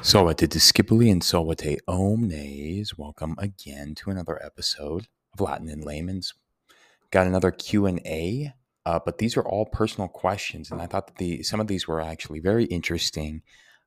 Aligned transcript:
Salvete 0.00 0.46
Discipuli 0.46 1.10
and 1.10 1.22
Salvete 1.22 1.78
Omnes. 1.88 2.96
Welcome 2.96 3.34
again 3.36 3.94
to 3.96 4.10
another 4.10 4.42
episode 4.42 5.08
of 5.34 5.40
Latin 5.40 5.68
in 5.68 5.80
Layman's. 5.80 6.34
Got 7.10 7.26
another 7.26 7.50
Q 7.50 7.86
and 7.86 8.00
A, 8.06 8.54
uh, 8.86 9.00
but 9.04 9.18
these 9.18 9.36
are 9.36 9.42
all 9.42 9.66
personal 9.66 10.08
questions, 10.08 10.70
and 10.70 10.80
I 10.80 10.86
thought 10.86 11.08
that 11.08 11.16
the 11.16 11.42
some 11.42 11.60
of 11.60 11.66
these 11.66 11.88
were 11.88 12.00
actually 12.00 12.38
very 12.38 12.64
interesting. 12.66 13.42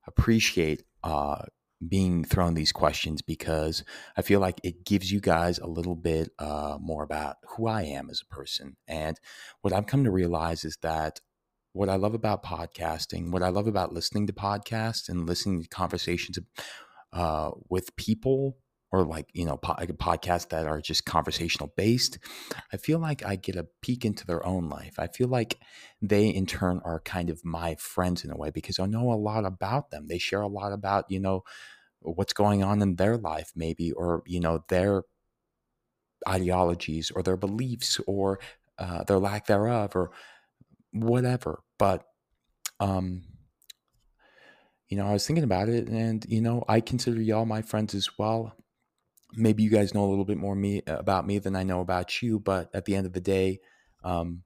Appreciate 0.06 0.84
uh, 1.04 1.44
being 1.88 2.24
thrown 2.24 2.54
these 2.54 2.72
questions 2.72 3.22
because 3.22 3.84
I 4.18 4.22
feel 4.22 4.40
like 4.40 4.60
it 4.64 4.86
gives 4.86 5.12
you 5.12 5.22
guys 5.22 5.60
a 5.60 5.68
little 5.68 5.96
bit 5.96 6.30
uh, 6.38 6.78
more 6.80 7.04
about 7.04 7.38
who 7.48 7.68
I 7.68 7.84
am 7.84 8.10
as 8.10 8.22
a 8.22 8.34
person. 8.34 8.76
And 8.88 9.20
what 9.62 9.74
I've 9.74 9.88
come 9.88 10.04
to 10.04 10.12
realize 10.12 10.66
is 10.66 10.78
that 10.82 11.22
what 11.74 11.90
I 11.90 11.96
love 11.96 12.14
about 12.14 12.44
podcasting, 12.44 13.32
what 13.32 13.44
I 13.44 13.50
love 13.50 13.68
about 13.68 13.94
listening 13.94 14.28
to 14.28 14.34
podcasts 14.34 15.10
and 15.10 15.26
listening 15.26 15.64
to 15.64 15.70
conversations 15.70 16.38
uh, 17.14 17.52
with 17.70 17.96
people 17.96 18.58
or 18.92 19.04
like, 19.06 19.30
you 19.34 19.46
know, 19.46 19.56
po- 19.56 19.76
podcasts 19.76 20.50
that 20.50 20.68
are 20.68 20.82
just 20.82 21.06
conversational 21.06 21.72
based, 21.78 22.18
I 22.74 22.78
feel 22.78 23.00
like 23.00 23.26
I 23.26 23.38
get 23.38 23.56
a 23.56 23.68
peek 23.82 24.04
into 24.04 24.26
their 24.26 24.46
own 24.46 24.68
life. 24.68 24.96
I 25.00 25.08
feel 25.08 25.30
like 25.30 25.60
they, 26.02 26.28
in 26.28 26.46
turn, 26.46 26.82
are 26.84 27.00
kind 27.00 27.30
of 27.30 27.46
my 27.46 27.76
friends 27.76 28.26
in 28.26 28.32
a 28.32 28.38
way 28.38 28.50
because 28.50 28.80
I 28.80 28.86
know 28.88 29.12
a 29.12 29.16
lot 29.16 29.46
about 29.46 29.92
them. 29.92 30.08
They 30.08 30.18
share 30.18 30.42
a 30.42 30.48
lot 30.48 30.74
about, 30.74 31.06
you 31.10 31.22
know, 31.22 31.44
what's 32.02 32.34
going 32.34 32.64
on 32.64 32.82
in 32.82 32.98
their 32.98 33.16
life, 33.16 33.52
maybe, 33.56 33.94
or, 33.94 34.24
you 34.26 34.42
know, 34.42 34.66
their 34.68 35.04
ideologies 36.28 37.12
or 37.12 37.24
their 37.24 37.38
beliefs 37.38 38.00
or 38.08 38.40
uh, 38.78 39.04
their 39.04 39.20
lack 39.20 39.48
thereof 39.48 39.96
or 39.96 40.12
whatever. 40.92 41.64
But 41.78 42.06
um, 42.80 43.24
you 44.90 44.98
know, 44.98 45.08
I 45.08 45.14
was 45.14 45.26
thinking 45.26 45.44
about 45.44 45.70
it, 45.70 45.88
and 45.88 46.26
you 46.28 46.42
know, 46.42 46.64
I 46.68 46.82
consider 46.82 47.22
y'all 47.22 47.46
my 47.46 47.62
friends 47.62 47.96
as 47.96 48.10
well. 48.18 48.54
Maybe 49.34 49.64
you 49.64 49.70
guys 49.70 49.94
know 49.94 50.04
a 50.04 50.10
little 50.10 50.26
bit 50.26 50.38
more 50.38 50.56
me 50.56 50.82
about 50.88 51.26
me 51.26 51.40
than 51.40 51.56
I 51.56 51.64
know 51.64 51.80
about 51.80 52.22
you, 52.22 52.40
but 52.40 52.70
at 52.74 52.86
the 52.86 52.96
end 52.96 53.06
of 53.06 53.14
the 53.14 53.22
day, 53.22 53.62
um, 54.04 54.44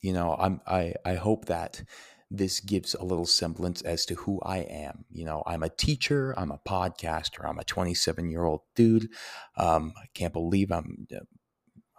you 0.00 0.12
know, 0.12 0.34
I'm 0.38 0.60
I 0.66 0.94
I 1.04 1.14
hope 1.14 1.46
that 1.46 1.82
this 2.30 2.60
gives 2.60 2.94
a 2.94 3.04
little 3.04 3.26
semblance 3.26 3.82
as 3.82 4.04
to 4.06 4.14
who 4.14 4.40
I 4.42 4.58
am. 4.58 5.04
You 5.10 5.24
know, 5.24 5.42
I'm 5.46 5.62
a 5.62 5.68
teacher, 5.68 6.34
I'm 6.36 6.50
a 6.50 6.60
podcaster, 6.66 7.48
I'm 7.48 7.58
a 7.58 7.64
27 7.64 8.30
year 8.30 8.44
old 8.44 8.62
dude. 8.74 9.10
Um, 9.56 9.92
I 9.96 10.06
can't 10.14 10.32
believe 10.32 10.72
I'm 10.72 11.06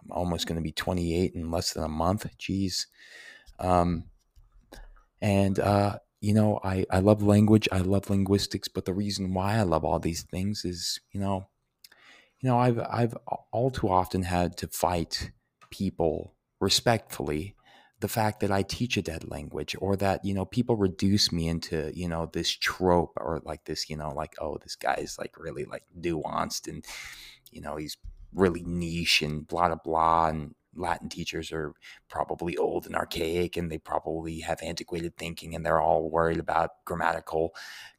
Almost 0.10 0.48
going 0.48 0.58
to 0.58 0.62
be 0.62 0.72
28 0.72 1.34
in 1.34 1.52
less 1.52 1.74
than 1.74 1.84
a 1.84 1.90
month. 1.90 2.28
Jeez. 2.38 2.88
Um, 3.60 4.06
and, 5.22 5.60
uh, 5.60 6.00
you 6.22 6.34
know, 6.34 6.60
I, 6.64 6.86
I 6.92 7.00
love 7.00 7.22
language. 7.24 7.68
I 7.72 7.80
love 7.80 8.10
linguistics, 8.10 8.68
but 8.68 8.86
the 8.86 8.94
reason 8.94 9.34
why 9.34 9.56
I 9.56 9.64
love 9.64 9.84
all 9.84 10.00
these 10.00 10.24
things 10.24 10.66
is, 10.66 11.00
you 11.12 11.20
know, 11.20 11.48
you 12.40 12.50
know, 12.50 12.60
I've, 12.60 12.80
I've 12.80 13.18
all 13.52 13.72
too 13.72 13.90
often 13.90 14.24
had 14.24 14.58
to 14.58 14.68
fight 14.68 15.32
people 15.70 16.36
respectfully 16.60 17.56
the 18.00 18.08
fact 18.08 18.42
that 18.42 18.52
I 18.52 18.62
teach 18.62 18.96
a 18.98 19.02
dead 19.02 19.30
language 19.30 19.76
or 19.80 19.96
that, 19.96 20.24
you 20.24 20.34
know, 20.34 20.46
people 20.46 20.76
reduce 20.76 21.32
me 21.32 21.48
into, 21.48 21.92
you 21.96 22.08
know, 22.08 22.30
this 22.32 22.50
trope 22.50 23.14
or 23.18 23.42
like 23.44 23.66
this, 23.66 23.90
you 23.90 23.98
know, 23.98 24.14
like, 24.14 24.36
oh, 24.40 24.60
this 24.62 24.76
guy 24.76 24.96
is 24.96 25.18
like 25.18 25.40
really 25.40 25.66
like 25.66 25.84
nuanced 26.00 26.68
and, 26.68 26.86
you 27.52 27.60
know, 27.60 27.76
he's 27.76 27.98
really 28.34 28.64
niche 28.64 29.22
and 29.22 29.48
blah, 29.48 29.68
blah, 29.68 29.78
blah. 29.84 30.28
And 30.28 30.56
Latin 30.76 31.10
teachers 31.10 31.52
are 31.52 31.74
probably 32.10 32.56
old 32.58 32.86
and 32.86 32.96
archaic 32.96 33.58
and 33.58 33.72
they 33.72 33.78
probably 33.80 34.40
have 34.42 34.62
antiquated 34.62 35.18
thinking 35.18 35.56
and 35.56 35.66
they're 35.66 35.82
all 35.82 36.10
worried 36.10 36.40
about 36.40 36.72
grammatical 36.86 37.54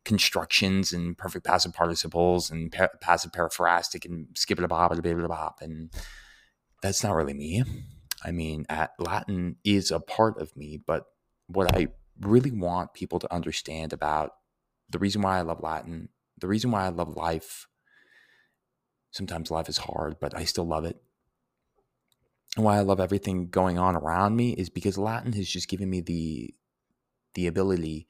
constructions 0.04 0.92
and 0.92 1.18
perfect 1.18 1.44
passive 1.44 1.72
participles 1.72 2.50
and 2.50 2.70
pa- 2.72 2.88
passive 3.00 3.32
periphrastic 3.32 4.04
and 4.04 4.28
skip 4.34 4.58
it 4.58 4.64
a 4.64 4.68
bop 4.68 4.92
bop 5.28 5.58
and 5.60 5.90
that's 6.82 7.02
not 7.02 7.14
really 7.14 7.34
me. 7.34 7.64
I 8.24 8.30
mean, 8.30 8.66
Latin 8.98 9.56
is 9.64 9.90
a 9.90 10.00
part 10.00 10.40
of 10.40 10.56
me, 10.56 10.80
but 10.84 11.04
what 11.46 11.74
I 11.76 11.88
really 12.20 12.50
want 12.50 12.94
people 12.94 13.18
to 13.18 13.32
understand 13.32 13.92
about 13.92 14.32
the 14.90 14.98
reason 14.98 15.22
why 15.22 15.38
I 15.38 15.42
love 15.42 15.60
Latin, 15.60 16.08
the 16.38 16.48
reason 16.48 16.70
why 16.70 16.86
I 16.86 16.88
love 16.88 17.16
life. 17.16 17.66
Sometimes 19.10 19.50
life 19.50 19.68
is 19.68 19.78
hard, 19.78 20.16
but 20.20 20.36
I 20.36 20.44
still 20.44 20.66
love 20.66 20.84
it 20.84 21.02
and 22.56 22.64
why 22.64 22.76
I 22.76 22.80
love 22.80 23.00
everything 23.00 23.48
going 23.48 23.78
on 23.78 23.94
around 23.94 24.36
me 24.36 24.50
is 24.50 24.68
because 24.68 24.98
Latin 24.98 25.32
has 25.34 25.48
just 25.48 25.68
given 25.68 25.88
me 25.88 26.00
the 26.00 26.54
the 27.34 27.46
ability 27.46 28.08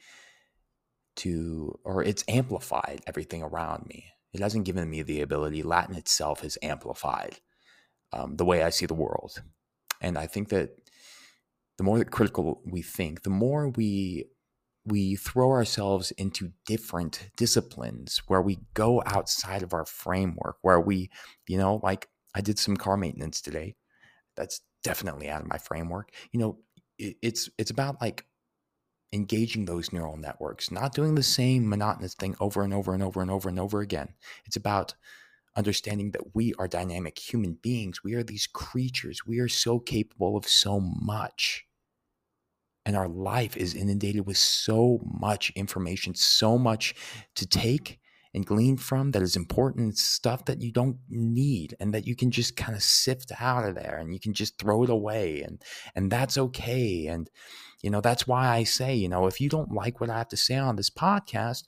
to 1.16 1.78
or 1.84 2.02
it's 2.02 2.24
amplified 2.28 3.02
everything 3.06 3.42
around 3.42 3.86
me. 3.86 4.06
It 4.32 4.40
hasn't 4.40 4.64
given 4.64 4.88
me 4.88 5.02
the 5.02 5.20
ability. 5.20 5.62
Latin 5.62 5.96
itself 5.96 6.40
has 6.40 6.56
amplified 6.62 7.40
um, 8.12 8.36
the 8.36 8.44
way 8.44 8.62
I 8.62 8.70
see 8.70 8.86
the 8.86 8.94
world, 8.94 9.42
and 10.00 10.16
I 10.16 10.26
think 10.26 10.48
that 10.50 10.70
the 11.76 11.84
more 11.84 12.02
critical 12.04 12.62
we 12.64 12.82
think, 12.82 13.22
the 13.22 13.30
more 13.30 13.68
we 13.68 14.26
we 14.88 15.16
throw 15.16 15.50
ourselves 15.50 16.10
into 16.12 16.52
different 16.66 17.30
disciplines 17.36 18.22
where 18.26 18.42
we 18.42 18.58
go 18.74 19.02
outside 19.06 19.62
of 19.62 19.72
our 19.74 19.84
framework, 19.84 20.56
where 20.62 20.80
we, 20.80 21.10
you 21.46 21.58
know, 21.58 21.80
like 21.82 22.08
I 22.34 22.40
did 22.40 22.58
some 22.58 22.76
car 22.76 22.96
maintenance 22.96 23.40
today 23.40 23.76
that's 24.36 24.60
definitely 24.82 25.28
out 25.28 25.42
of 25.42 25.48
my 25.48 25.58
framework. 25.58 26.12
You 26.32 26.40
know, 26.40 26.58
it, 26.98 27.16
it's 27.22 27.50
it's 27.58 27.70
about 27.70 28.00
like 28.00 28.26
engaging 29.12 29.64
those 29.64 29.92
neural 29.92 30.16
networks, 30.16 30.70
not 30.70 30.94
doing 30.94 31.14
the 31.14 31.22
same 31.22 31.68
monotonous 31.68 32.14
thing 32.14 32.36
over 32.40 32.62
and 32.62 32.74
over 32.74 32.94
and 32.94 33.02
over 33.02 33.22
and 33.22 33.30
over 33.30 33.48
and 33.48 33.58
over 33.58 33.80
again. 33.80 34.14
It's 34.44 34.56
about 34.56 34.94
understanding 35.56 36.12
that 36.12 36.34
we 36.34 36.54
are 36.58 36.68
dynamic 36.68 37.18
human 37.18 37.54
beings. 37.54 38.04
We 38.04 38.14
are 38.14 38.22
these 38.22 38.46
creatures. 38.46 39.26
We 39.26 39.40
are 39.40 39.48
so 39.48 39.78
capable 39.78 40.36
of 40.36 40.46
so 40.46 40.80
much. 40.80 41.67
And 42.88 42.96
our 42.96 43.06
life 43.06 43.54
is 43.54 43.74
inundated 43.74 44.26
with 44.26 44.38
so 44.38 44.98
much 45.04 45.50
information, 45.50 46.14
so 46.14 46.56
much 46.56 46.94
to 47.34 47.46
take 47.46 48.00
and 48.32 48.46
glean 48.46 48.78
from 48.78 49.10
that 49.10 49.20
is 49.20 49.36
important 49.36 49.98
stuff 49.98 50.46
that 50.46 50.62
you 50.62 50.72
don't 50.72 50.96
need 51.10 51.76
and 51.80 51.92
that 51.92 52.06
you 52.06 52.16
can 52.16 52.30
just 52.30 52.56
kind 52.56 52.74
of 52.74 52.82
sift 52.82 53.30
out 53.38 53.68
of 53.68 53.74
there 53.74 53.98
and 54.00 54.14
you 54.14 54.18
can 54.18 54.32
just 54.32 54.58
throw 54.58 54.82
it 54.84 54.90
away 54.90 55.42
and 55.42 55.62
and 55.94 56.10
that's 56.10 56.38
okay. 56.38 57.06
And 57.08 57.28
you 57.82 57.90
know 57.90 58.00
that's 58.00 58.26
why 58.26 58.48
I 58.48 58.64
say 58.64 58.94
you 58.94 59.08
know 59.10 59.26
if 59.26 59.38
you 59.38 59.50
don't 59.50 59.72
like 59.72 60.00
what 60.00 60.08
I 60.08 60.16
have 60.16 60.28
to 60.28 60.36
say 60.38 60.56
on 60.56 60.76
this 60.76 60.90
podcast 60.90 61.64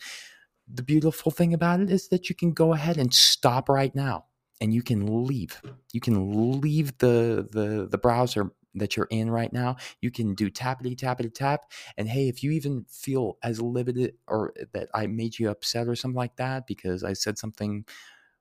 the 0.72 0.82
beautiful 0.82 1.30
thing 1.30 1.52
about 1.52 1.80
it 1.80 1.90
is 1.90 2.08
that 2.08 2.30
you 2.30 2.34
can 2.34 2.52
go 2.52 2.72
ahead 2.72 2.96
and 2.96 3.12
stop 3.12 3.68
right 3.68 3.94
now 3.94 4.24
and 4.60 4.74
you 4.74 4.82
can 4.82 5.26
leave. 5.26 5.60
You 5.92 6.00
can 6.00 6.60
leave 6.60 6.98
the 6.98 7.48
the 7.50 7.88
the 7.90 7.98
browser 7.98 8.52
that 8.74 8.96
you're 8.96 9.08
in 9.10 9.30
right 9.30 9.52
now, 9.52 9.76
you 10.00 10.10
can 10.10 10.34
do 10.34 10.50
tappity 10.50 10.96
tappity 10.96 11.32
tap. 11.32 11.72
And 11.96 12.08
hey, 12.08 12.28
if 12.28 12.42
you 12.42 12.52
even 12.52 12.84
feel 12.88 13.38
as 13.42 13.60
livid 13.60 14.14
or 14.26 14.52
that 14.72 14.88
I 14.94 15.06
made 15.06 15.38
you 15.38 15.50
upset 15.50 15.88
or 15.88 15.96
something 15.96 16.16
like 16.16 16.36
that 16.36 16.66
because 16.66 17.02
I 17.04 17.14
said 17.14 17.38
something 17.38 17.84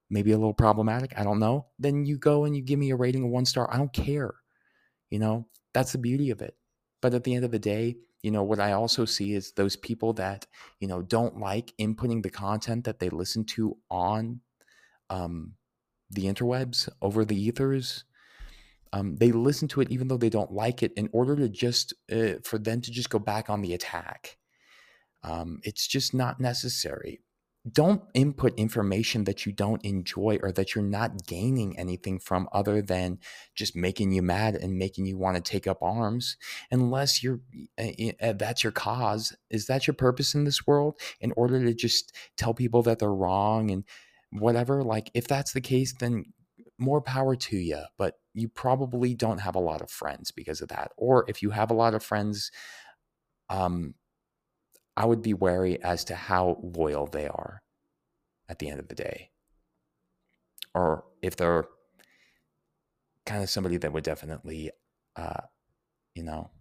maybe 0.10 0.32
a 0.32 0.38
little 0.38 0.54
problematic, 0.54 1.14
I 1.18 1.24
don't 1.24 1.40
know, 1.40 1.68
then 1.78 2.06
you 2.06 2.18
go 2.18 2.46
and 2.46 2.56
you 2.56 2.62
give 2.62 2.80
me 2.80 2.92
a 2.92 2.96
rating 2.96 3.24
of 3.26 3.30
one 3.30 3.46
star. 3.46 3.72
I 3.72 3.78
don't 3.78 3.94
care. 3.94 4.36
You 5.10 5.20
know, 5.20 5.48
that's 5.74 5.92
the 5.92 5.98
beauty 5.98 6.30
of 6.32 6.42
it. 6.42 6.56
But 7.02 7.14
at 7.14 7.24
the 7.24 7.34
end 7.34 7.46
of 7.46 7.52
the 7.52 7.60
day, 7.60 7.98
you 8.22 8.32
know, 8.32 8.44
what 8.44 8.60
I 8.60 8.74
also 8.74 9.06
see 9.06 9.34
is 9.34 9.54
those 9.54 9.76
people 9.76 10.14
that, 10.14 10.46
you 10.80 10.88
know, 10.88 11.02
don't 11.02 11.40
like 11.40 11.74
inputting 11.80 12.22
the 12.22 12.30
content 12.30 12.84
that 12.84 13.00
they 13.00 13.10
listen 13.10 13.46
to 13.46 13.78
on 13.90 14.42
um, 15.10 15.56
the 16.10 16.26
interwebs 16.26 16.90
over 17.02 17.24
the 17.24 17.40
ethers 17.40 18.04
um, 18.94 19.16
they 19.18 19.32
listen 19.32 19.68
to 19.70 19.82
it 19.82 19.92
even 19.92 20.08
though 20.08 20.18
they 20.18 20.30
don't 20.30 20.52
like 20.52 20.82
it 20.84 20.94
in 20.96 21.10
order 21.12 21.36
to 21.36 21.50
just 21.50 21.94
uh, 22.12 22.36
for 22.44 22.58
them 22.58 22.82
to 22.82 22.92
just 22.92 23.10
go 23.10 23.20
back 23.20 23.50
on 23.50 23.62
the 23.62 23.74
attack. 23.74 24.38
Um, 25.24 25.60
it's 25.64 25.86
just 25.88 26.14
not 26.14 26.40
necessary. 26.40 27.22
Don't 27.70 28.04
input 28.14 28.58
information 28.58 29.26
that 29.26 29.46
you 29.46 29.52
don't 29.52 29.84
enjoy 29.84 30.40
or 30.42 30.52
that 30.54 30.74
you're 30.74 30.84
not 30.84 31.28
gaining 31.28 31.78
anything 31.78 32.18
from 32.18 32.48
other 32.54 32.82
than 32.82 33.20
just 33.54 33.76
making 33.76 34.14
you 34.14 34.22
mad 34.22 34.56
and 34.56 34.78
making 34.78 35.06
you 35.06 35.18
want 35.18 35.36
to 35.36 35.42
take 35.42 35.68
up 35.68 35.84
arms. 35.84 36.38
Unless 36.72 37.22
you're 37.22 37.42
uh, 37.78 38.34
that's 38.34 38.64
your 38.64 38.72
cause 38.72 39.36
is 39.50 39.68
that 39.68 39.88
your 39.88 39.94
purpose 39.94 40.34
in 40.34 40.46
this 40.46 40.66
world? 40.66 41.00
In 41.20 41.34
order 41.36 41.64
to 41.64 41.74
just 41.74 42.16
tell 42.38 42.54
people 42.54 42.82
that 42.84 43.00
they're 43.00 43.14
wrong 43.14 43.70
and 43.70 43.84
whatever 44.32 44.84
like 44.84 45.10
if 45.14 45.28
that's 45.28 45.54
the 45.54 45.62
case 45.62 45.94
then 46.00 46.26
more 46.78 47.02
power 47.02 47.36
to 47.36 47.58
you 47.58 47.82
but 47.98 48.19
you 48.34 48.48
probably 48.48 49.14
don't 49.14 49.40
have 49.40 49.56
a 49.56 49.60
lot 49.60 49.82
of 49.82 49.90
friends 49.90 50.32
because 50.32 50.62
of 50.62 50.70
that. 50.70 50.92
Or 50.98 51.26
if 51.28 51.42
you 51.42 51.50
have 51.52 51.72
a 51.72 51.76
lot 51.76 51.94
of 51.94 52.04
friends, 52.04 52.52
um, 53.50 53.96
I 54.96 55.06
would 55.06 55.22
be 55.22 55.34
wary 55.34 55.82
as 55.82 56.04
to 56.06 56.16
how 56.16 56.60
loyal 56.62 57.08
they 57.08 57.28
are 57.28 57.62
at 58.48 58.60
the 58.60 58.70
end 58.70 58.80
of 58.80 58.88
the 58.88 58.96
day. 58.96 59.32
Or 60.74 61.06
if 61.22 61.36
they're 61.36 61.66
kind 63.26 63.44
of 63.44 63.50
somebody 63.50 63.78
that 63.78 63.94
would 63.94 64.04
definitely, 64.04 64.72
uh, 65.16 65.42
you 66.16 66.24
know, 66.24 66.52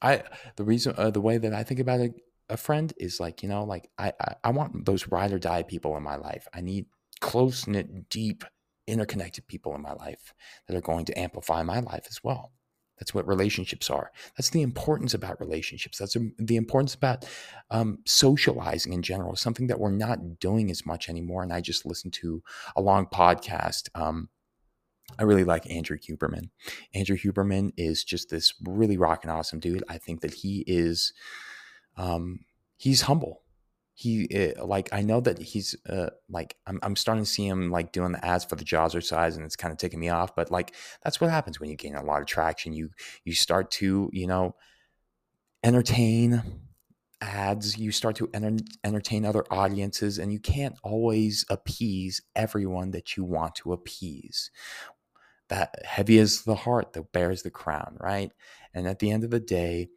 I 0.00 0.22
the 0.56 0.64
reason 0.64 0.94
uh, 0.96 1.10
the 1.10 1.20
way 1.20 1.38
that 1.38 1.52
I 1.52 1.64
think 1.64 1.80
about 1.80 2.00
it 2.00 2.14
a 2.48 2.56
friend 2.56 2.92
is 2.98 3.20
like, 3.20 3.42
you 3.42 3.48
know, 3.48 3.64
like 3.64 3.90
I, 3.98 4.12
I, 4.20 4.34
I 4.44 4.50
want 4.50 4.86
those 4.86 5.08
ride 5.08 5.32
or 5.32 5.38
die 5.38 5.62
people 5.62 5.96
in 5.96 6.02
my 6.02 6.16
life. 6.16 6.46
I 6.54 6.60
need 6.60 6.86
close 7.20 7.66
knit, 7.66 8.08
deep, 8.08 8.44
interconnected 8.88 9.46
people 9.46 9.74
in 9.74 9.82
my 9.82 9.92
life 9.92 10.34
that 10.66 10.76
are 10.76 10.80
going 10.80 11.04
to 11.06 11.18
amplify 11.18 11.62
my 11.62 11.80
life 11.80 12.06
as 12.08 12.22
well. 12.22 12.52
That's 12.98 13.14
what 13.14 13.28
relationships 13.28 13.90
are. 13.90 14.10
That's 14.36 14.50
the 14.50 14.62
importance 14.62 15.14
about 15.14 15.40
relationships. 15.40 15.98
That's 15.98 16.16
the 16.38 16.56
importance 16.56 16.94
about 16.94 17.26
um, 17.70 17.98
socializing 18.06 18.92
in 18.92 19.02
general, 19.02 19.36
something 19.36 19.68
that 19.68 19.78
we're 19.78 19.92
not 19.92 20.40
doing 20.40 20.70
as 20.70 20.84
much 20.84 21.08
anymore. 21.08 21.42
And 21.42 21.52
I 21.52 21.60
just 21.60 21.86
listened 21.86 22.12
to 22.14 22.42
a 22.74 22.82
long 22.82 23.06
podcast. 23.06 23.88
Um, 23.94 24.30
I 25.18 25.22
really 25.22 25.44
like 25.44 25.70
Andrew 25.70 25.96
Huberman. 25.96 26.50
Andrew 26.92 27.16
Huberman 27.16 27.70
is 27.76 28.04
just 28.04 28.30
this 28.30 28.52
really 28.64 28.96
rocking 28.96 29.30
awesome 29.30 29.60
dude. 29.60 29.84
I 29.88 29.98
think 29.98 30.20
that 30.20 30.34
he 30.34 30.64
is, 30.66 31.12
um, 31.96 32.40
he's 32.76 33.02
humble 33.02 33.42
he 33.98 34.28
uh, 34.32 34.64
like 34.64 34.88
I 34.92 35.02
know 35.02 35.20
that 35.20 35.40
he's 35.40 35.74
uh, 35.88 36.10
like 36.28 36.54
I'm 36.68 36.78
I'm 36.84 36.94
starting 36.94 37.24
to 37.24 37.28
see 37.28 37.48
him 37.48 37.72
like 37.72 37.90
doing 37.90 38.12
the 38.12 38.24
ads 38.24 38.44
for 38.44 38.54
the 38.54 38.64
Jazzercise 38.64 39.34
and 39.34 39.44
it's 39.44 39.56
kind 39.56 39.72
of 39.72 39.78
taking 39.78 39.98
me 39.98 40.08
off. 40.08 40.36
But 40.36 40.52
like 40.52 40.76
that's 41.02 41.20
what 41.20 41.30
happens 41.30 41.58
when 41.58 41.68
you 41.68 41.74
gain 41.74 41.96
a 41.96 42.04
lot 42.04 42.20
of 42.20 42.28
traction. 42.28 42.72
You 42.72 42.90
you 43.24 43.34
start 43.34 43.72
to 43.72 44.08
you 44.12 44.28
know 44.28 44.54
entertain 45.64 46.44
ads. 47.20 47.76
You 47.76 47.90
start 47.90 48.14
to 48.16 48.30
enter, 48.32 48.64
entertain 48.84 49.24
other 49.24 49.44
audiences, 49.50 50.16
and 50.16 50.32
you 50.32 50.38
can't 50.38 50.78
always 50.84 51.44
appease 51.50 52.22
everyone 52.36 52.92
that 52.92 53.16
you 53.16 53.24
want 53.24 53.56
to 53.56 53.72
appease. 53.72 54.52
That 55.48 55.74
heavy 55.84 56.18
is 56.18 56.44
the 56.44 56.54
heart 56.54 56.92
that 56.92 57.10
bears 57.10 57.42
the 57.42 57.50
crown, 57.50 57.96
right? 57.98 58.30
And 58.72 58.86
at 58.86 59.00
the 59.00 59.10
end 59.10 59.24
of 59.24 59.30
the 59.30 59.40
day, 59.40 59.88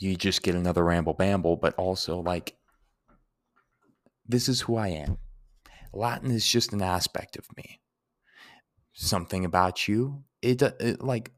you 0.00 0.16
just 0.16 0.42
get 0.42 0.54
another 0.54 0.84
ramble 0.84 1.14
bamble, 1.14 1.56
but 1.56 1.74
also 1.74 2.20
like 2.20 2.56
this 4.26 4.48
is 4.48 4.62
who 4.62 4.76
I 4.76 4.88
am. 4.88 5.18
Latin 5.92 6.30
is 6.30 6.46
just 6.46 6.72
an 6.72 6.82
aspect 6.82 7.36
of 7.36 7.46
me. 7.56 7.80
Something 8.92 9.44
about 9.44 9.88
you, 9.88 10.24
it, 10.40 10.62
it 10.62 11.02
like 11.02 11.32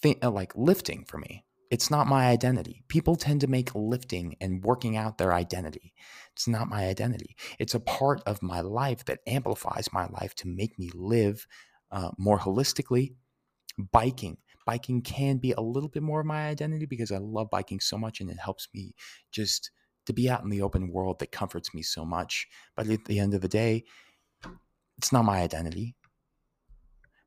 think, 0.00 0.24
uh, 0.24 0.30
like 0.30 0.52
lifting 0.56 1.04
for 1.04 1.18
me. 1.18 1.44
It's 1.70 1.90
not 1.90 2.06
my 2.06 2.26
identity. 2.26 2.84
People 2.88 3.16
tend 3.16 3.40
to 3.40 3.48
make 3.48 3.74
lifting 3.74 4.36
and 4.40 4.62
working 4.62 4.96
out 4.96 5.18
their 5.18 5.32
identity. 5.32 5.92
It's 6.32 6.46
not 6.46 6.68
my 6.68 6.86
identity. 6.86 7.36
It's 7.58 7.74
a 7.74 7.80
part 7.80 8.22
of 8.26 8.42
my 8.42 8.60
life 8.60 9.04
that 9.06 9.20
amplifies 9.26 9.92
my 9.92 10.06
life 10.06 10.34
to 10.36 10.48
make 10.48 10.78
me 10.78 10.90
live 10.94 11.46
uh, 11.90 12.10
more 12.16 12.38
holistically. 12.38 13.14
Biking, 13.76 14.36
biking 14.64 15.02
can 15.02 15.38
be 15.38 15.52
a 15.52 15.60
little 15.60 15.88
bit 15.88 16.02
more 16.02 16.20
of 16.20 16.26
my 16.26 16.48
identity 16.48 16.86
because 16.86 17.12
I 17.12 17.18
love 17.18 17.50
biking 17.50 17.80
so 17.80 17.98
much 17.98 18.20
and 18.20 18.30
it 18.30 18.38
helps 18.38 18.68
me 18.74 18.94
just 19.30 19.70
to 20.06 20.12
be 20.12 20.28
out 20.28 20.42
in 20.42 20.50
the 20.50 20.62
open 20.62 20.90
world 20.90 21.18
that 21.18 21.32
comforts 21.32 21.74
me 21.74 21.82
so 21.82 22.04
much. 22.04 22.46
But 22.76 22.88
at 22.88 23.04
the 23.04 23.18
end 23.18 23.34
of 23.34 23.40
the 23.40 23.48
day, 23.48 23.84
it's 24.98 25.12
not 25.12 25.24
my 25.24 25.40
identity. 25.40 25.96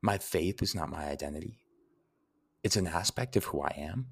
My 0.00 0.18
faith 0.18 0.62
is 0.62 0.74
not 0.74 0.90
my 0.90 1.04
identity. 1.06 1.58
It's 2.62 2.76
an 2.76 2.86
aspect 2.86 3.36
of 3.36 3.44
who 3.44 3.62
I 3.62 3.74
am. 3.76 4.06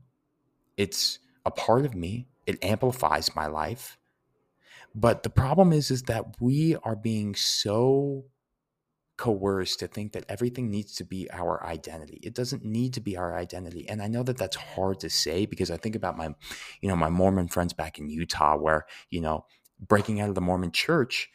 It's 0.76 1.19
a 1.44 1.50
part 1.50 1.84
of 1.84 1.94
me. 1.94 2.28
It 2.46 2.62
amplifies 2.62 3.34
my 3.34 3.46
life. 3.46 3.99
But 4.94 5.23
the 5.23 5.31
problem 5.31 5.73
is 5.73 5.90
is 5.90 6.02
that 6.05 6.40
we 6.40 6.76
are 6.76 6.96
being 6.96 7.34
so 7.34 8.25
coerced 9.17 9.81
to 9.81 9.87
think 9.87 10.13
that 10.13 10.25
everything 10.29 10.71
needs 10.71 10.95
to 10.97 11.05
be 11.05 11.31
our 11.31 11.65
identity. 11.65 12.21
It 12.23 12.35
doesn't 12.35 12.65
need 12.65 12.95
to 12.95 13.01
be 13.01 13.17
our 13.17 13.37
identity. 13.37 13.89
And 13.89 14.03
I 14.03 14.09
know 14.09 14.23
that 14.23 14.37
that's 14.37 14.57
hard 14.57 15.01
to 15.01 15.11
say 15.11 15.47
because 15.47 15.71
I 15.71 15.77
think 15.77 15.97
about 15.97 16.17
my, 16.17 16.35
you 16.81 16.89
know, 16.89 16.97
my 16.97 17.09
Mormon 17.09 17.49
friends 17.49 17.73
back 17.73 17.99
in 17.99 18.09
Utah 18.09 18.57
where, 18.57 18.87
you 19.11 19.21
know, 19.21 19.47
breaking 19.81 20.21
out 20.21 20.29
of 20.29 20.35
the 20.35 20.41
Mormon 20.41 20.73
church, 20.73 21.31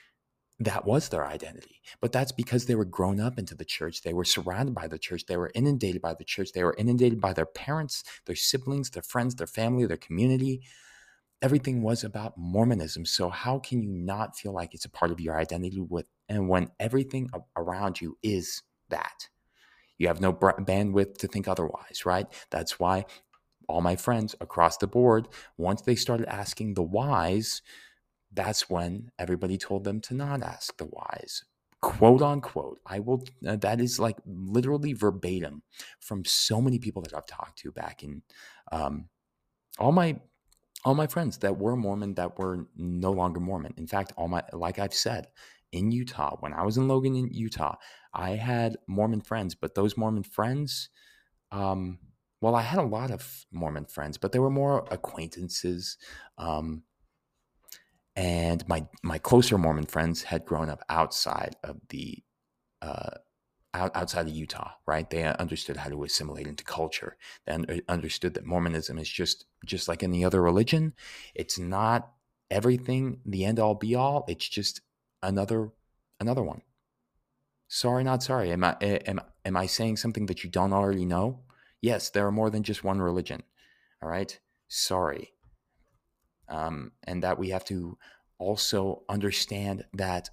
that 0.60 0.86
was 0.86 1.10
their 1.10 1.26
identity. 1.26 1.82
But 2.02 2.12
that's 2.12 2.32
because 2.32 2.66
they 2.66 2.76
were 2.76 2.86
grown 2.86 3.20
up 3.20 3.40
into 3.40 3.56
the 3.56 3.66
church. 3.66 4.04
They 4.04 4.14
were 4.14 4.26
surrounded 4.26 4.76
by 4.76 4.88
the 4.88 5.00
church. 5.00 5.26
They 5.26 5.38
were 5.38 5.52
inundated 5.56 6.02
by 6.02 6.14
the 6.14 6.24
church. 6.24 6.52
They 6.54 6.64
were 6.64 6.76
inundated 6.78 7.20
by 7.20 7.34
their 7.34 7.48
parents, 7.48 8.04
their 8.26 8.36
siblings, 8.36 8.92
their 8.92 9.02
friends, 9.02 9.36
their 9.36 9.48
family, 9.48 9.86
their 9.86 9.98
community 9.98 10.62
everything 11.42 11.82
was 11.82 12.04
about 12.04 12.38
Mormonism. 12.38 13.06
So 13.06 13.30
how 13.30 13.60
can 13.60 13.82
you 13.82 13.90
not 13.90 14.38
feel 14.38 14.54
like 14.54 14.74
it's 14.74 14.86
a 14.86 14.90
part 14.90 15.12
of 15.12 15.20
your 15.20 15.38
identity 15.38 15.80
with 15.80 16.06
and 16.32 16.48
when 16.48 16.70
everything 16.80 17.30
around 17.58 18.00
you 18.00 18.18
is 18.24 18.64
that? 18.90 19.28
You 19.98 20.08
have 20.08 20.22
no 20.22 20.32
bandwidth 20.32 21.18
to 21.18 21.28
think 21.28 21.50
otherwise, 21.50 22.06
right? 22.06 22.26
That's 22.50 22.80
why 22.80 23.06
all 23.68 23.82
my 23.82 23.98
friends 23.98 24.34
across 24.40 24.78
the 24.78 24.88
board, 24.88 25.28
once 25.58 25.82
they 25.82 25.96
started 25.96 26.28
asking 26.28 26.74
the 26.74 26.84
whys, 26.84 27.62
that's 28.34 28.70
when 28.70 29.12
everybody 29.20 29.58
told 29.58 29.84
them 29.84 30.00
to 30.02 30.14
not 30.14 30.42
ask 30.42 30.78
the 30.78 30.86
whys. 30.86 31.44
Quote 31.82 32.22
unquote. 32.22 32.80
I 32.86 33.00
will, 33.00 33.26
uh, 33.46 33.58
that 33.58 33.82
is 33.82 34.00
like 34.00 34.16
literally 34.26 34.94
verbatim 34.94 35.64
from 36.00 36.24
so 36.24 36.62
many 36.62 36.80
people 36.80 37.02
that 37.02 37.14
I've 37.14 37.26
talked 37.26 37.60
to 37.60 37.74
back 37.74 38.04
in 38.04 38.22
um, 38.72 39.10
all 39.80 39.92
my 39.92 40.18
all 40.84 40.96
my 40.96 41.08
friends 41.08 41.38
that 41.40 41.58
were 41.58 41.76
Mormon 41.76 42.16
that 42.16 42.40
were 42.40 42.68
no 42.76 43.12
longer 43.12 43.40
Mormon. 43.40 43.74
In 43.78 43.88
fact, 43.88 44.14
all 44.18 44.28
my 44.28 44.44
like 44.54 44.80
I've 44.80 44.94
said, 44.94 45.28
in 45.72 45.92
Utah, 45.92 46.38
when 46.40 46.54
I 46.54 46.64
was 46.64 46.78
in 46.78 46.88
Logan 46.88 47.16
in 47.16 47.30
Utah, 47.32 47.76
I 48.14 48.32
had 48.32 48.78
Mormon 48.88 49.22
friends, 49.22 49.56
but 49.56 49.76
those 49.76 49.98
Mormon 49.98 50.24
friends, 50.24 50.90
um, 51.52 52.00
well, 52.42 52.56
I 52.56 52.62
had 52.62 52.80
a 52.80 52.84
lot 52.84 53.12
of 53.12 53.46
Mormon 53.52 53.86
friends, 53.86 54.18
but 54.18 54.32
they 54.32 54.40
were 54.40 54.50
more 54.50 54.86
acquaintances. 54.92 55.98
Um, 56.38 56.84
and 58.16 58.68
my 58.68 58.86
my 59.04 59.18
closer 59.18 59.58
Mormon 59.58 59.86
friends 59.86 60.24
had 60.24 60.46
grown 60.46 60.70
up 60.70 60.84
outside 60.90 61.56
of 61.64 61.78
the 61.90 62.18
uh, 62.82 63.12
out, 63.74 63.96
outside 63.96 64.28
of 64.28 64.34
Utah, 64.34 64.72
right? 64.86 65.10
They 65.10 65.24
understood 65.24 65.78
how 65.78 65.90
to 65.90 66.04
assimilate 66.04 66.48
into 66.48 66.64
culture. 66.64 67.16
They 67.46 67.82
understood 67.88 68.34
that 68.34 68.46
Mormonism 68.46 68.98
is 68.98 69.10
just 69.10 69.46
just 69.66 69.88
like 69.88 70.04
any 70.04 70.26
other 70.26 70.42
religion. 70.42 70.94
It's 71.36 71.58
not 71.58 72.12
everything, 72.50 73.22
the 73.26 73.46
end 73.46 73.60
all 73.60 73.76
be 73.76 73.96
all. 73.96 74.26
It's 74.28 74.48
just 74.48 74.82
another 75.22 75.70
another 76.20 76.44
one. 76.44 76.62
Sorry, 77.68 78.04
not 78.04 78.24
sorry. 78.24 78.52
Am 78.52 78.64
I 78.64 78.76
am 78.82 79.22
am 79.46 79.58
I 79.58 79.66
saying 79.66 79.98
something 79.98 80.26
that 80.28 80.44
you 80.44 80.50
don't 80.50 80.74
already 80.74 81.06
know? 81.06 81.42
Yes, 81.82 82.10
there 82.10 82.28
are 82.28 82.32
more 82.32 82.50
than 82.50 82.64
just 82.64 82.84
one 82.84 83.02
religion. 83.02 83.44
All 84.02 84.10
right. 84.10 84.38
Sorry. 84.68 85.34
Um, 86.48 86.92
and 87.04 87.24
that 87.24 87.40
we 87.40 87.50
have 87.50 87.66
to 87.66 87.98
also 88.38 89.04
understand 89.08 89.86
that 89.94 90.30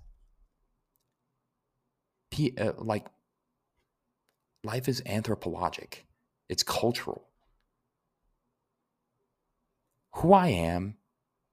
uh, 2.59 2.73
like 2.79 3.07
life 4.65 4.89
is 4.89 5.03
anthropologic, 5.07 6.07
it's 6.49 6.63
cultural. 6.63 7.29
Who 10.17 10.33
I 10.33 10.49
am 10.49 10.97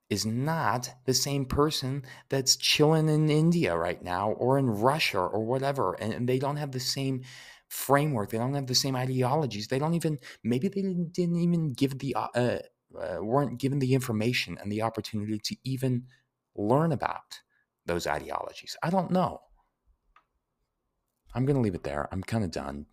is 0.09 0.25
not 0.25 0.89
the 1.05 1.13
same 1.13 1.45
person 1.45 2.03
that's 2.29 2.55
chilling 2.55 3.09
in 3.09 3.29
India 3.29 3.75
right 3.75 4.03
now 4.03 4.31
or 4.31 4.59
in 4.59 4.69
Russia 4.69 5.19
or 5.19 5.43
whatever. 5.43 5.93
And, 5.93 6.29
they 6.29 6.38
don't 6.39 6.57
have 6.57 6.71
the 6.71 6.79
same 6.79 7.24
framework. 7.67 8.29
They 8.29 8.38
don't 8.38 8.53
have 8.53 8.67
the 8.67 8.75
same 8.75 8.95
ideologies. 8.95 9.67
They 9.67 9.79
don't 9.79 9.95
even, 9.95 10.19
maybe 10.43 10.67
they 10.67 10.81
didn't, 10.81 11.13
didn't 11.13 11.39
even 11.39 11.74
give 11.74 12.00
the, 12.00 12.15
uh, 12.15 12.27
uh, 12.35 12.59
weren't 13.21 13.59
given 13.59 13.79
the 13.79 13.93
information 13.93 14.57
and 14.62 14.71
the 14.71 14.83
opportunity 14.83 15.39
to 15.39 15.55
even 15.63 16.05
learn 16.55 16.91
about 16.91 17.41
those 17.85 18.07
ideologies. 18.07 18.77
I 18.83 18.89
don't 18.89 19.12
know. 19.12 19.41
I'm 21.33 21.45
going 21.45 21.55
to 21.55 21.62
leave 21.62 21.75
it 21.75 21.83
there. 21.83 22.07
I'm 22.12 22.24
kind 22.24 22.43
of 22.43 22.51
done. 22.51 22.85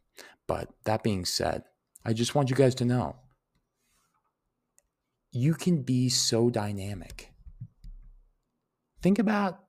But 0.46 0.70
that 0.84 1.02
being 1.02 1.24
said, 1.24 1.64
I 2.04 2.12
just 2.12 2.34
want 2.34 2.50
you 2.50 2.56
guys 2.56 2.74
to 2.76 2.84
know 2.84 3.16
you 5.32 5.54
can 5.54 5.82
be 5.82 6.08
so 6.08 6.50
dynamic. 6.50 7.32
Think 9.00 9.18
about 9.18 9.60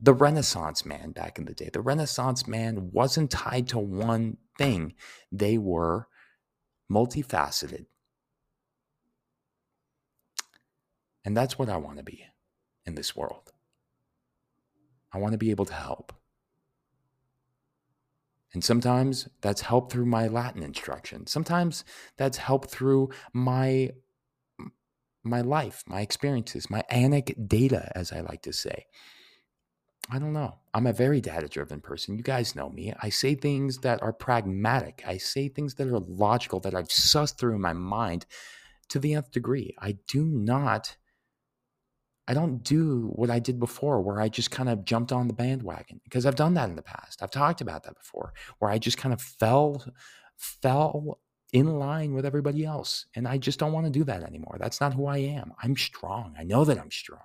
the 0.00 0.14
Renaissance 0.14 0.84
man 0.84 1.12
back 1.12 1.38
in 1.38 1.44
the 1.44 1.54
day. 1.54 1.70
The 1.72 1.80
Renaissance 1.80 2.48
man 2.48 2.90
wasn't 2.92 3.30
tied 3.30 3.68
to 3.68 3.78
one 3.78 4.38
thing, 4.58 4.94
they 5.30 5.58
were 5.58 6.08
multifaceted. 6.90 7.86
And 11.24 11.36
that's 11.36 11.58
what 11.58 11.68
I 11.68 11.76
want 11.76 11.98
to 11.98 12.04
be 12.04 12.24
in 12.84 12.94
this 12.94 13.16
world. 13.16 13.52
I 15.12 15.18
want 15.18 15.32
to 15.32 15.38
be 15.38 15.50
able 15.50 15.64
to 15.66 15.74
help. 15.74 16.12
And 18.54 18.62
sometimes 18.62 19.28
that's 19.40 19.62
help 19.62 19.90
through 19.90 20.06
my 20.06 20.28
Latin 20.28 20.62
instruction. 20.62 21.26
Sometimes 21.26 21.84
that's 22.16 22.38
help 22.38 22.70
through 22.70 23.10
my 23.32 23.90
my 25.26 25.40
life, 25.40 25.82
my 25.86 26.00
experiences, 26.00 26.70
my 26.70 26.82
data, 27.46 27.92
as 27.94 28.12
I 28.12 28.20
like 28.20 28.42
to 28.42 28.52
say. 28.52 28.86
I 30.08 30.18
don't 30.20 30.32
know. 30.32 30.54
I'm 30.72 30.86
a 30.86 30.92
very 30.92 31.20
data 31.20 31.48
driven 31.48 31.80
person. 31.80 32.16
You 32.16 32.22
guys 32.22 32.54
know 32.54 32.70
me. 32.70 32.94
I 33.02 33.08
say 33.08 33.34
things 33.34 33.78
that 33.78 34.02
are 34.02 34.12
pragmatic. 34.12 35.02
I 35.06 35.16
say 35.16 35.48
things 35.48 35.74
that 35.74 35.88
are 35.88 35.98
logical 35.98 36.60
that 36.60 36.74
I've 36.74 36.88
sussed 36.88 37.38
through 37.38 37.56
in 37.56 37.60
my 37.60 37.72
mind 37.72 38.26
to 38.90 39.00
the 39.00 39.14
nth 39.14 39.32
degree. 39.32 39.74
I 39.80 39.98
do 40.06 40.24
not 40.24 40.96
I 42.28 42.34
don't 42.34 42.62
do 42.64 43.12
what 43.14 43.30
I 43.30 43.38
did 43.38 43.60
before 43.60 44.00
where 44.00 44.20
I 44.20 44.28
just 44.28 44.50
kind 44.50 44.68
of 44.68 44.84
jumped 44.84 45.12
on 45.12 45.28
the 45.28 45.34
bandwagon 45.34 46.00
because 46.02 46.26
I've 46.26 46.34
done 46.34 46.54
that 46.54 46.68
in 46.68 46.74
the 46.74 46.82
past. 46.82 47.22
I've 47.22 47.30
talked 47.30 47.60
about 47.60 47.84
that 47.84 47.96
before 47.96 48.32
where 48.58 48.70
I 48.70 48.78
just 48.78 48.98
kind 48.98 49.12
of 49.12 49.22
fell 49.22 49.84
fell 50.36 51.20
in 51.52 51.78
line 51.78 52.12
with 52.12 52.26
everybody 52.26 52.64
else 52.64 53.06
and 53.14 53.26
I 53.26 53.38
just 53.38 53.58
don't 53.58 53.72
want 53.72 53.86
to 53.86 53.92
do 53.92 54.04
that 54.04 54.22
anymore. 54.22 54.56
That's 54.58 54.80
not 54.80 54.94
who 54.94 55.06
I 55.06 55.18
am. 55.18 55.52
I'm 55.62 55.76
strong. 55.76 56.34
I 56.38 56.44
know 56.44 56.64
that 56.64 56.78
I'm 56.78 56.90
strong. 56.90 57.20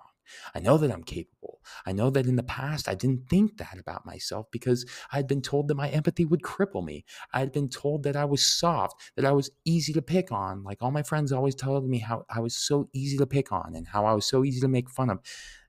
I 0.55 0.59
know 0.59 0.77
that 0.77 0.91
I'm 0.91 1.03
capable. 1.03 1.59
I 1.85 1.91
know 1.91 2.09
that 2.09 2.25
in 2.25 2.35
the 2.35 2.43
past 2.43 2.87
I 2.87 2.95
didn't 2.95 3.29
think 3.29 3.57
that 3.57 3.77
about 3.79 4.05
myself 4.05 4.47
because 4.51 4.85
I 5.11 5.17
had 5.17 5.27
been 5.27 5.41
told 5.41 5.67
that 5.67 5.75
my 5.75 5.89
empathy 5.89 6.25
would 6.25 6.41
cripple 6.41 6.83
me. 6.83 7.05
I 7.33 7.39
had 7.39 7.51
been 7.51 7.69
told 7.69 8.03
that 8.03 8.15
I 8.15 8.25
was 8.25 8.45
soft, 8.45 9.11
that 9.15 9.25
I 9.25 9.31
was 9.31 9.49
easy 9.65 9.93
to 9.93 10.01
pick 10.01 10.31
on. 10.31 10.63
Like 10.63 10.81
all 10.81 10.91
my 10.91 11.03
friends 11.03 11.31
always 11.31 11.55
told 11.55 11.87
me 11.87 11.99
how 11.99 12.25
I 12.29 12.39
was 12.39 12.55
so 12.55 12.89
easy 12.93 13.17
to 13.17 13.27
pick 13.27 13.51
on 13.51 13.75
and 13.75 13.87
how 13.87 14.05
I 14.05 14.13
was 14.13 14.25
so 14.25 14.43
easy 14.43 14.61
to 14.61 14.67
make 14.67 14.89
fun 14.89 15.09
of. 15.09 15.19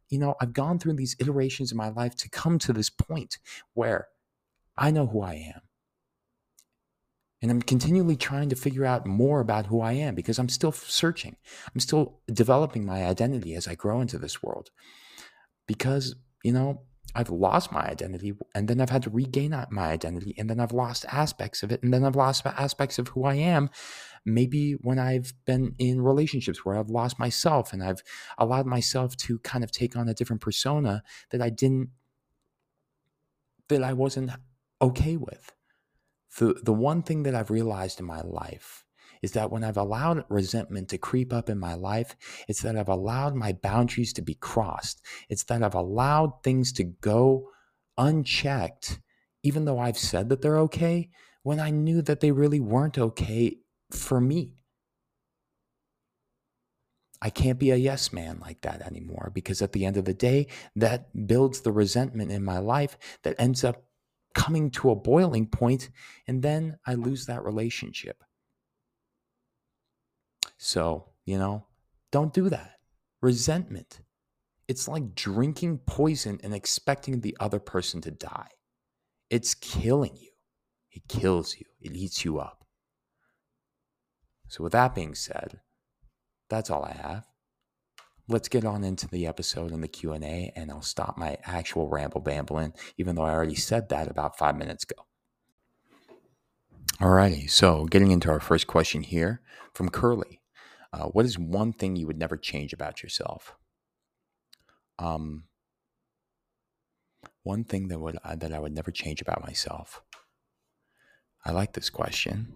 You 0.09 0.19
know, 0.19 0.35
I've 0.41 0.53
gone 0.53 0.79
through 0.79 0.95
these 0.95 1.17
iterations 1.19 1.73
in 1.73 1.79
my 1.79 1.89
life 1.89 2.15
to 2.17 2.29
come 2.29 2.59
to 2.61 2.73
this 2.73 2.91
point 2.91 3.39
where 3.73 4.09
I 4.77 4.91
know 4.91 5.07
who 5.07 5.23
I 5.23 5.53
am. 5.55 5.63
And 7.43 7.51
I'm 7.51 7.61
continually 7.61 8.17
trying 8.17 8.49
to 8.51 8.57
figure 8.57 8.87
out 8.87 9.05
more 9.05 9.41
about 9.41 9.67
who 9.67 9.81
I 9.81 9.93
am 9.95 10.15
because 10.15 10.39
I'm 10.39 10.49
still 10.49 10.71
searching. 10.71 11.37
I'm 11.75 11.81
still 11.81 12.21
developing 12.33 12.87
my 12.87 13.05
identity 13.05 13.55
as 13.57 13.67
I 13.67 13.75
grow 13.75 14.01
into 14.01 14.17
this 14.17 14.43
world. 14.45 14.71
Because, 15.67 16.15
you 16.45 16.53
know, 16.53 16.83
I've 17.17 17.31
lost 17.31 17.73
my 17.73 17.83
identity 17.83 18.33
and 18.55 18.69
then 18.69 18.81
I've 18.81 18.91
had 18.91 19.03
to 19.03 19.11
regain 19.11 19.55
my 19.71 19.89
identity 19.89 20.35
and 20.39 20.49
then 20.49 20.61
I've 20.61 20.73
lost 20.73 21.05
aspects 21.11 21.65
of 21.65 21.73
it 21.73 21.83
and 21.83 21.93
then 21.93 22.05
I've 22.05 22.17
lost 22.17 22.47
aspects 22.47 22.99
of 22.99 23.09
who 23.09 23.25
I 23.25 23.35
am. 23.35 23.71
Maybe 24.25 24.75
when 24.81 25.01
I've 25.01 25.35
been 25.45 25.75
in 25.79 26.01
relationships 26.01 26.65
where 26.65 26.79
I've 26.79 26.91
lost 26.91 27.19
myself 27.19 27.73
and 27.73 27.83
I've 27.83 28.03
allowed 28.39 28.67
myself 28.67 29.17
to 29.17 29.41
kind 29.41 29.65
of 29.65 29.73
take 29.73 29.97
on 29.97 30.09
a 30.09 30.15
different 30.15 30.41
persona 30.43 31.03
that 31.33 31.43
I 31.43 31.51
didn't, 31.51 31.91
that 33.69 33.83
I 33.83 33.93
wasn't 33.93 34.31
okay 34.81 35.17
with 35.17 35.53
the, 36.39 36.55
the 36.63 36.73
one 36.73 37.03
thing 37.03 37.25
that 37.25 37.35
I've 37.35 37.51
realized 37.51 38.01
in 38.01 38.07
my 38.07 38.21
life 38.21 38.85
is 39.23 39.33
that 39.33 39.51
when 39.51 39.63
I've 39.63 39.77
allowed 39.77 40.25
resentment 40.29 40.89
to 40.89 40.99
creep 40.99 41.33
up 41.33 41.49
in 41.49 41.59
my 41.59 41.75
life, 41.75 42.17
it's 42.49 42.63
that 42.63 42.77
I've 42.77 42.89
allowed 42.89 43.35
my 43.35 43.53
boundaries 43.53 44.13
to 44.15 44.23
be 44.23 44.35
crossed. 44.35 45.01
It's 45.29 45.45
that 45.45 45.63
I've 45.63 45.77
allowed 45.77 46.43
things 46.43 46.73
to 46.75 46.85
go 46.85 47.49
unchecked, 47.97 49.01
even 49.43 49.65
though 49.65 49.79
I've 49.79 49.99
said 49.99 50.29
that 50.29 50.43
they're 50.43 50.59
okay, 50.59 51.11
when 51.45 51.61
I 51.61 51.71
knew 51.71 52.03
that 52.03 52.21
they 52.21 52.33
really 52.33 52.61
weren't 52.61 52.99
okay 52.99 53.59
for 53.91 54.21
me. 54.21 54.55
I 57.21 57.31
can't 57.31 57.59
be 57.59 57.71
a 57.71 57.77
yes 57.77 58.13
man 58.13 58.41
like 58.41 58.63
that 58.63 58.83
anymore 58.83 59.31
because 59.33 59.63
at 59.63 59.71
the 59.71 59.85
end 59.85 59.97
of 59.97 60.05
the 60.05 60.15
day, 60.15 60.49
that 60.75 61.29
builds 61.29 61.61
the 61.61 61.71
resentment 61.71 62.33
in 62.33 62.45
my 62.45 62.59
life 62.59 62.99
that 63.23 63.37
ends 63.39 63.63
up 63.63 63.85
coming 64.35 64.71
to 64.73 64.91
a 64.91 64.97
boiling 64.97 65.47
point, 65.47 65.91
and 66.27 66.43
then 66.43 66.79
I 66.87 66.95
lose 66.95 67.27
that 67.27 67.45
relationship. 67.45 68.23
So, 70.59 71.11
you 71.25 71.39
know, 71.39 71.67
don't 72.11 72.33
do 72.33 72.49
that. 72.49 72.79
Resentment. 73.21 74.01
It's 74.69 74.89
like 74.89 75.15
drinking 75.15 75.79
poison 75.87 76.41
and 76.43 76.55
expecting 76.55 77.21
the 77.21 77.37
other 77.41 77.59
person 77.59 78.01
to 78.03 78.11
die. 78.11 78.49
It's 79.29 79.55
killing 79.55 80.17
you. 80.17 80.31
It 80.91 81.09
kills 81.09 81.57
you. 81.59 81.67
It 81.81 81.97
eats 81.97 82.25
you 82.25 82.39
up. 82.39 82.65
So, 84.49 84.63
with 84.63 84.73
that 84.73 84.95
being 84.95 85.15
said, 85.15 85.61
that's 86.49 86.71
all 86.71 86.85
I 86.85 86.93
have 86.93 87.32
let's 88.29 88.49
get 88.49 88.65
on 88.65 88.85
into 88.85 89.09
the 89.09 89.27
episode 89.27 89.73
and 89.73 89.83
the 89.83 89.89
q&a 89.89 90.53
and 90.55 90.71
i'll 90.71 90.83
stop 90.83 91.19
my 91.19 91.37
actual 91.45 91.89
ramble 91.89 92.21
bambling 92.21 92.73
even 92.97 93.15
though 93.15 93.25
i 93.25 93.31
already 93.31 93.55
said 93.55 93.89
that 93.89 94.11
about 94.11 94.39
five 94.39 94.57
minutes 94.57 94.85
ago. 94.85 95.05
Alrighty 97.01 97.51
so 97.51 97.87
getting 97.87 98.11
into 98.11 98.31
our 98.31 98.41
first 98.41 98.67
question 98.67 99.03
here 99.03 99.41
from 99.75 99.89
curly. 99.89 100.41
Uh, 100.93 101.07
what 101.07 101.25
is 101.25 101.39
one 101.39 101.73
thing 101.73 101.97
you 101.97 102.07
would 102.07 102.19
never 102.19 102.37
change 102.37 102.73
about 102.73 103.03
yourself? 103.03 103.57
Um, 104.99 105.45
one 107.43 107.65
thing 107.65 107.89
that 107.89 107.99
would 107.99 108.19
uh, 108.25 108.37
that 108.37 108.53
i 108.53 108.59
would 108.59 108.75
never 108.75 108.91
change 108.91 109.21
about 109.21 109.43
myself. 109.43 110.03
I 111.45 111.51
like 111.51 111.73
this 111.73 111.91
question. 111.91 112.53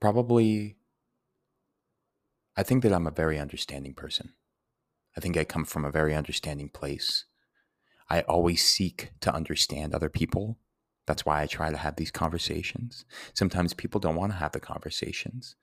Probably 0.00 0.76
I 2.56 2.62
think 2.62 2.82
that 2.82 2.92
I'm 2.92 3.06
a 3.06 3.12
very 3.12 3.38
understanding 3.38 3.94
person. 3.94 4.34
I 5.16 5.20
think 5.20 5.36
I 5.36 5.44
come 5.44 5.64
from 5.64 5.84
a 5.84 5.90
very 5.90 6.14
understanding 6.14 6.68
place. 6.68 7.24
I 8.10 8.22
always 8.22 8.64
seek 8.64 9.12
to 9.20 9.34
understand 9.34 9.94
other 9.94 10.08
people. 10.08 10.58
That's 11.06 11.24
why 11.24 11.42
I 11.42 11.46
try 11.46 11.70
to 11.70 11.76
have 11.76 11.96
these 11.96 12.10
conversations. 12.10 13.04
Sometimes 13.34 13.74
people 13.74 14.00
don't 14.00 14.16
want 14.16 14.32
to 14.32 14.38
have 14.38 14.52
the 14.52 14.60
conversations. 14.60 15.56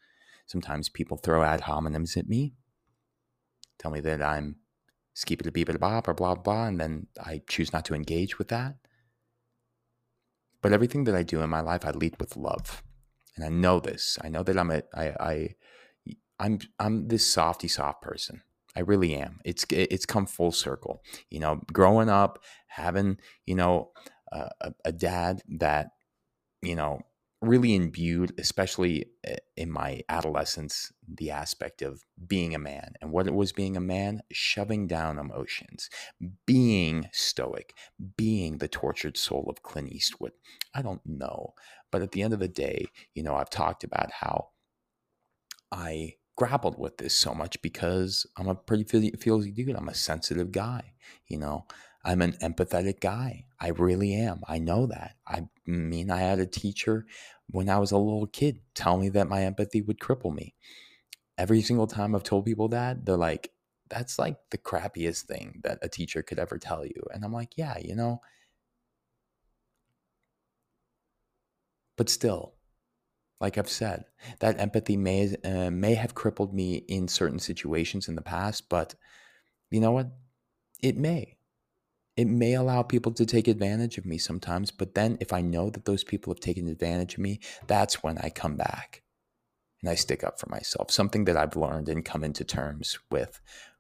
Sometimes 0.46 0.90
people 0.90 1.18
throw 1.18 1.44
ad 1.44 1.62
hominems 1.62 2.18
at 2.18 2.28
me, 2.28 2.56
tell 3.78 3.92
me 3.92 4.00
that 4.00 4.22
I'm 4.22 4.56
skip 5.14 5.46
it 5.46 5.54
beep 5.54 5.80
bop 5.80 6.08
or 6.08 6.14
blah 6.14 6.36
blah, 6.36 6.66
and 6.66 6.80
then 6.80 7.08
I 7.24 7.42
choose 7.48 7.72
not 7.72 7.86
to 7.86 7.94
engage 7.94 8.40
with 8.40 8.48
that. 8.48 8.78
But 10.62 10.74
everything 10.74 11.04
that 11.04 11.16
I 11.16 11.24
do 11.24 11.42
in 11.42 11.50
my 11.50 11.62
life, 11.62 11.86
I 11.86 11.92
lead 11.92 12.16
with 12.20 12.36
love, 12.36 12.82
and 13.36 13.46
I 13.46 13.50
know 13.50 13.80
this. 13.80 14.18
I 14.24 14.30
know 14.30 14.44
that 14.44 14.58
I'm 14.58 14.72
a 14.72 14.82
I, 14.94 15.06
I 15.20 15.56
I'm 16.40 16.60
I'm 16.80 17.08
this 17.08 17.32
softy 17.32 17.68
soft 17.68 18.02
person. 18.02 18.42
I 18.76 18.82
really 18.82 19.16
am. 19.16 19.40
It's 19.46 19.66
it's 19.70 20.06
come 20.06 20.26
full 20.26 20.52
circle. 20.52 21.02
You 21.30 21.40
know, 21.40 21.62
growing 21.74 22.10
up, 22.10 22.40
having 22.68 23.18
you 23.46 23.56
know 23.56 23.92
uh, 24.32 24.50
a, 24.62 24.74
a 24.86 24.92
dad 24.92 25.42
that 25.60 25.92
you 26.62 26.76
know 26.76 27.02
really 27.42 27.74
imbued, 27.74 28.34
especially 28.38 29.06
eh, 29.24 29.38
in 29.56 29.72
my 29.72 30.02
adolescence, 30.10 30.92
the 31.08 31.32
aspect 31.32 31.82
of 31.82 32.04
being 32.28 32.54
a 32.54 32.60
man 32.60 32.94
and 33.02 33.12
what 33.12 33.28
it 33.28 33.34
was 33.34 33.54
being 33.54 33.78
a 33.78 33.82
man, 33.82 34.22
shoving 34.32 34.88
down 34.88 35.18
emotions, 35.18 35.90
being 36.46 37.08
stoic, 37.14 37.74
being 38.18 38.58
the 38.58 38.68
tortured 38.68 39.18
soul 39.18 39.46
of 39.50 39.64
Clint 39.64 39.92
Eastwood. 39.92 40.34
I 40.74 40.82
don't 40.82 41.06
know. 41.06 41.54
But 41.92 42.02
at 42.02 42.12
the 42.12 42.22
end 42.22 42.34
of 42.34 42.40
the 42.40 42.50
day, 42.50 42.88
you 43.16 43.24
know, 43.24 43.36
I've 43.36 43.50
talked 43.50 43.84
about 43.84 44.12
how 44.12 44.50
I 45.72 46.16
grappled 46.40 46.80
with 46.80 46.98
this 46.98 47.14
so 47.14 47.34
much 47.34 47.62
because 47.62 48.26
I'm 48.38 48.48
a 48.48 48.56
pretty 48.56 48.86
feelsy 48.86 49.54
dude. 49.54 49.76
I'm 49.76 49.90
a 49.90 49.94
sensitive 49.94 50.52
guy, 50.54 50.94
you 51.28 51.38
know. 51.38 51.66
I'm 52.06 52.22
an 52.22 52.32
empathetic 52.42 53.02
guy. 53.02 53.44
I 53.60 53.70
really 53.72 54.14
am. 54.14 54.42
I 54.48 54.58
know 54.58 54.88
that. 54.88 55.18
I 55.28 55.50
mean, 55.66 56.10
I 56.10 56.20
had 56.20 56.40
a 56.40 56.46
teacher 56.46 57.06
when 57.48 57.68
I 57.68 57.78
was 57.78 57.92
a 57.92 57.98
little 57.98 58.26
kid 58.26 58.62
tell 58.74 58.98
me 58.98 59.10
that 59.10 59.28
my 59.28 59.44
empathy 59.44 59.82
would 59.82 60.00
cripple 60.00 60.34
me. 60.34 60.56
Every 61.38 61.62
single 61.62 61.88
time 61.88 62.16
I've 62.16 62.24
told 62.24 62.46
people 62.46 62.70
that, 62.70 63.06
they're 63.06 63.18
like, 63.18 63.52
that's 63.90 64.18
like 64.18 64.38
the 64.50 64.58
crappiest 64.58 65.24
thing 65.24 65.60
that 65.66 65.80
a 65.82 65.90
teacher 65.90 66.22
could 66.24 66.40
ever 66.40 66.58
tell 66.58 66.86
you. 66.86 67.04
And 67.14 67.26
I'm 67.26 67.34
like, 67.34 67.58
yeah, 67.58 67.78
you 67.80 67.96
know. 67.96 68.22
But 71.98 72.08
still, 72.08 72.54
like 73.40 73.58
I've 73.58 73.70
said, 73.70 74.06
that 74.40 74.60
empathy 74.60 74.98
may 74.98 75.36
uh, 75.44 75.72
may 75.72 75.96
have 75.96 76.16
crippled 76.16 76.54
me 76.54 76.76
in 76.76 77.08
certain 77.08 77.40
situations 77.40 78.08
in 78.08 78.16
the 78.16 78.22
past, 78.22 78.70
but 78.70 78.96
you 79.72 79.80
know 79.80 79.92
what? 79.92 80.08
It 80.82 80.98
may. 80.98 81.38
It 82.18 82.28
may 82.28 82.54
allow 82.54 82.84
people 82.84 83.14
to 83.14 83.26
take 83.26 83.48
advantage 83.48 83.98
of 83.98 84.06
me 84.06 84.18
sometimes, 84.18 84.72
but 84.72 84.94
then 84.94 85.18
if 85.22 85.32
I 85.32 85.42
know 85.42 85.70
that 85.70 85.86
those 85.86 86.04
people 86.04 86.34
have 86.34 86.42
taken 86.42 86.68
advantage 86.68 87.14
of 87.14 87.20
me, 87.20 87.40
that's 87.68 88.04
when 88.04 88.18
I 88.18 88.30
come 88.30 88.58
back 88.58 89.04
and 89.82 89.90
I 89.90 89.96
stick 89.96 90.24
up 90.24 90.38
for 90.38 90.50
myself. 90.50 90.92
Something 90.92 91.24
that 91.26 91.38
I've 91.38 91.56
learned 91.56 91.88
and 91.88 92.04
come 92.04 92.24
into 92.24 92.44
terms 92.44 93.00
with 93.10 93.40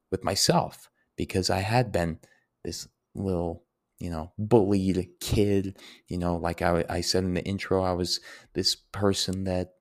with 0.09 0.23
myself 0.23 0.89
because 1.17 1.49
I 1.49 1.59
had 1.59 1.91
been 1.91 2.19
this 2.63 2.87
little 3.13 3.63
you 3.99 4.09
know, 4.09 4.31
bullied 4.37 5.09
kid. 5.19 5.77
You 6.07 6.17
know, 6.17 6.37
like 6.37 6.61
I, 6.61 6.85
I 6.89 7.01
said 7.01 7.23
in 7.23 7.33
the 7.33 7.43
intro, 7.43 7.83
I 7.83 7.93
was 7.93 8.19
this 8.53 8.75
person 8.75 9.43
that 9.45 9.73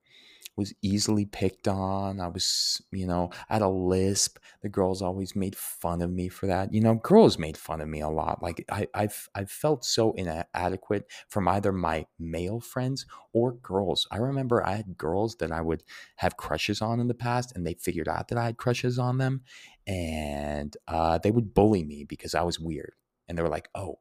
was 0.58 0.74
easily 0.82 1.24
picked 1.24 1.68
on. 1.68 2.20
I 2.20 2.26
was, 2.26 2.82
you 2.90 3.06
know, 3.06 3.30
I 3.48 3.54
had 3.54 3.62
a 3.62 3.68
lisp. 3.68 4.38
The 4.60 4.68
girls 4.68 5.00
always 5.00 5.36
made 5.36 5.54
fun 5.54 6.02
of 6.02 6.10
me 6.10 6.28
for 6.28 6.46
that. 6.48 6.74
You 6.74 6.80
know, 6.80 6.96
girls 6.96 7.38
made 7.38 7.56
fun 7.56 7.80
of 7.80 7.88
me 7.88 8.00
a 8.00 8.08
lot. 8.08 8.42
Like 8.42 8.64
I, 8.68 8.88
I've, 8.92 9.28
I've 9.36 9.52
felt 9.52 9.84
so 9.84 10.12
inadequate 10.14 11.06
from 11.28 11.46
either 11.46 11.70
my 11.70 12.06
male 12.18 12.60
friends 12.60 13.06
or 13.32 13.52
girls. 13.52 14.06
I 14.10 14.16
remember 14.16 14.66
I 14.66 14.74
had 14.74 14.98
girls 14.98 15.36
that 15.36 15.52
I 15.52 15.60
would 15.60 15.84
have 16.16 16.36
crushes 16.36 16.82
on 16.82 16.98
in 16.98 17.06
the 17.06 17.14
past, 17.14 17.52
and 17.54 17.64
they 17.64 17.74
figured 17.74 18.08
out 18.08 18.26
that 18.28 18.38
I 18.38 18.46
had 18.46 18.56
crushes 18.56 18.98
on 18.98 19.18
them, 19.18 19.42
and 19.86 20.76
uh, 20.88 21.18
they 21.18 21.30
would 21.30 21.54
bully 21.54 21.84
me 21.84 22.02
because 22.04 22.34
I 22.34 22.42
was 22.42 22.58
weird. 22.58 22.94
And 23.28 23.38
they 23.38 23.42
were 23.42 23.48
like, 23.48 23.68
"Oh, 23.74 23.98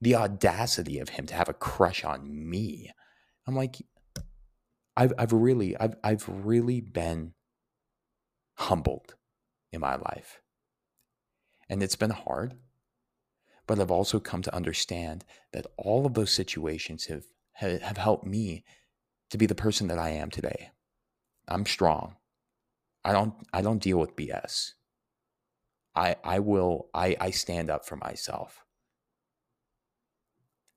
the 0.00 0.14
audacity 0.14 0.98
of 0.98 1.10
him 1.10 1.26
to 1.26 1.34
have 1.34 1.48
a 1.48 1.54
crush 1.54 2.04
on 2.04 2.48
me." 2.48 2.90
I'm 3.46 3.54
like, 3.54 3.76
I've 4.96 5.12
I've 5.18 5.32
really 5.32 5.76
I've 5.76 5.94
I've 6.02 6.28
really 6.28 6.80
been 6.80 7.34
humbled 8.54 9.14
in 9.72 9.80
my 9.80 9.96
life. 9.96 10.40
And 11.68 11.82
it's 11.82 11.96
been 11.96 12.10
hard, 12.10 12.54
but 13.66 13.80
I've 13.80 13.90
also 13.90 14.20
come 14.20 14.42
to 14.42 14.54
understand 14.54 15.24
that 15.52 15.66
all 15.76 16.06
of 16.06 16.14
those 16.14 16.32
situations 16.32 17.06
have 17.06 17.24
have 17.52 17.96
helped 17.96 18.26
me 18.26 18.64
to 19.30 19.38
be 19.38 19.46
the 19.46 19.54
person 19.54 19.88
that 19.88 19.98
I 19.98 20.10
am 20.10 20.30
today. 20.30 20.70
I'm 21.48 21.66
strong. 21.66 22.16
I 23.04 23.12
don't 23.12 23.34
I 23.52 23.62
don't 23.62 23.82
deal 23.82 23.98
with 23.98 24.16
BS. 24.16 24.72
I 25.94 26.16
I 26.24 26.38
will 26.40 26.88
I 26.94 27.16
I 27.20 27.30
stand 27.30 27.70
up 27.70 27.86
for 27.86 27.96
myself. 27.96 28.65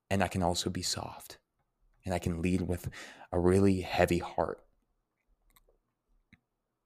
And 0.10 0.24
I 0.24 0.28
can 0.28 0.44
also 0.44 0.70
be 0.70 0.82
soft. 0.82 1.38
And 2.06 2.13
I 2.13 2.20
can 2.20 2.42
lead 2.42 2.62
with 2.62 2.89
a 3.32 3.39
really 3.39 3.82
heavy 3.82 4.20
heart. 4.20 4.60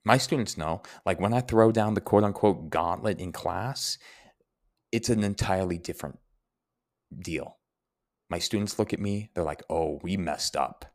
My 0.05 0.17
students 0.17 0.57
know, 0.57 0.81
like 1.05 1.21
when 1.21 1.33
I 1.33 1.39
throw 1.39 1.71
down 1.71 1.93
the 1.93 2.01
quote 2.01 2.23
unquote 2.23 2.69
gauntlet 2.69 3.19
in 3.19 3.31
class, 3.31 3.97
it's 4.91 5.09
an 5.09 5.23
entirely 5.23 5.77
different 5.77 6.19
deal. 7.17 7.57
My 8.29 8.39
students 8.39 8.77
look 8.77 8.93
at 8.93 8.99
me, 8.99 9.29
they're 9.33 9.43
like, 9.43 9.63
oh, 9.69 9.99
we 10.03 10.17
messed 10.17 10.55
up. 10.55 10.85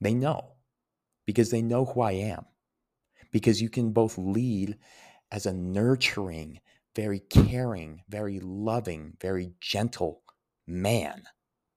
They 0.00 0.14
know 0.14 0.52
because 1.26 1.50
they 1.50 1.62
know 1.62 1.84
who 1.84 2.00
I 2.00 2.12
am. 2.12 2.46
Because 3.32 3.60
you 3.60 3.68
can 3.68 3.90
both 3.90 4.16
lead 4.16 4.78
as 5.32 5.44
a 5.44 5.52
nurturing, 5.52 6.60
very 6.94 7.18
caring, 7.18 8.02
very 8.08 8.38
loving, 8.40 9.14
very 9.20 9.52
gentle 9.60 10.22
man 10.66 11.22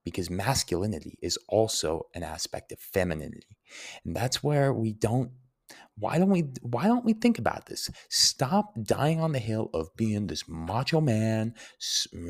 because 0.03 0.29
masculinity 0.29 1.17
is 1.22 1.38
also 1.48 2.08
an 2.15 2.24
aspect 2.24 2.72
of 2.72 2.79
femininity. 2.79 3.58
And 4.03 4.15
that's 4.15 4.43
where 4.43 4.74
we 4.74 4.93
don't 4.93 5.31
why 5.98 6.17
don't 6.17 6.29
we 6.29 6.46
why 6.62 6.86
don't 6.86 7.05
we 7.05 7.13
think 7.13 7.38
about 7.38 7.67
this 7.67 7.89
stop 8.10 8.74
dying 8.81 9.19
on 9.19 9.34
the 9.34 9.39
hill 9.39 9.69
of 9.74 9.96
being 9.96 10.27
this 10.27 10.46
macho 10.48 11.00
man 11.00 11.53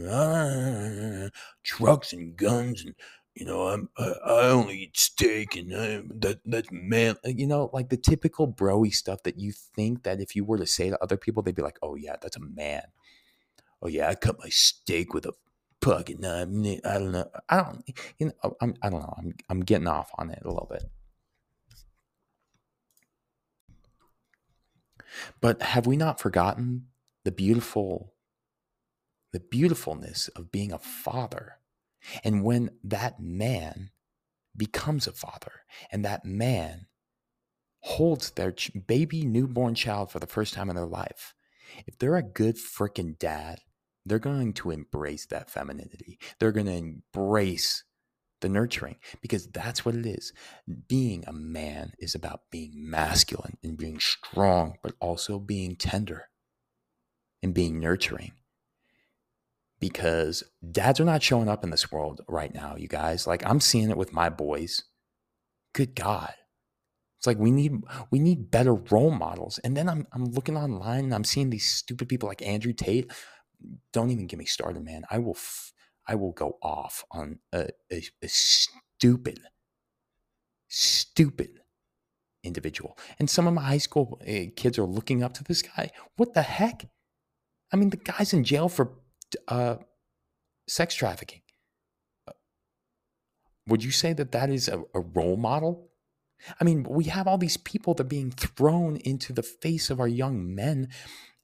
uh, 0.10 1.30
trucks 1.64 2.12
and 2.12 2.36
guns 2.36 2.84
and 2.84 2.96
you 3.36 3.46
know 3.46 3.68
i'm 3.68 3.90
i, 3.98 4.14
only 4.50 4.80
eat 4.80 4.98
steak 4.98 5.56
and 5.56 5.72
uh, 5.72 6.02
that 6.14 6.40
that's 6.46 6.70
man 6.72 7.16
you 7.24 7.48
know 7.48 7.70
like 7.72 7.90
the 7.90 7.98
typical 7.98 8.52
broy 8.52 8.94
stuff 8.94 9.24
that 9.24 9.40
you 9.40 9.54
think 9.54 10.04
that 10.04 10.20
if 10.20 10.36
you 10.36 10.44
were 10.44 10.58
to 10.58 10.66
say 10.66 10.90
to 10.90 11.02
other 11.02 11.18
people 11.18 11.42
they'd 11.42 11.56
be 11.56 11.62
like 11.62 11.80
oh 11.82 11.96
yeah 11.96 12.16
that's 12.22 12.38
a 12.38 12.42
man 12.42 12.84
oh 13.82 13.88
yeah 13.88 14.10
i 14.10 14.16
cut 14.16 14.38
my 14.40 14.50
steak 14.50 15.14
with 15.14 15.26
a 15.26 15.34
fucking 15.82 16.26
I 16.26 16.46
don't 16.46 17.12
know. 17.12 17.30
I 17.48 17.58
don't 17.58 17.84
you 18.18 18.28
know 18.28 18.56
I'm 18.62 18.76
I 18.82 18.90
don't 18.90 19.02
know. 19.02 19.14
I'm 19.18 19.34
I'm 19.50 19.60
getting 19.62 19.88
off 19.88 20.12
on 20.18 20.30
it 20.30 20.42
a 20.44 20.50
little 20.50 20.68
bit. 20.70 20.84
But 25.42 25.62
have 25.62 25.88
we 25.88 25.98
not 25.98 26.20
forgotten 26.20 26.88
the 27.24 27.32
beautiful 27.32 28.14
the 29.32 29.40
beautifulness 29.40 30.28
of 30.30 30.52
being 30.52 30.72
a 30.72 30.80
father? 30.80 31.56
And 32.24 32.44
when 32.44 32.72
that 32.84 33.20
man 33.20 33.92
becomes 34.56 35.08
a 35.08 35.12
father 35.12 35.52
and 35.92 36.04
that 36.04 36.26
man 36.26 36.88
holds 37.82 38.32
their 38.32 38.54
baby 38.88 39.24
newborn 39.24 39.76
child 39.76 40.12
for 40.12 40.20
the 40.20 40.28
first 40.28 40.54
time 40.54 40.70
in 40.70 40.76
their 40.76 40.86
life, 40.86 41.34
if 41.86 41.98
they're 41.98 42.16
a 42.16 42.24
good 42.24 42.56
freaking 42.58 43.18
dad, 43.20 43.60
they're 44.10 44.20
going 44.20 44.54
to 44.54 44.72
embrace 44.72 45.26
that 45.28 45.50
femininity. 45.50 46.20
They're 46.40 46.52
going 46.52 46.66
to 46.66 46.74
embrace 46.74 47.84
the 48.42 48.50
nurturing 48.50 48.96
because 49.22 49.48
that's 49.48 49.86
what 49.86 49.96
it 49.96 50.06
is. 50.06 50.34
Being 50.88 51.24
a 51.28 51.34
man 51.34 51.94
is 52.00 52.16
about 52.16 52.42
being 52.52 52.72
masculine 52.76 53.58
and 53.64 53.78
being 53.78 54.00
strong, 54.00 54.76
but 54.82 54.96
also 55.00 55.40
being 55.40 55.76
tender 55.76 56.30
and 57.42 57.54
being 57.54 57.80
nurturing. 57.80 58.34
Because 59.80 60.44
dads 60.72 61.00
are 61.00 61.06
not 61.06 61.24
showing 61.24 61.48
up 61.48 61.64
in 61.64 61.70
this 61.70 61.92
world 61.92 62.22
right 62.28 62.54
now, 62.54 62.76
you 62.76 62.90
guys. 62.90 63.26
Like 63.26 63.46
I'm 63.46 63.62
seeing 63.62 63.90
it 63.90 63.98
with 63.98 64.12
my 64.12 64.30
boys. 64.30 64.84
Good 65.74 65.96
God. 65.96 66.34
It's 67.18 67.28
like 67.28 67.38
we 67.38 67.52
need 67.52 67.74
we 68.12 68.20
need 68.20 68.52
better 68.52 68.74
role 68.74 69.12
models. 69.12 69.58
And 69.60 69.76
then 69.78 69.88
I'm 69.88 70.06
I'm 70.12 70.26
looking 70.26 70.58
online 70.58 71.06
and 71.06 71.14
I'm 71.14 71.24
seeing 71.24 71.50
these 71.50 71.66
stupid 71.66 72.10
people 72.10 72.28
like 72.28 72.42
Andrew 72.42 72.74
Tate 72.74 73.12
don't 73.94 74.12
even 74.12 74.28
get 74.28 74.40
me 74.40 74.46
started, 74.46 74.84
man. 74.84 75.04
I 75.10 75.20
will, 75.20 75.36
f- 75.36 75.74
I 76.08 76.16
will 76.16 76.32
go 76.32 76.58
off 76.62 77.04
on 77.12 77.40
a, 77.54 77.70
a, 77.92 78.04
a 78.22 78.28
stupid, 78.28 79.40
stupid 80.68 81.60
individual. 82.44 82.98
And 83.20 83.30
some 83.30 83.48
of 83.48 83.54
my 83.54 83.64
high 83.64 83.78
school 83.80 84.20
uh, 84.22 84.52
kids 84.56 84.78
are 84.78 84.86
looking 84.86 85.24
up 85.24 85.34
to 85.34 85.44
this 85.44 85.62
guy. 85.62 85.92
What 86.16 86.34
the 86.34 86.42
heck? 86.42 86.88
I 87.72 87.76
mean, 87.76 87.90
the 87.90 87.98
guy's 87.98 88.34
in 88.34 88.44
jail 88.44 88.70
for 88.70 88.94
uh, 89.48 89.76
sex 90.68 90.96
trafficking. 90.96 91.42
Would 93.68 93.84
you 93.84 93.92
say 93.92 94.14
that 94.14 94.32
that 94.32 94.50
is 94.50 94.68
a, 94.68 94.82
a 94.96 95.00
role 95.00 95.38
model? 95.38 95.90
I 96.60 96.64
mean, 96.64 96.84
we 96.84 97.04
have 97.06 97.28
all 97.28 97.38
these 97.38 97.58
people 97.58 97.94
that 97.94 98.04
are 98.04 98.08
being 98.08 98.32
thrown 98.32 98.96
into 98.98 99.34
the 99.34 99.44
face 99.44 99.90
of 99.90 100.00
our 100.00 100.08
young 100.08 100.56
men, 100.56 100.88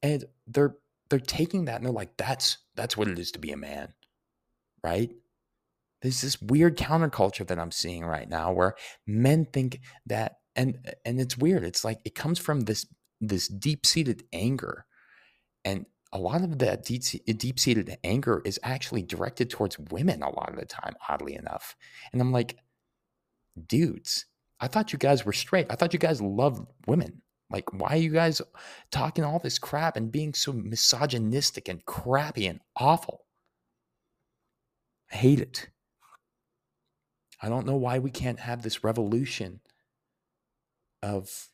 and 0.01 0.23
they're 0.47 0.77
they're 1.09 1.19
taking 1.19 1.65
that 1.65 1.77
and 1.77 1.85
they're 1.85 1.93
like, 1.93 2.17
that's 2.17 2.57
that's 2.75 2.97
what 2.97 3.07
it 3.07 3.19
is 3.19 3.31
to 3.31 3.39
be 3.39 3.51
a 3.51 3.57
man, 3.57 3.93
right? 4.83 5.11
There's 6.01 6.21
this 6.21 6.41
weird 6.41 6.77
counterculture 6.77 7.47
that 7.47 7.59
I'm 7.59 7.71
seeing 7.71 8.05
right 8.05 8.29
now 8.29 8.51
where 8.51 8.75
men 9.07 9.45
think 9.45 9.79
that, 10.05 10.37
and 10.55 10.77
and 11.03 11.19
it's 11.19 11.37
weird. 11.37 11.63
It's 11.63 11.83
like 11.83 11.99
it 12.05 12.15
comes 12.15 12.39
from 12.39 12.61
this 12.61 12.85
this 13.21 13.47
deep 13.47 13.85
seated 13.85 14.23
anger, 14.33 14.85
and 15.63 15.85
a 16.11 16.19
lot 16.19 16.43
of 16.43 16.59
that 16.59 16.85
deep 16.85 17.59
seated 17.59 17.97
anger 18.03 18.41
is 18.45 18.59
actually 18.63 19.01
directed 19.01 19.49
towards 19.49 19.79
women 19.79 20.21
a 20.21 20.29
lot 20.29 20.49
of 20.49 20.57
the 20.57 20.65
time, 20.65 20.95
oddly 21.09 21.35
enough. 21.35 21.75
And 22.13 22.21
I'm 22.21 22.31
like, 22.31 22.57
dudes, 23.67 24.25
I 24.59 24.67
thought 24.67 24.93
you 24.93 24.99
guys 24.99 25.25
were 25.25 25.33
straight. 25.33 25.67
I 25.69 25.75
thought 25.75 25.93
you 25.93 25.99
guys 25.99 26.21
loved 26.21 26.67
women. 26.87 27.21
Like, 27.49 27.71
why 27.73 27.89
are 27.91 27.97
you 27.97 28.11
guys 28.11 28.41
talking 28.91 29.23
all 29.23 29.39
this 29.39 29.59
crap 29.59 29.97
and 29.97 30.11
being 30.11 30.33
so 30.33 30.51
misogynistic 30.51 31.67
and 31.67 31.85
crappy 31.85 32.47
and 32.47 32.59
awful? 32.75 33.25
I 35.11 35.17
hate 35.17 35.39
it. 35.39 35.69
I 37.41 37.49
don't 37.49 37.67
know 37.67 37.75
why 37.75 37.99
we 37.99 38.09
can't 38.09 38.39
have 38.39 38.63
this 38.63 38.83
revolution 38.83 39.59
of 41.03 41.49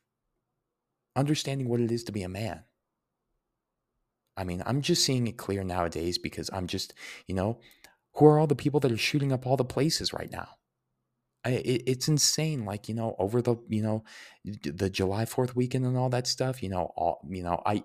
understanding 1.16 1.68
what 1.68 1.82
it 1.82 1.92
is 1.92 2.06
to 2.06 2.12
be 2.14 2.24
a 2.24 2.30
man. 2.30 2.64
I 4.38 4.46
mean, 4.46 4.64
I'm 4.66 4.82
just 4.82 5.04
seeing 5.04 5.28
it 5.28 5.38
clear 5.38 5.64
nowadays 5.64 6.18
because 6.18 6.50
I'm 6.54 6.68
just, 6.68 6.94
you 7.28 7.36
know, 7.36 7.60
who 8.14 8.26
are 8.26 8.40
all 8.40 8.48
the 8.48 8.56
people 8.56 8.80
that 8.80 8.92
are 8.92 8.98
shooting 8.98 9.34
up 9.34 9.46
all 9.46 9.58
the 9.58 9.66
places 9.66 10.14
right 10.14 10.32
now? 10.32 10.48
I, 11.44 11.52
it, 11.52 11.84
it's 11.88 12.08
insane. 12.08 12.66
Like 12.66 12.88
you 12.88 12.96
know, 12.96 13.16
over 13.20 13.42
the 13.42 13.56
you 13.68 13.82
know, 13.82 14.04
the 14.46 14.90
July 14.90 15.26
Fourth 15.26 15.56
weekend 15.56 15.86
and 15.86 15.98
all 15.98 16.10
that 16.10 16.28
stuff. 16.28 16.62
You 16.62 16.70
know, 16.70 16.92
all 16.96 17.20
you 17.30 17.44
know, 17.44 17.62
I 17.66 17.84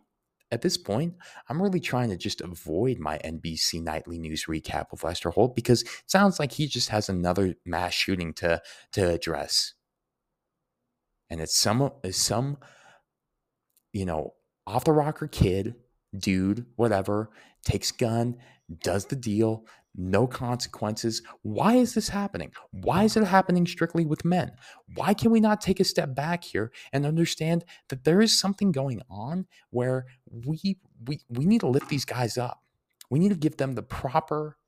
at 0.52 0.62
this 0.62 0.76
point, 0.76 1.14
I'm 1.48 1.60
really 1.60 1.80
trying 1.80 2.10
to 2.10 2.16
just 2.16 2.40
avoid 2.40 2.98
my 2.98 3.18
NBC 3.18 3.82
nightly 3.82 4.18
news 4.18 4.44
recap 4.44 4.92
of 4.92 5.02
Lester 5.02 5.30
Holt 5.30 5.56
because 5.56 5.82
it 5.82 5.88
sounds 6.06 6.38
like 6.38 6.52
he 6.52 6.66
just 6.66 6.90
has 6.90 7.08
another 7.08 7.54
mass 7.64 7.94
shooting 7.94 8.32
to 8.34 8.62
to 8.92 9.08
address, 9.10 9.74
and 11.30 11.40
it's 11.40 11.56
some 11.56 11.90
it's 12.04 12.18
some 12.18 12.58
you 13.92 14.04
know 14.04 14.34
off 14.66 14.84
the 14.84 14.92
rocker 14.92 15.26
kid 15.26 15.74
dude 16.16 16.66
whatever 16.76 17.30
takes 17.64 17.92
gun 17.92 18.36
does 18.82 19.06
the 19.06 19.16
deal 19.16 19.64
no 19.96 20.26
consequences. 20.26 21.22
Why 21.42 21.74
is 21.74 21.94
this 21.94 22.08
happening? 22.10 22.52
Why 22.70 23.04
is 23.04 23.16
it 23.16 23.24
happening 23.24 23.66
strictly 23.66 24.04
with 24.04 24.24
men? 24.24 24.52
Why 24.94 25.14
can 25.14 25.30
we 25.30 25.40
not 25.40 25.60
take 25.60 25.80
a 25.80 25.84
step 25.84 26.14
back 26.14 26.44
here 26.44 26.70
and 26.92 27.06
understand 27.06 27.64
that 27.88 28.04
there 28.04 28.20
is 28.20 28.38
something 28.38 28.72
going 28.72 29.02
on 29.10 29.46
where 29.70 30.06
we 30.30 30.78
we 31.06 31.20
we 31.28 31.46
need 31.46 31.60
to 31.60 31.68
lift 31.68 31.88
these 31.88 32.04
guys 32.04 32.36
up. 32.36 32.62
We 33.10 33.18
need 33.18 33.30
to 33.30 33.36
give 33.36 33.56
them 33.56 33.74
the 33.74 33.82
proper 33.82 34.58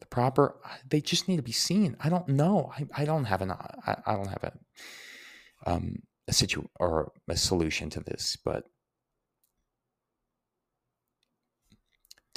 the 0.00 0.06
proper 0.06 0.56
they 0.88 1.00
just 1.00 1.28
need 1.28 1.36
to 1.36 1.42
be 1.42 1.52
seen 1.52 1.94
i 2.00 2.08
don't 2.08 2.26
know 2.26 2.72
i, 2.76 3.02
I 3.02 3.04
don't 3.04 3.26
have 3.26 3.42
an 3.42 3.50
I, 3.50 3.96
I 4.06 4.14
don't 4.14 4.28
have 4.28 4.44
a 4.44 5.70
um 5.70 5.96
a 6.26 6.32
situ 6.32 6.62
or 6.78 7.12
a 7.28 7.36
solution 7.36 7.90
to 7.90 8.00
this 8.00 8.36
but 8.42 8.64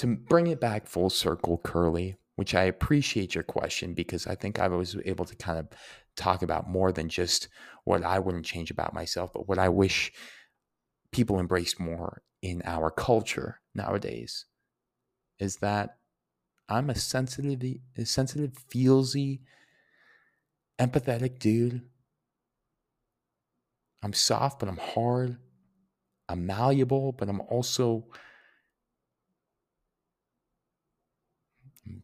to 0.04 0.16
bring 0.16 0.48
it 0.48 0.60
back 0.60 0.88
full 0.88 1.10
circle 1.10 1.60
curly 1.64 2.16
which 2.36 2.54
i 2.56 2.64
appreciate 2.64 3.34
your 3.34 3.44
question 3.44 3.94
because 3.94 4.28
i 4.28 4.36
think 4.36 4.60
i 4.60 4.68
was 4.68 4.96
able 5.06 5.26
to 5.26 5.36
kind 5.36 5.58
of 5.58 5.68
talk 6.16 6.42
about 6.44 6.70
more 6.70 6.92
than 6.92 7.10
just 7.10 7.48
what 7.86 8.04
i 8.04 8.20
wouldn't 8.20 8.46
change 8.46 8.70
about 8.70 8.94
myself 8.94 9.32
but 9.34 9.48
what 9.48 9.58
i 9.58 9.70
wish 9.70 10.12
people 11.12 11.40
embraced 11.40 11.80
more 11.80 12.22
in 12.42 12.62
our 12.66 12.92
culture 12.92 13.62
nowadays 13.74 14.46
is 15.40 15.58
that 15.58 15.98
I'm 16.70 16.90
a 16.90 16.96
sensitive, 16.96 17.80
a 17.98 18.06
sensitive, 18.06 18.54
feelsy, 18.70 19.42
empathetic 20.80 21.40
dude. 21.40 21.82
I'm 24.02 24.14
soft, 24.14 24.60
but 24.60 24.70
I'm 24.70 24.78
hard. 24.78 25.38
I'm 26.30 26.46
malleable, 26.46 27.12
but 27.12 27.30
I'm 27.30 27.42
also 27.42 28.06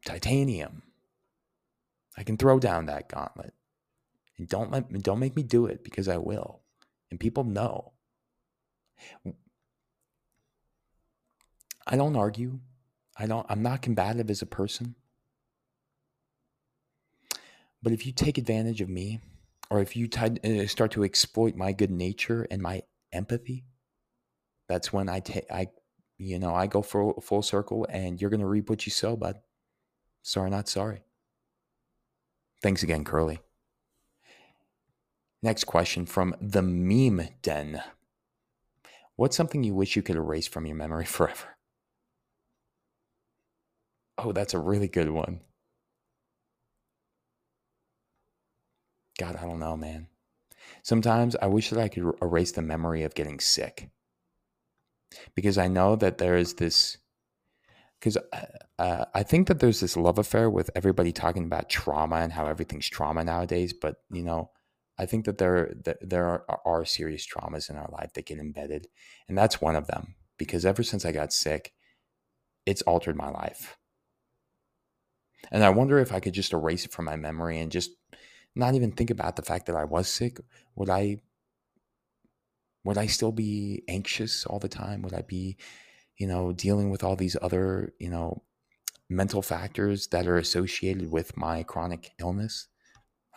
titanium. 0.05 0.83
I 2.17 2.23
can 2.23 2.37
throw 2.37 2.59
down 2.59 2.85
that 2.87 3.09
gauntlet. 3.09 3.53
And 4.37 4.47
don't 4.47 4.71
let 4.71 4.91
don't 5.03 5.19
make 5.19 5.35
me 5.35 5.43
do 5.43 5.65
it 5.65 5.83
because 5.83 6.07
I 6.07 6.17
will. 6.17 6.61
And 7.11 7.19
people 7.19 7.43
know. 7.43 7.93
I 11.87 11.95
don't 11.95 12.15
argue. 12.15 12.59
I 13.17 13.25
don't 13.25 13.45
I'm 13.49 13.61
not 13.61 13.81
combative 13.81 14.29
as 14.29 14.41
a 14.41 14.45
person. 14.45 14.95
But 17.81 17.93
if 17.93 18.05
you 18.05 18.11
take 18.11 18.37
advantage 18.37 18.81
of 18.81 18.89
me 18.89 19.21
or 19.69 19.79
if 19.81 19.95
you 19.95 20.07
t- 20.07 20.61
uh, 20.61 20.67
start 20.67 20.91
to 20.91 21.03
exploit 21.03 21.55
my 21.55 21.71
good 21.71 21.91
nature 21.91 22.45
and 22.51 22.61
my 22.61 22.83
empathy, 23.13 23.65
that's 24.67 24.91
when 24.91 25.07
I 25.09 25.19
take 25.21 25.49
I 25.51 25.67
you 26.17 26.37
know, 26.37 26.53
I 26.53 26.67
go 26.67 26.81
full 26.81 27.21
full 27.21 27.41
circle 27.41 27.87
and 27.89 28.19
you're 28.19 28.29
going 28.29 28.41
to 28.41 28.45
reap 28.45 28.69
what 28.69 28.85
you 28.85 28.91
sow, 28.91 29.15
bud. 29.15 29.39
Sorry 30.29 30.51
not 30.51 30.69
sorry. 30.69 31.01
Thanks 32.61 32.83
again, 32.83 33.03
Curly. 33.03 33.39
Next 35.41 35.63
question 35.63 36.05
from 36.05 36.35
the 36.39 36.61
meme 36.61 37.29
den. 37.41 37.81
What's 39.15 39.35
something 39.35 39.63
you 39.63 39.73
wish 39.73 39.95
you 39.95 40.03
could 40.03 40.17
erase 40.17 40.45
from 40.45 40.67
your 40.67 40.75
memory 40.75 41.05
forever? 41.07 41.57
Oh, 44.19 44.31
that's 44.31 44.53
a 44.53 44.59
really 44.59 44.87
good 44.87 45.09
one. 45.09 45.39
God, 49.17 49.35
I 49.35 49.41
don't 49.41 49.59
know, 49.59 49.75
man. 49.75 50.09
Sometimes 50.83 51.35
I 51.41 51.47
wish 51.47 51.71
that 51.71 51.79
I 51.79 51.87
could 51.87 52.13
erase 52.21 52.51
the 52.51 52.61
memory 52.61 53.01
of 53.01 53.15
getting 53.15 53.39
sick. 53.39 53.89
Because 55.33 55.57
I 55.57 55.67
know 55.67 55.95
that 55.95 56.19
there 56.19 56.37
is 56.37 56.53
this, 56.53 56.99
because 57.99 58.17
uh, 58.17 58.45
uh, 58.77 59.05
I 59.13 59.23
think 59.23 59.47
that 59.47 59.59
there's 59.59 59.79
this 59.79 59.97
love 59.97 60.17
affair 60.17 60.49
with 60.49 60.69
everybody 60.75 61.11
talking 61.11 61.43
about 61.43 61.69
trauma 61.69 62.17
and 62.17 62.33
how 62.33 62.47
everything's 62.47 62.89
trauma 62.89 63.23
nowadays. 63.23 63.73
But, 63.73 63.95
you 64.11 64.23
know, 64.23 64.51
I 64.97 65.05
think 65.05 65.25
that 65.25 65.37
there, 65.37 65.73
that 65.83 65.97
there 66.01 66.25
are, 66.25 66.59
are 66.65 66.85
serious 66.85 67.27
traumas 67.27 67.69
in 67.69 67.75
our 67.75 67.89
life 67.91 68.13
that 68.13 68.25
get 68.25 68.39
embedded. 68.39 68.87
And 69.27 69.37
that's 69.37 69.61
one 69.61 69.75
of 69.75 69.87
them. 69.87 70.15
Because 70.37 70.65
ever 70.65 70.83
since 70.83 71.05
I 71.05 71.11
got 71.11 71.33
sick, 71.33 71.73
it's 72.65 72.81
altered 72.83 73.17
my 73.17 73.29
life. 73.29 73.77
And 75.51 75.63
I 75.63 75.69
wonder 75.69 75.99
if 75.99 76.13
I 76.13 76.19
could 76.19 76.33
just 76.33 76.53
erase 76.53 76.85
it 76.85 76.93
from 76.93 77.05
my 77.05 77.15
memory 77.15 77.59
and 77.59 77.71
just 77.71 77.91
not 78.55 78.75
even 78.75 78.91
think 78.91 79.09
about 79.09 79.35
the 79.35 79.41
fact 79.41 79.65
that 79.65 79.75
I 79.75 79.83
was 79.83 80.07
sick. 80.07 80.39
Would 80.75 80.89
I 80.89 81.17
would 82.83 82.97
I 82.97 83.07
still 83.07 83.31
be 83.31 83.83
anxious 83.87 84.45
all 84.45 84.59
the 84.59 84.69
time? 84.69 85.01
Would 85.01 85.13
I 85.13 85.21
be, 85.21 85.57
you 86.19 86.27
know, 86.27 86.51
dealing 86.51 86.91
with 86.91 87.03
all 87.03 87.15
these 87.15 87.35
other, 87.41 87.93
you 87.97 88.09
know, 88.09 88.43
mental 89.09 89.41
factors 89.41 90.07
that 90.07 90.27
are 90.27 90.37
associated 90.37 91.09
with 91.11 91.35
my 91.35 91.63
chronic 91.63 92.11
illness? 92.19 92.67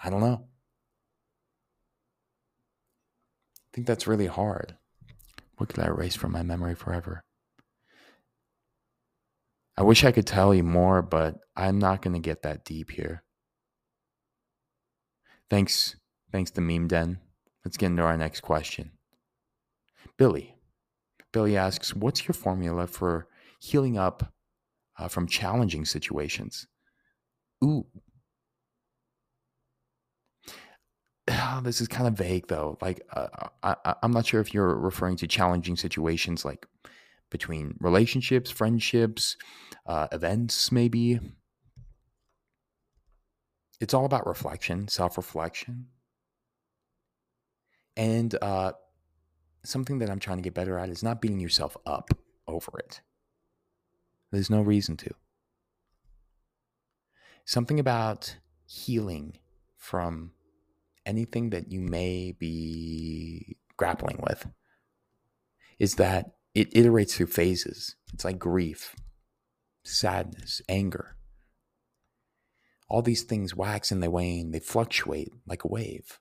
I 0.04 0.10
don't 0.10 0.20
know. 0.20 0.48
I 3.58 3.68
think 3.72 3.86
that's 3.86 4.06
really 4.06 4.26
hard. 4.26 4.76
What 5.56 5.70
could 5.70 5.78
I 5.78 5.86
erase 5.86 6.16
from 6.16 6.32
my 6.32 6.42
memory 6.42 6.74
forever? 6.74 7.24
I 9.76 9.82
wish 9.82 10.04
I 10.04 10.12
could 10.12 10.26
tell 10.26 10.52
you 10.52 10.62
more, 10.62 11.00
but 11.00 11.36
I'm 11.56 11.78
not 11.78 12.02
going 12.02 12.12
to 12.14 12.20
get 12.20 12.42
that 12.42 12.64
deep 12.64 12.90
here. 12.90 13.22
Thanks. 15.48 15.96
Thanks 16.30 16.50
to 16.52 16.60
Meme 16.60 16.88
Den. 16.88 17.18
Let's 17.64 17.76
get 17.76 17.86
into 17.86 18.02
our 18.02 18.16
next 18.16 18.40
question. 18.40 18.92
Billy. 20.18 20.56
Billy 21.32 21.56
asks, 21.56 21.94
What's 21.94 22.26
your 22.26 22.34
formula 22.34 22.86
for 22.86 23.26
healing 23.58 23.98
up 23.98 24.32
uh, 24.98 25.08
from 25.08 25.26
challenging 25.26 25.84
situations? 25.84 26.66
Ooh. 27.64 27.86
this 31.62 31.80
is 31.80 31.88
kind 31.88 32.06
of 32.06 32.14
vague, 32.14 32.48
though. 32.48 32.78
Like, 32.80 33.02
uh, 33.12 33.48
I, 33.62 33.94
I'm 34.02 34.12
not 34.12 34.26
sure 34.26 34.40
if 34.40 34.52
you're 34.52 34.74
referring 34.74 35.16
to 35.16 35.26
challenging 35.26 35.76
situations 35.76 36.44
like 36.44 36.66
between 37.30 37.74
relationships, 37.80 38.50
friendships, 38.50 39.36
uh, 39.86 40.08
events, 40.12 40.70
maybe. 40.70 41.18
It's 43.80 43.94
all 43.94 44.04
about 44.04 44.26
reflection, 44.26 44.86
self 44.88 45.16
reflection. 45.16 45.86
And 47.96 48.34
uh, 48.40 48.72
something 49.64 49.98
that 49.98 50.10
I'm 50.10 50.18
trying 50.18 50.38
to 50.38 50.42
get 50.42 50.54
better 50.54 50.78
at 50.78 50.88
is 50.88 51.02
not 51.02 51.20
beating 51.20 51.40
yourself 51.40 51.76
up 51.86 52.10
over 52.46 52.78
it. 52.78 53.00
There's 54.30 54.50
no 54.50 54.62
reason 54.62 54.96
to. 54.98 55.10
Something 57.44 57.78
about 57.78 58.36
healing 58.66 59.38
from 59.76 60.32
anything 61.04 61.50
that 61.50 61.70
you 61.70 61.80
may 61.80 62.32
be 62.32 63.56
grappling 63.76 64.20
with 64.22 64.46
is 65.78 65.96
that 65.96 66.32
it 66.54 66.72
iterates 66.72 67.12
through 67.12 67.26
phases. 67.26 67.96
It's 68.12 68.24
like 68.24 68.38
grief, 68.38 68.94
sadness, 69.84 70.62
anger. 70.68 71.16
All 72.88 73.02
these 73.02 73.22
things 73.22 73.56
wax 73.56 73.90
and 73.90 74.02
they 74.02 74.08
wane, 74.08 74.52
they 74.52 74.60
fluctuate 74.60 75.32
like 75.46 75.64
a 75.64 75.68
wave. 75.68 76.20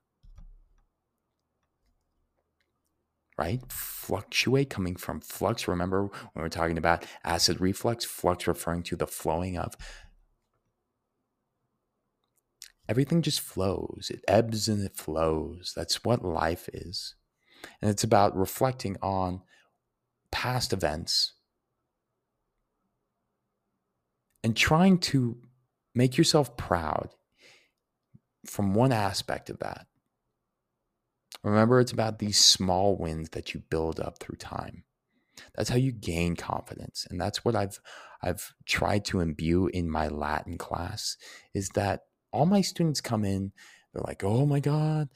Right? 3.42 3.60
Fluctuate 3.72 4.70
coming 4.70 4.96
from 4.96 5.20
flux. 5.20 5.68
Remember 5.68 6.04
when 6.04 6.12
we 6.36 6.44
are 6.44 6.50
talking 6.50 6.78
about 6.78 7.08
acid 7.24 7.60
reflux, 7.60 8.06
flux 8.06 8.46
referring 8.46 8.84
to 8.84 8.96
the 8.96 9.08
flowing 9.08 9.58
of 9.58 9.76
everything 12.88 13.24
just 13.24 13.40
flows. 13.40 14.12
It 14.14 14.24
ebbs 14.28 14.68
and 14.68 14.84
it 14.84 14.96
flows. 14.96 15.74
That's 15.76 16.04
what 16.04 16.24
life 16.24 16.70
is. 16.72 17.16
And 17.82 17.90
it's 17.90 18.04
about 18.04 18.38
reflecting 18.38 18.96
on 19.02 19.42
past 20.32 20.72
events 20.72 21.34
and 24.44 24.56
trying 24.56 25.00
to 25.00 25.38
make 25.96 26.16
yourself 26.16 26.58
proud 26.58 27.10
from 28.46 28.76
one 28.76 28.92
aspect 28.92 29.50
of 29.50 29.58
that. 29.60 29.88
Remember, 31.44 31.80
it's 31.80 31.92
about 31.92 32.20
these 32.20 32.38
small 32.38 32.98
wins 32.98 33.30
that 33.30 33.54
you 33.54 33.62
build 33.70 34.00
up 34.00 34.20
through 34.20 34.38
time. 34.38 34.84
That's 35.56 35.70
how 35.70 35.78
you 35.78 35.92
gain 35.92 36.36
confidence. 36.36 37.08
And 37.10 37.20
that's 37.20 37.44
what 37.44 37.56
I've 37.56 37.80
I've 38.22 38.54
tried 38.66 39.06
to 39.06 39.20
imbue 39.20 39.68
in 39.68 39.90
my 39.90 40.08
Latin 40.08 40.58
class 40.58 41.18
is 41.54 41.70
that 41.70 42.02
all 42.32 42.46
my 42.46 42.62
students 42.62 43.02
come 43.02 43.26
in, 43.26 43.52
they're 43.94 44.04
like, 44.06 44.24
oh 44.24 44.46
my 44.46 44.60
God, 44.60 45.10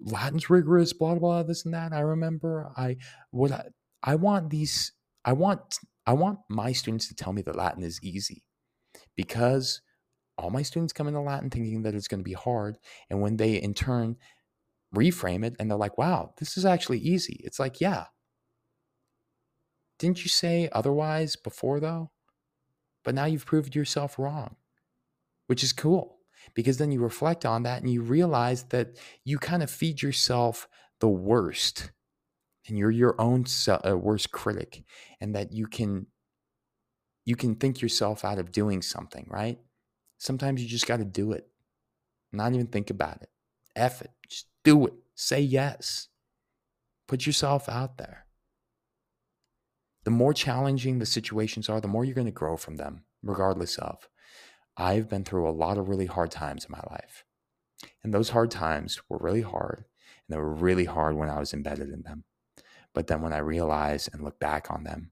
Latin's 0.00 0.50
rigorous, 0.50 0.92
blah, 0.92 1.14
blah, 1.14 1.42
this 1.42 1.64
and 1.64 1.72
that. 1.74 1.92
I 1.92 2.00
remember 2.00 2.70
I 2.76 2.96
what 3.30 3.52
I 3.52 3.64
I 4.02 4.16
want 4.16 4.50
these 4.50 4.92
I 5.24 5.32
want 5.32 5.78
I 6.06 6.12
want 6.12 6.40
my 6.48 6.72
students 6.72 7.08
to 7.08 7.14
tell 7.14 7.32
me 7.32 7.42
that 7.42 7.56
Latin 7.56 7.82
is 7.82 8.00
easy 8.02 8.42
because 9.16 9.80
all 10.36 10.50
my 10.50 10.62
students 10.62 10.92
come 10.92 11.08
into 11.08 11.20
Latin 11.20 11.50
thinking 11.50 11.82
that 11.82 11.94
it's 11.94 12.08
going 12.08 12.20
to 12.20 12.24
be 12.24 12.32
hard 12.32 12.78
and 13.08 13.20
when 13.20 13.36
they 13.36 13.54
in 13.54 13.74
turn 13.74 14.16
reframe 14.94 15.44
it 15.44 15.56
and 15.58 15.70
they're 15.70 15.78
like, 15.78 15.98
"Wow, 15.98 16.34
this 16.38 16.56
is 16.56 16.64
actually 16.64 16.98
easy." 16.98 17.40
It's 17.44 17.58
like, 17.58 17.80
"Yeah. 17.80 18.06
Didn't 19.98 20.22
you 20.24 20.28
say 20.28 20.68
otherwise 20.72 21.36
before 21.36 21.80
though?" 21.80 22.10
But 23.04 23.14
now 23.14 23.26
you've 23.26 23.46
proved 23.46 23.74
yourself 23.74 24.18
wrong, 24.18 24.56
which 25.46 25.64
is 25.64 25.72
cool 25.72 26.20
because 26.54 26.78
then 26.78 26.92
you 26.92 27.00
reflect 27.00 27.46
on 27.46 27.64
that 27.64 27.82
and 27.82 27.92
you 27.92 28.02
realize 28.02 28.64
that 28.64 28.98
you 29.24 29.38
kind 29.38 29.62
of 29.62 29.70
feed 29.70 30.02
yourself 30.02 30.68
the 31.00 31.08
worst 31.08 31.92
and 32.68 32.78
you're 32.78 32.90
your 32.90 33.20
own 33.20 33.44
uh, 33.68 33.96
worst 33.98 34.32
critic 34.32 34.84
and 35.20 35.34
that 35.34 35.52
you 35.52 35.66
can 35.66 36.06
you 37.24 37.36
can 37.36 37.54
think 37.54 37.80
yourself 37.80 38.24
out 38.24 38.38
of 38.38 38.52
doing 38.52 38.82
something 38.82 39.26
right 39.28 39.58
Sometimes 40.18 40.62
you 40.62 40.70
just 40.70 40.86
got 40.86 40.98
to 40.98 41.04
do 41.04 41.32
it. 41.32 41.48
Not 42.32 42.54
even 42.54 42.68
think 42.68 42.90
about 42.90 43.22
it. 43.22 43.30
F 43.76 44.02
it. 44.02 44.10
Do 44.64 44.86
it. 44.86 44.94
Say 45.14 45.40
yes. 45.40 46.08
Put 47.08 47.26
yourself 47.26 47.68
out 47.68 47.98
there. 47.98 48.26
The 50.04 50.10
more 50.10 50.32
challenging 50.34 50.98
the 50.98 51.06
situations 51.06 51.68
are, 51.68 51.80
the 51.80 51.88
more 51.88 52.04
you're 52.04 52.14
going 52.14 52.26
to 52.26 52.32
grow 52.32 52.56
from 52.56 52.76
them, 52.76 53.04
regardless 53.22 53.78
of. 53.78 54.08
I've 54.76 55.08
been 55.08 55.24
through 55.24 55.48
a 55.48 55.50
lot 55.50 55.78
of 55.78 55.88
really 55.88 56.06
hard 56.06 56.30
times 56.30 56.64
in 56.64 56.72
my 56.72 56.82
life. 56.90 57.24
And 58.02 58.12
those 58.12 58.30
hard 58.30 58.50
times 58.50 59.00
were 59.08 59.18
really 59.18 59.42
hard. 59.42 59.84
And 60.28 60.34
they 60.34 60.38
were 60.38 60.54
really 60.54 60.86
hard 60.86 61.16
when 61.16 61.28
I 61.28 61.38
was 61.38 61.52
embedded 61.52 61.90
in 61.90 62.02
them. 62.02 62.24
But 62.94 63.06
then 63.06 63.22
when 63.22 63.32
I 63.32 63.38
realized 63.38 64.10
and 64.12 64.22
look 64.22 64.38
back 64.38 64.70
on 64.70 64.84
them, 64.84 65.10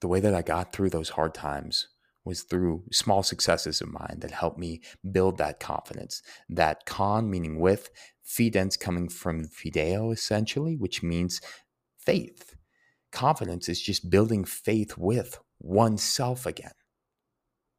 the 0.00 0.08
way 0.08 0.20
that 0.20 0.34
I 0.34 0.42
got 0.42 0.72
through 0.72 0.90
those 0.90 1.10
hard 1.10 1.34
times 1.34 1.88
was 2.24 2.42
through 2.42 2.84
small 2.90 3.22
successes 3.22 3.80
of 3.80 3.92
mine 3.92 4.18
that 4.20 4.30
helped 4.30 4.58
me 4.58 4.80
build 5.12 5.38
that 5.38 5.60
confidence. 5.60 6.22
That 6.48 6.86
con 6.86 7.30
meaning 7.30 7.60
with, 7.60 7.90
fidens 8.22 8.76
coming 8.76 9.08
from 9.08 9.44
fideo 9.44 10.12
essentially, 10.12 10.76
which 10.76 11.02
means 11.02 11.40
faith. 11.98 12.54
Confidence 13.12 13.68
is 13.68 13.80
just 13.80 14.10
building 14.10 14.44
faith 14.44 14.96
with 14.96 15.38
oneself 15.60 16.46
again. 16.46 16.72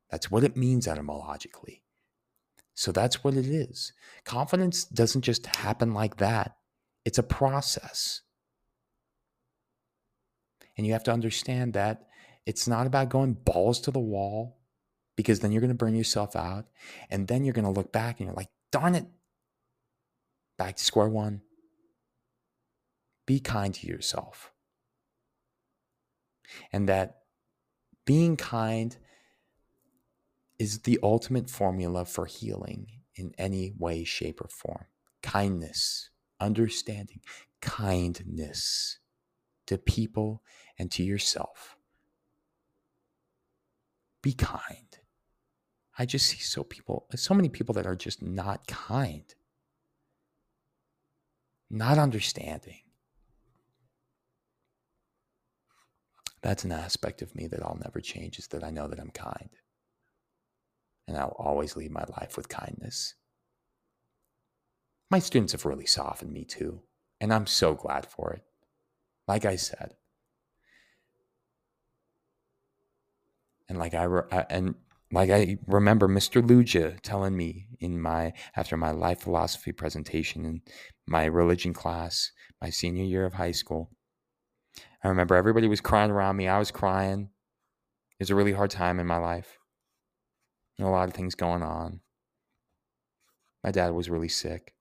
That's 0.10 0.30
what 0.30 0.44
it 0.44 0.56
means 0.56 0.88
etymologically. 0.88 1.84
So 2.76 2.92
that's 2.92 3.24
what 3.24 3.34
it 3.34 3.48
is. 3.48 3.94
Confidence 4.26 4.84
doesn't 4.86 5.22
just 5.24 5.46
happen 5.56 5.94
like 5.94 6.18
that, 6.18 6.56
it's 7.04 7.18
a 7.18 7.24
process. 7.24 8.22
And 10.78 10.86
you 10.86 10.94
have 10.94 11.04
to 11.06 11.14
understand 11.14 11.74
that 11.74 12.04
it's 12.46 12.68
not 12.68 12.88
about 12.88 13.10
going 13.10 13.34
balls 13.34 13.80
to 13.82 13.92
the 13.92 14.00
wall 14.00 14.58
because 15.16 15.40
then 15.40 15.52
you're 15.52 15.62
going 15.62 15.70
to 15.70 15.76
burn 15.76 15.96
yourself 15.96 16.36
out. 16.36 16.66
And 17.10 17.28
then 17.28 17.44
you're 17.44 17.54
going 17.54 17.66
to 17.66 17.72
look 17.72 17.92
back 17.92 18.20
and 18.20 18.28
you're 18.28 18.36
like, 18.36 18.50
darn 18.72 18.96
it, 18.96 19.06
back 20.58 20.76
to 20.76 20.84
square 20.84 21.10
one. 21.10 21.42
Be 23.26 23.40
kind 23.40 23.74
to 23.76 23.88
yourself. 23.88 24.52
And 26.72 26.88
that 26.88 27.22
being 28.06 28.38
kind 28.38 28.96
is 30.60 30.80
the 30.82 31.00
ultimate 31.02 31.50
formula 31.50 32.06
for 32.06 32.26
healing 32.26 32.88
in 33.16 33.34
any 33.38 33.74
way, 33.78 34.04
shape, 34.04 34.42
or 34.42 34.48
form. 34.48 34.86
Kindness, 35.24 36.12
understanding, 36.40 37.22
kindness 37.62 39.00
to 39.66 39.78
people 39.78 40.44
and 40.78 40.92
to 40.92 41.04
yourself. 41.04 41.75
Be 44.26 44.34
kind. 44.34 44.98
I 46.00 46.08
just 46.08 46.26
see 46.26 46.40
so 46.40 46.64
people, 46.64 47.06
so 47.16 47.36
many 47.36 47.48
people 47.48 47.76
that 47.76 47.86
are 47.86 47.96
just 47.96 48.24
not 48.24 48.66
kind, 48.66 49.24
not 51.70 52.00
understanding. 52.00 52.80
That's 56.42 56.64
an 56.64 56.72
aspect 56.72 57.22
of 57.22 57.36
me 57.36 57.46
that 57.46 57.62
I'll 57.62 57.78
never 57.84 58.00
change 58.00 58.40
is 58.40 58.48
that 58.48 58.64
I 58.64 58.72
know 58.72 58.88
that 58.88 59.00
I'm 59.00 59.12
kind 59.12 59.52
and 61.08 61.16
I'll 61.16 61.36
always 61.38 61.76
lead 61.76 61.92
my 61.92 62.06
life 62.20 62.36
with 62.36 62.50
kindness. 62.50 63.14
My 65.12 65.20
students 65.20 65.52
have 65.52 65.66
really 65.66 65.86
softened 65.86 66.34
me 66.34 66.46
too, 66.46 66.82
and 67.22 67.32
I'm 67.32 67.46
so 67.46 67.76
glad 67.76 68.08
for 68.08 68.34
it. 68.34 68.42
Like 69.28 69.46
I 69.46 69.56
said, 69.56 69.94
and 73.70 73.78
like 73.78 73.94
I 73.94 74.04
re- 74.04 74.46
and 74.50 74.76
like 75.12 75.30
I 75.30 75.58
remember 75.68 76.08
Mr. 76.08 76.42
Luja 76.42 77.00
telling 77.02 77.36
me 77.38 77.68
in 77.80 78.02
my 78.02 78.34
after 78.56 78.78
my 78.78 78.92
life 78.92 79.22
philosophy 79.22 79.72
presentation 79.72 80.46
in 80.46 80.62
my 81.08 81.26
religion 81.26 81.74
class, 81.74 82.32
my 82.62 82.70
senior 82.70 83.04
year 83.04 83.26
of 83.26 83.34
high 83.34 83.52
school. 83.52 83.92
I 85.04 85.08
remember 85.08 85.36
everybody 85.36 85.68
was 85.68 85.82
crying 85.82 86.12
around 86.12 86.36
me. 86.36 86.48
I 86.48 86.60
was 86.60 86.72
crying. 86.72 87.30
It 88.20 88.24
was 88.24 88.30
a 88.30 88.36
really 88.36 88.54
hard 88.54 88.72
time 88.72 89.00
in 89.00 89.06
my 89.06 89.18
life 89.18 89.58
a 90.84 90.90
lot 90.90 91.08
of 91.08 91.14
things 91.14 91.36
going 91.36 91.64
on. 91.64 92.02
My 93.64 93.72
dad 93.72 93.94
was 93.94 94.10
really 94.10 94.28
sick. 94.28 94.74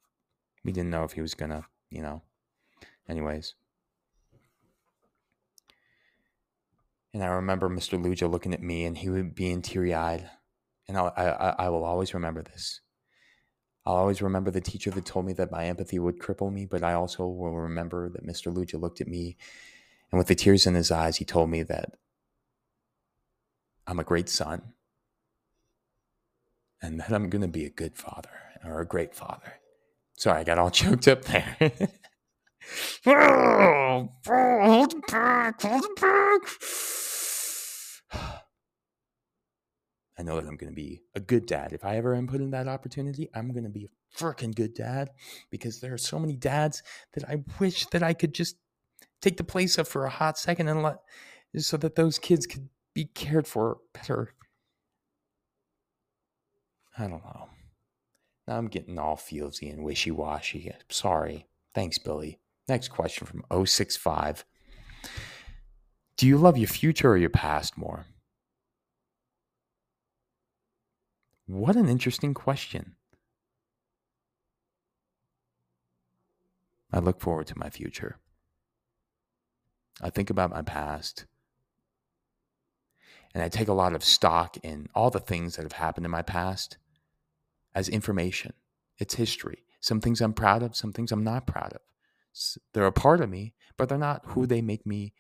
We 0.65 0.73
didn't 0.73 0.91
know 0.91 1.05
if 1.05 1.13
he 1.13 1.21
was 1.21 1.35
gonna, 1.35 1.67
you 1.91 2.03
know. 2.03 2.23
Anyways. 3.09 3.55
And 7.15 7.23
I 7.23 7.29
remember 7.29 7.71
Mr. 7.71 7.99
Luja 7.99 8.29
looking 8.29 8.53
at 8.53 8.63
me 8.63 8.85
and 8.85 8.99
he 8.99 9.09
would 9.09 9.37
being 9.37 9.63
teary 9.63 9.95
eyed. 9.95 10.29
And 10.89 10.99
I, 10.99 11.07
I, 11.17 11.67
I 11.67 11.69
will 11.69 11.85
always 11.85 12.13
remember 12.13 12.43
this. 12.43 12.81
I'll 13.87 13.95
always 13.95 14.21
remember 14.21 14.51
the 14.51 14.61
teacher 14.61 14.91
that 14.91 15.07
told 15.07 15.25
me 15.25 15.33
that 15.35 15.53
my 15.53 15.67
empathy 15.67 15.99
would 15.99 16.19
cripple 16.19 16.53
me, 16.53 16.67
but 16.67 16.83
I 16.83 16.95
also 16.95 17.27
will 17.27 17.57
remember 17.57 18.09
that 18.09 18.27
Mr. 18.27 18.53
Luja 18.53 18.81
looked 18.81 19.01
at 19.01 19.07
me 19.07 19.37
and 20.11 20.19
with 20.19 20.27
the 20.27 20.35
tears 20.35 20.67
in 20.67 20.75
his 20.75 20.91
eyes, 20.91 21.17
he 21.19 21.25
told 21.25 21.51
me 21.51 21.63
that 21.63 21.95
I'm 23.87 24.01
a 24.01 24.05
great 24.05 24.29
son 24.29 24.75
and 26.83 26.99
that 26.99 27.13
I'm 27.13 27.31
going 27.31 27.43
to 27.43 27.49
be 27.49 27.65
a 27.65 27.71
good 27.71 27.97
father 27.97 28.31
or 28.65 28.81
a 28.81 28.87
great 28.87 29.15
father. 29.15 29.55
Sorry, 30.17 30.41
I 30.41 30.45
got 30.45 30.59
all 30.59 30.71
choked 30.73 31.07
up 31.07 31.25
there. 31.25 31.57
oh, 33.07 34.09
hold 34.27 35.07
back, 35.07 35.63
hold 35.63 35.87
back. 36.01 36.41
I 40.17 40.23
know 40.23 40.37
that 40.37 40.47
I'm 40.47 40.57
going 40.57 40.73
to 40.73 40.77
be 40.77 41.03
a 41.15 41.21
good 41.21 41.47
dad. 41.47 41.73
If 41.73 41.85
I 41.85 41.97
ever 41.97 42.15
am 42.15 42.29
put 42.29 42.41
in 42.41 42.51
that 42.53 42.69
opportunity, 42.69 43.29
I'm 43.35 43.51
going 43.53 43.65
to 43.65 43.71
be 43.71 43.87
a 43.87 44.17
freaking 44.17 44.55
good 44.55 44.75
dad 44.75 45.11
because 45.51 45.81
there 45.81 45.93
are 45.93 45.99
so 45.99 46.19
many 46.19 46.37
dads 46.37 46.83
that 47.15 47.29
I 47.29 47.43
wish 47.59 47.87
that 47.87 48.03
I 48.03 48.15
could 48.15 48.33
just 48.33 48.57
take 49.21 49.37
the 49.37 49.45
place 49.45 49.77
of 49.77 49.89
for 49.89 50.05
a 50.05 50.11
hot 50.11 50.39
second 50.39 50.69
and 50.69 50.83
let 50.83 50.99
so 51.57 51.77
that 51.79 51.97
those 51.97 52.19
kids 52.19 52.47
could 52.47 52.69
be 52.95 53.07
cared 53.07 53.47
for 53.47 53.79
better. 53.93 54.35
I 56.97 57.09
don't 57.09 57.25
know. 57.25 57.49
Now 58.47 58.59
I'm 58.59 58.69
getting 58.69 58.99
all 58.99 59.17
feelsy 59.17 59.73
and 59.73 59.83
wishy 59.83 60.11
washy. 60.11 60.71
Sorry. 60.89 61.49
Thanks, 61.75 61.99
Billy. 61.99 62.39
Next 62.69 62.89
question 62.89 63.27
from 63.27 63.45
065. 63.67 64.45
Do 66.17 66.27
you 66.27 66.39
love 66.39 66.57
your 66.57 66.69
future 66.69 67.11
or 67.11 67.17
your 67.17 67.31
past 67.31 67.77
more? 67.77 68.07
What 71.47 71.77
an 71.77 71.89
interesting 71.89 72.33
question. 72.33 72.95
I 76.93 77.01
look 77.01 77.21
forward 77.21 77.49
to 77.49 77.59
my 77.59 77.69
future. 77.69 78.19
I 80.01 80.11
think 80.11 80.31
about 80.31 80.51
my 80.51 80.63
past. 80.63 81.27
And 83.35 83.43
I 83.43 83.49
take 83.49 83.69
a 83.69 83.75
lot 83.75 83.95
of 83.95 84.05
stock 84.05 84.57
in 84.63 84.89
all 84.95 85.11
the 85.11 85.19
things 85.19 85.57
that 85.57 85.63
have 85.65 85.73
happened 85.73 86.07
in 86.07 86.13
my 86.13 86.23
past 86.23 86.79
as 87.75 87.89
information. 87.89 88.53
It's 88.99 89.17
history. 89.17 89.65
Some 89.81 90.01
things 90.01 90.21
I'm 90.21 90.33
proud 90.33 90.63
of, 90.63 90.77
some 90.77 90.93
things 90.93 91.11
I'm 91.13 91.25
not 91.25 91.47
proud 91.47 91.73
of. 91.73 91.81
They're 92.73 92.87
a 92.87 92.93
part 92.93 93.21
of 93.21 93.31
me, 93.31 93.55
but 93.77 93.89
they're 93.89 93.99
not 93.99 94.23
who 94.29 94.47
they 94.47 94.61
make 94.61 94.87
me 94.87 95.15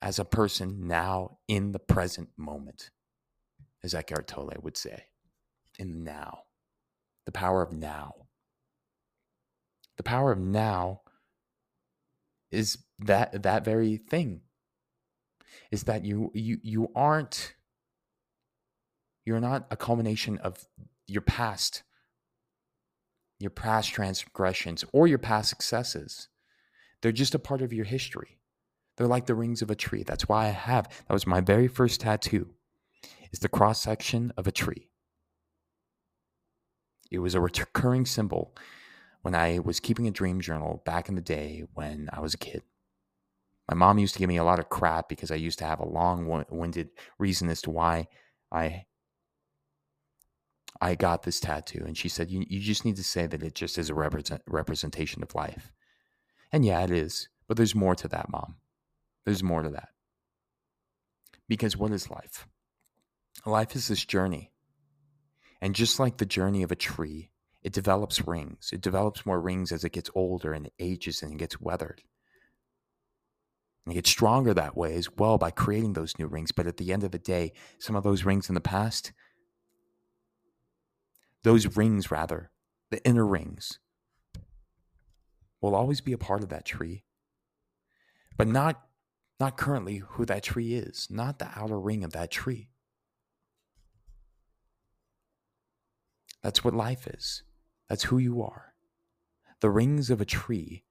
as 0.00 0.18
a 0.18 0.24
person 0.24 0.86
now 0.86 1.38
in 1.48 1.72
the 1.72 1.78
present 1.78 2.28
moment, 2.36 2.90
as 3.82 3.94
Eckhart 3.94 4.26
Tolle 4.26 4.52
would 4.62 4.76
say, 4.76 5.04
in 5.78 6.04
now. 6.04 6.40
The 7.24 7.32
power 7.32 7.60
of 7.62 7.72
now. 7.72 8.14
The 9.96 10.04
power 10.04 10.30
of 10.30 10.38
now 10.38 11.00
is 12.52 12.78
that 13.00 13.42
that 13.42 13.64
very 13.64 13.96
thing. 13.96 14.42
Is 15.70 15.84
that 15.84 16.04
you 16.04 16.30
you 16.34 16.58
you 16.62 16.88
aren't 16.94 17.54
you're 19.24 19.40
not 19.40 19.66
a 19.70 19.76
culmination 19.76 20.38
of 20.38 20.68
your 21.08 21.22
past, 21.22 21.82
your 23.38 23.50
past 23.50 23.90
transgressions, 23.90 24.84
or 24.92 25.06
your 25.06 25.18
past 25.18 25.48
successes. 25.48 26.28
They're 27.02 27.12
just 27.12 27.34
a 27.34 27.38
part 27.38 27.62
of 27.62 27.72
your 27.72 27.84
history. 27.84 28.38
They're 28.96 29.06
like 29.06 29.26
the 29.26 29.34
rings 29.34 29.60
of 29.62 29.70
a 29.70 29.74
tree. 29.74 30.02
That's 30.02 30.28
why 30.28 30.46
I 30.46 30.50
have. 30.50 30.88
That 31.06 31.12
was 31.12 31.26
my 31.26 31.40
very 31.40 31.68
first 31.68 32.00
tattoo. 32.00 32.50
Is 33.32 33.40
the 33.40 33.48
cross 33.48 33.82
section 33.82 34.32
of 34.36 34.46
a 34.46 34.52
tree. 34.52 34.88
It 37.10 37.18
was 37.18 37.34
a 37.34 37.40
recurring 37.40 38.06
symbol 38.06 38.56
when 39.22 39.34
I 39.34 39.58
was 39.58 39.80
keeping 39.80 40.06
a 40.06 40.12
dream 40.12 40.40
journal 40.40 40.82
back 40.86 41.08
in 41.08 41.14
the 41.14 41.20
day 41.20 41.64
when 41.74 42.08
I 42.12 42.20
was 42.20 42.34
a 42.34 42.38
kid. 42.38 42.62
My 43.68 43.74
mom 43.74 43.98
used 43.98 44.14
to 44.14 44.20
give 44.20 44.28
me 44.28 44.36
a 44.36 44.44
lot 44.44 44.58
of 44.58 44.68
crap 44.68 45.08
because 45.08 45.30
I 45.30 45.34
used 45.34 45.58
to 45.58 45.64
have 45.64 45.80
a 45.80 45.88
long 45.88 46.44
winded 46.50 46.90
reason 47.18 47.48
as 47.48 47.60
to 47.62 47.70
why 47.70 48.06
I 48.52 48.86
I 50.80 50.94
got 50.94 51.22
this 51.22 51.40
tattoo. 51.40 51.84
And 51.86 51.96
she 51.96 52.08
said, 52.08 52.30
you, 52.30 52.44
you 52.48 52.60
just 52.60 52.84
need 52.84 52.96
to 52.96 53.04
say 53.04 53.26
that 53.26 53.42
it 53.42 53.54
just 53.54 53.78
is 53.78 53.90
a 53.90 53.94
represent, 53.94 54.42
representation 54.46 55.22
of 55.22 55.34
life. 55.34 55.72
And 56.52 56.64
yeah, 56.64 56.82
it 56.82 56.90
is. 56.90 57.28
But 57.48 57.56
there's 57.56 57.74
more 57.74 57.94
to 57.94 58.08
that, 58.08 58.28
mom. 58.30 58.56
There's 59.24 59.42
more 59.42 59.62
to 59.62 59.70
that. 59.70 59.88
Because 61.48 61.76
what 61.76 61.92
is 61.92 62.10
life? 62.10 62.46
Life 63.44 63.76
is 63.76 63.88
this 63.88 64.04
journey. 64.04 64.52
And 65.60 65.74
just 65.74 65.98
like 65.98 66.16
the 66.16 66.26
journey 66.26 66.62
of 66.62 66.72
a 66.72 66.76
tree, 66.76 67.30
it 67.62 67.72
develops 67.72 68.26
rings. 68.26 68.70
It 68.72 68.80
develops 68.80 69.26
more 69.26 69.40
rings 69.40 69.72
as 69.72 69.84
it 69.84 69.92
gets 69.92 70.10
older 70.14 70.52
and 70.52 70.66
it 70.66 70.72
ages 70.78 71.22
and 71.22 71.32
it 71.32 71.38
gets 71.38 71.60
weathered. 71.60 72.02
And 73.84 73.92
it 73.92 73.96
gets 73.96 74.10
stronger 74.10 74.52
that 74.54 74.76
way 74.76 74.94
as 74.94 75.08
well 75.16 75.38
by 75.38 75.50
creating 75.52 75.92
those 75.92 76.18
new 76.18 76.26
rings. 76.26 76.52
But 76.52 76.66
at 76.66 76.76
the 76.76 76.92
end 76.92 77.04
of 77.04 77.12
the 77.12 77.18
day, 77.18 77.52
some 77.78 77.96
of 77.96 78.04
those 78.04 78.24
rings 78.24 78.48
in 78.48 78.54
the 78.54 78.60
past, 78.60 79.12
those 81.46 81.76
rings 81.76 82.10
rather, 82.10 82.50
the 82.90 83.00
inner 83.06 83.24
rings, 83.24 83.78
will 85.60 85.76
always 85.76 86.00
be 86.00 86.12
a 86.12 86.18
part 86.18 86.42
of 86.42 86.48
that 86.48 86.64
tree. 86.64 87.04
But 88.36 88.48
not 88.48 88.82
not 89.38 89.56
currently 89.56 89.98
who 89.98 90.24
that 90.24 90.42
tree 90.42 90.74
is, 90.74 91.06
not 91.08 91.38
the 91.38 91.48
outer 91.54 91.78
ring 91.78 92.02
of 92.02 92.12
that 92.14 92.32
tree. 92.32 92.70
That's 96.42 96.64
what 96.64 96.74
life 96.74 97.06
is. 97.06 97.44
That's 97.88 98.04
who 98.04 98.18
you 98.18 98.42
are. 98.42 98.74
The 99.60 99.70
rings 99.70 100.10
of 100.10 100.20
a 100.20 100.24
tree 100.24 100.82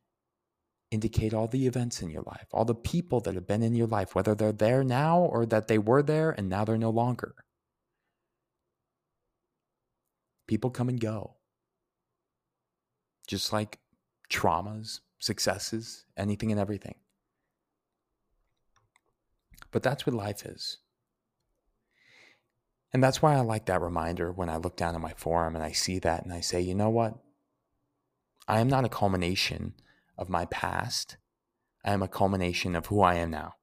indicate 0.90 1.34
all 1.34 1.48
the 1.48 1.68
events 1.68 2.02
in 2.02 2.10
your 2.10 2.22
life, 2.22 2.48
all 2.54 2.64
the 2.64 2.76
people 2.76 3.20
that 3.22 3.36
have 3.36 3.48
been 3.48 3.62
in 3.62 3.76
your 3.76 3.88
life, 3.88 4.16
whether 4.16 4.34
they're 4.34 4.54
there 4.54 4.86
now 4.86 5.20
or 5.20 5.46
that 5.48 5.68
they 5.68 5.80
were 5.80 6.02
there 6.02 6.32
and 6.32 6.48
now 6.48 6.64
they're 6.64 6.78
no 6.78 6.92
longer. 6.92 7.36
People 10.48 10.70
come 10.70 10.90
and 10.90 11.00
go. 11.00 11.36
Just 13.28 13.52
like 13.52 13.80
traumas, 14.30 15.00
successes, 15.20 16.06
anything 16.18 16.52
and 16.52 16.60
everything. 16.60 16.96
But 19.72 19.84
that's 19.84 20.06
what 20.06 20.16
life 20.16 20.46
is. 20.46 20.78
And 22.94 23.04
that's 23.04 23.22
why 23.22 23.36
I 23.36 23.42
like 23.42 23.66
that 23.66 23.82
reminder 23.82 24.32
when 24.32 24.50
I 24.50 24.56
look 24.56 24.78
down 24.78 24.96
at 24.96 25.02
my 25.02 25.14
forum 25.18 25.56
and 25.56 25.64
I 25.64 25.74
see 25.74 26.00
that 26.00 26.24
and 26.24 26.32
I 26.32 26.40
say, 26.40 26.62
you 26.62 26.74
know 26.74 26.90
what? 26.90 27.16
I 28.48 28.60
am 28.60 28.70
not 28.70 28.86
a 28.86 28.90
culmination 28.90 29.74
of 30.18 30.30
my 30.30 30.46
past. 30.46 31.18
I 31.84 31.92
am 31.92 32.02
a 32.02 32.08
culmination 32.08 32.76
of 32.76 32.86
who 32.86 33.02
I 33.02 33.16
am 33.16 33.32
now 33.32 33.56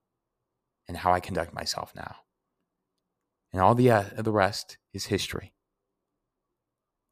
and 0.86 0.98
how 0.98 1.12
I 1.12 1.20
conduct 1.20 1.54
myself 1.54 1.94
now. 1.94 2.16
And 3.52 3.62
all 3.62 3.74
the, 3.74 3.90
uh, 3.90 4.04
the 4.18 4.32
rest 4.32 4.76
is 4.92 5.06
history. 5.06 5.54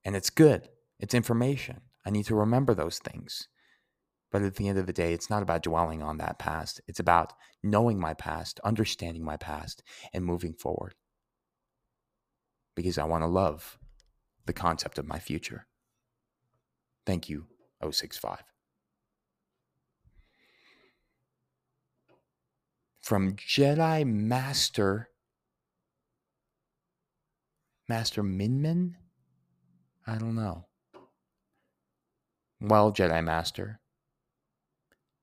And 0.05 0.17
it's 0.17 0.31
good, 0.31 0.69
it's 0.99 1.15
information. 1.15 1.83
I 2.05 2.11
need 2.11 2.25
to 2.27 2.35
remember 2.35 2.75
those 2.75 2.99
things. 2.99 3.49
But 4.33 4.43
at 4.43 4.57
the 4.57 4.69
end 4.69 4.79
of 4.79 4.87
the 4.87 4.93
day, 4.93 5.13
it's 5.13 5.29
not 5.29 5.43
about 5.43 5.63
dwelling 5.63 6.03
on 6.03 6.19
that 6.19 6.39
past. 6.39 6.81
It's 6.87 7.01
about 7.01 7.33
knowing 7.63 7.99
my 7.99 8.15
past, 8.15 8.61
understanding 8.65 9.25
my 9.25 9.37
past, 9.37 9.83
and 10.13 10.25
moving 10.25 10.55
forward 10.55 10.95
because 12.77 12.97
I 12.97 13.05
want 13.05 13.23
to 13.23 13.29
love 13.29 13.79
the 14.47 14.53
concept 14.53 14.99
of 14.99 15.07
my 15.07 15.19
future. 15.19 15.67
Thank 17.05 17.29
you, 17.29 17.47
065. 17.83 18.43
From 23.03 23.35
Jedi 23.35 24.07
Master 24.07 25.09
Master 27.89 28.23
Minmin? 28.23 28.95
I 30.11 30.19
don't 30.19 30.35
know. 30.35 30.67
Well, 32.61 32.93
Jedi 32.93 33.23
Master, 33.23 33.79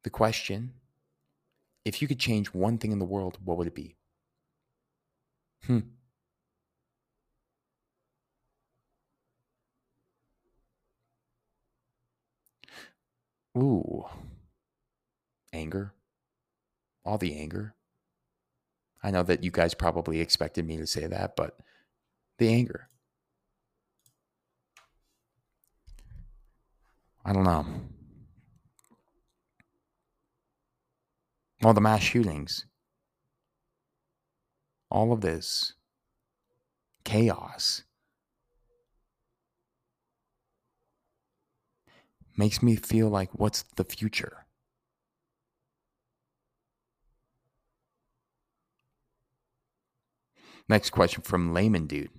the 0.06 0.10
question 0.10 0.76
if 1.84 2.02
you 2.02 2.08
could 2.08 2.20
change 2.20 2.54
one 2.54 2.78
thing 2.78 2.94
in 2.94 3.00
the 3.00 3.04
world, 3.04 3.38
what 3.44 3.58
would 3.58 3.68
it 3.68 3.76
be? 3.76 3.98
Hmm. 5.66 5.80
Ooh. 13.58 14.06
Anger. 15.52 15.92
All 17.04 17.18
the 17.18 17.38
anger. 17.38 17.76
I 19.04 19.12
know 19.12 19.24
that 19.24 19.44
you 19.44 19.52
guys 19.52 19.74
probably 19.74 20.22
expected 20.22 20.66
me 20.66 20.78
to 20.78 20.88
say 20.88 21.08
that, 21.08 21.36
but 21.36 21.58
the 22.38 22.48
anger. 22.48 22.88
I 27.28 27.34
don't 27.34 27.44
know. 27.44 27.66
All 31.64 31.74
the 31.74 31.82
mass 31.82 32.02
shootings. 32.02 32.66
All 34.90 35.12
of 35.12 35.22
this 35.22 35.74
chaos. 37.04 37.84
makes 42.38 42.62
me 42.62 42.76
feel 42.76 43.10
like 43.10 43.32
what's 43.34 43.64
the 43.76 43.84
future? 43.84 44.46
Next 50.70 50.92
question 50.92 51.24
from 51.24 51.54
Layman 51.54 51.88
Dude. 51.88 52.12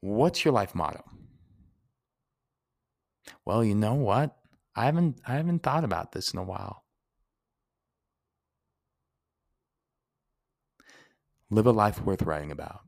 What's 0.00 0.44
your 0.44 0.52
life 0.52 0.74
motto? 0.74 1.04
Well, 3.44 3.64
you 3.64 3.74
know 3.74 3.94
what? 3.94 4.36
I 4.74 4.86
haven't 4.86 5.20
I 5.26 5.34
haven't 5.34 5.62
thought 5.62 5.84
about 5.84 6.12
this 6.12 6.32
in 6.32 6.38
a 6.38 6.42
while. 6.44 6.84
Live 11.50 11.66
a 11.66 11.72
life 11.72 12.00
worth 12.00 12.22
writing 12.22 12.50
about. 12.50 12.80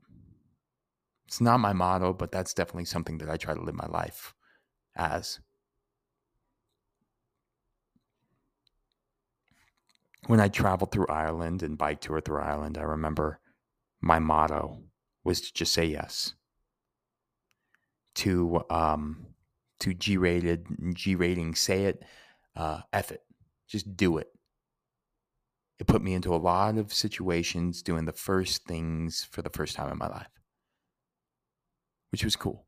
It's 1.27 1.41
not 1.41 1.59
my 1.59 1.73
motto, 1.73 2.13
but 2.13 2.31
that's 2.31 2.53
definitely 2.53 2.85
something 2.85 3.19
that 3.19 3.29
I 3.29 3.37
try 3.37 3.53
to 3.53 3.61
live 3.61 3.75
my 3.75 3.87
life 3.87 4.33
as. 4.95 5.39
when 10.27 10.39
I 10.39 10.47
traveled 10.47 10.91
through 10.91 11.07
Ireland 11.07 11.61
and 11.63 11.77
bike 11.77 12.01
tour 12.01 12.21
through 12.21 12.41
Ireland, 12.41 12.77
I 12.77 12.83
remember 12.83 13.39
my 14.01 14.19
motto 14.19 14.83
was 15.23 15.41
to 15.41 15.53
just 15.53 15.73
say 15.73 15.85
yes 15.85 16.33
to 18.15 18.63
um 18.69 19.27
to 19.81 19.93
G 19.93 20.17
rated 20.17 20.65
G 20.93 21.15
rating. 21.15 21.55
Say 21.55 21.85
it, 21.85 22.03
uh, 22.55 22.81
F 22.93 23.11
it, 23.11 23.21
just 23.67 23.95
do 23.95 24.17
it. 24.17 24.27
It 25.79 25.87
put 25.87 26.01
me 26.01 26.13
into 26.13 26.33
a 26.33 26.37
lot 26.37 26.77
of 26.77 26.93
situations 26.93 27.81
doing 27.81 28.05
the 28.05 28.13
first 28.13 28.65
things 28.65 29.27
for 29.29 29.41
the 29.41 29.49
first 29.49 29.75
time 29.75 29.91
in 29.91 29.97
my 29.97 30.07
life, 30.07 30.29
which 32.11 32.23
was 32.23 32.35
cool 32.35 32.65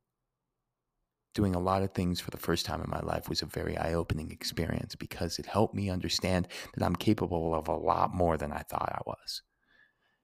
doing 1.38 1.54
a 1.54 1.60
lot 1.60 1.84
of 1.84 1.92
things 1.92 2.20
for 2.20 2.32
the 2.32 2.38
first 2.38 2.66
time 2.66 2.82
in 2.82 2.90
my 2.90 3.00
life 3.02 3.30
was 3.30 3.44
a 3.44 3.46
very 3.46 3.78
eye 3.78 3.94
opening 3.94 4.32
experience 4.32 4.96
because 4.96 5.38
it 5.38 5.46
helped 5.46 5.76
me 5.76 5.88
understand 5.88 6.48
that 6.74 6.84
I'm 6.84 6.96
capable 6.96 7.54
of 7.54 7.68
a 7.68 7.76
lot 7.76 8.12
more 8.12 8.38
than 8.38 8.52
I 8.52 8.64
thought 8.68 8.92
I 8.92 9.02
was. 9.06 9.44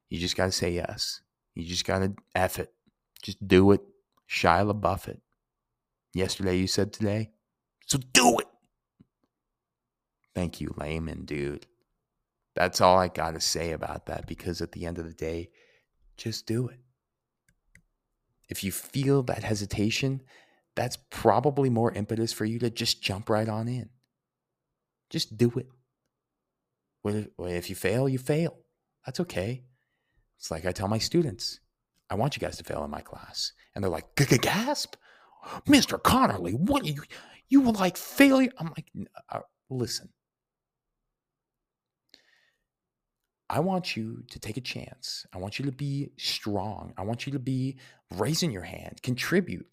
You 0.09 0.17
just 0.17 0.35
got 0.35 0.45
to 0.45 0.51
say 0.51 0.71
yes. 0.71 1.21
You 1.53 1.65
just 1.65 1.85
got 1.85 1.99
to 1.99 2.15
F 2.33 2.57
it. 2.57 2.73
Just 3.21 3.47
do 3.47 3.73
it. 3.73 3.81
Shia 4.27 4.73
LaBeouf 4.73 5.07
it. 5.07 5.21
Yesterday 6.13 6.57
you 6.57 6.67
said 6.67 6.93
today. 6.93 7.31
So 7.87 7.99
do 8.13 8.39
it. 8.39 8.47
Thank 10.35 10.61
you, 10.61 10.73
layman, 10.77 11.25
dude. 11.25 11.67
That's 12.55 12.81
all 12.81 12.97
I 12.97 13.07
got 13.07 13.33
to 13.33 13.39
say 13.39 13.71
about 13.71 14.05
that 14.05 14.27
because 14.27 14.61
at 14.61 14.71
the 14.71 14.85
end 14.85 14.99
of 14.99 15.05
the 15.05 15.13
day, 15.13 15.49
just 16.17 16.45
do 16.45 16.67
it. 16.67 16.79
If 18.49 18.63
you 18.63 18.71
feel 18.71 19.23
that 19.23 19.43
hesitation, 19.43 20.21
that's 20.75 20.97
probably 21.09 21.69
more 21.69 21.91
impetus 21.91 22.31
for 22.33 22.45
you 22.45 22.59
to 22.59 22.69
just 22.69 23.01
jump 23.01 23.29
right 23.29 23.49
on 23.49 23.67
in. 23.67 23.89
Just 25.09 25.37
do 25.37 25.51
it. 25.57 25.67
If 27.39 27.69
you 27.69 27.75
fail, 27.75 28.07
you 28.07 28.17
fail. 28.17 28.57
That's 29.05 29.19
okay. 29.19 29.63
It's 30.37 30.51
like 30.51 30.65
I 30.65 30.71
tell 30.71 30.87
my 30.87 30.97
students, 30.97 31.59
I 32.09 32.15
want 32.15 32.35
you 32.35 32.39
guys 32.39 32.57
to 32.57 32.63
fail 32.63 32.83
in 32.83 32.91
my 32.91 33.01
class. 33.01 33.53
And 33.73 33.83
they're 33.83 33.91
like, 33.91 34.15
gasp, 34.15 34.95
Mr. 35.67 36.01
Connerly, 36.01 36.53
what 36.53 36.85
you, 36.85 37.03
you 37.49 37.61
will 37.61 37.73
like 37.73 37.97
failure. 37.97 38.51
I'm 38.57 38.67
like, 38.67 38.87
uh, 39.29 39.39
listen, 39.69 40.09
I 43.49 43.59
want 43.59 43.95
you 43.95 44.23
to 44.29 44.39
take 44.39 44.57
a 44.57 44.61
chance. 44.61 45.25
I 45.33 45.37
want 45.37 45.59
you 45.59 45.65
to 45.65 45.71
be 45.71 46.11
strong. 46.17 46.93
I 46.97 47.03
want 47.03 47.25
you 47.25 47.33
to 47.33 47.39
be 47.39 47.77
raising 48.11 48.51
your 48.51 48.63
hand, 48.63 49.01
contribute 49.03 49.65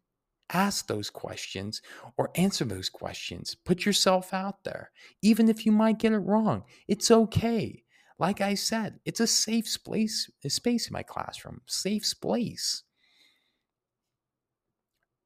ask 0.52 0.87
those 0.87 1.11
questions 1.11 1.80
or 2.16 2.30
answer 2.35 2.64
those 2.64 2.88
questions. 2.88 3.54
Put 3.54 3.85
yourself 3.85 4.33
out 4.35 4.64
there. 4.64 4.90
Even 5.22 5.48
if 5.48 5.64
you 5.66 5.72
might 5.72 5.98
get 5.98 6.12
it 6.12 6.18
wrong, 6.18 6.64
it's 6.88 7.11
okay. 7.11 7.83
Like 8.18 8.40
I 8.40 8.54
said, 8.54 9.00
it's 9.04 9.20
a 9.20 9.26
safe 9.26 9.68
space, 9.68 10.30
a 10.44 10.51
space 10.51 10.88
in 10.88 10.92
my 10.92 11.03
classroom, 11.03 11.62
safe 11.66 12.05
space. 12.05 12.82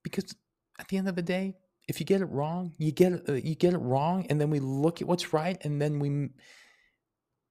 Because 0.03 0.35
at 0.79 0.89
the 0.89 0.97
end 0.97 1.09
of 1.09 1.17
the 1.17 1.23
day, 1.23 1.55
if 1.87 2.01
you 2.01 2.07
get 2.07 2.21
it 2.21 2.27
wrong, 2.27 2.73
you 2.79 2.93
get 2.93 3.13
it, 3.13 3.29
uh, 3.29 3.35
you 3.35 3.55
get 3.55 3.75
it 3.75 3.79
wrong, 3.79 4.27
and 4.31 4.41
then 4.41 4.51
we 4.51 4.61
look 4.61 5.03
at 5.03 5.09
what's 5.09 5.33
right, 5.33 5.59
and 5.65 5.81
then 5.81 5.99
we 5.99 6.31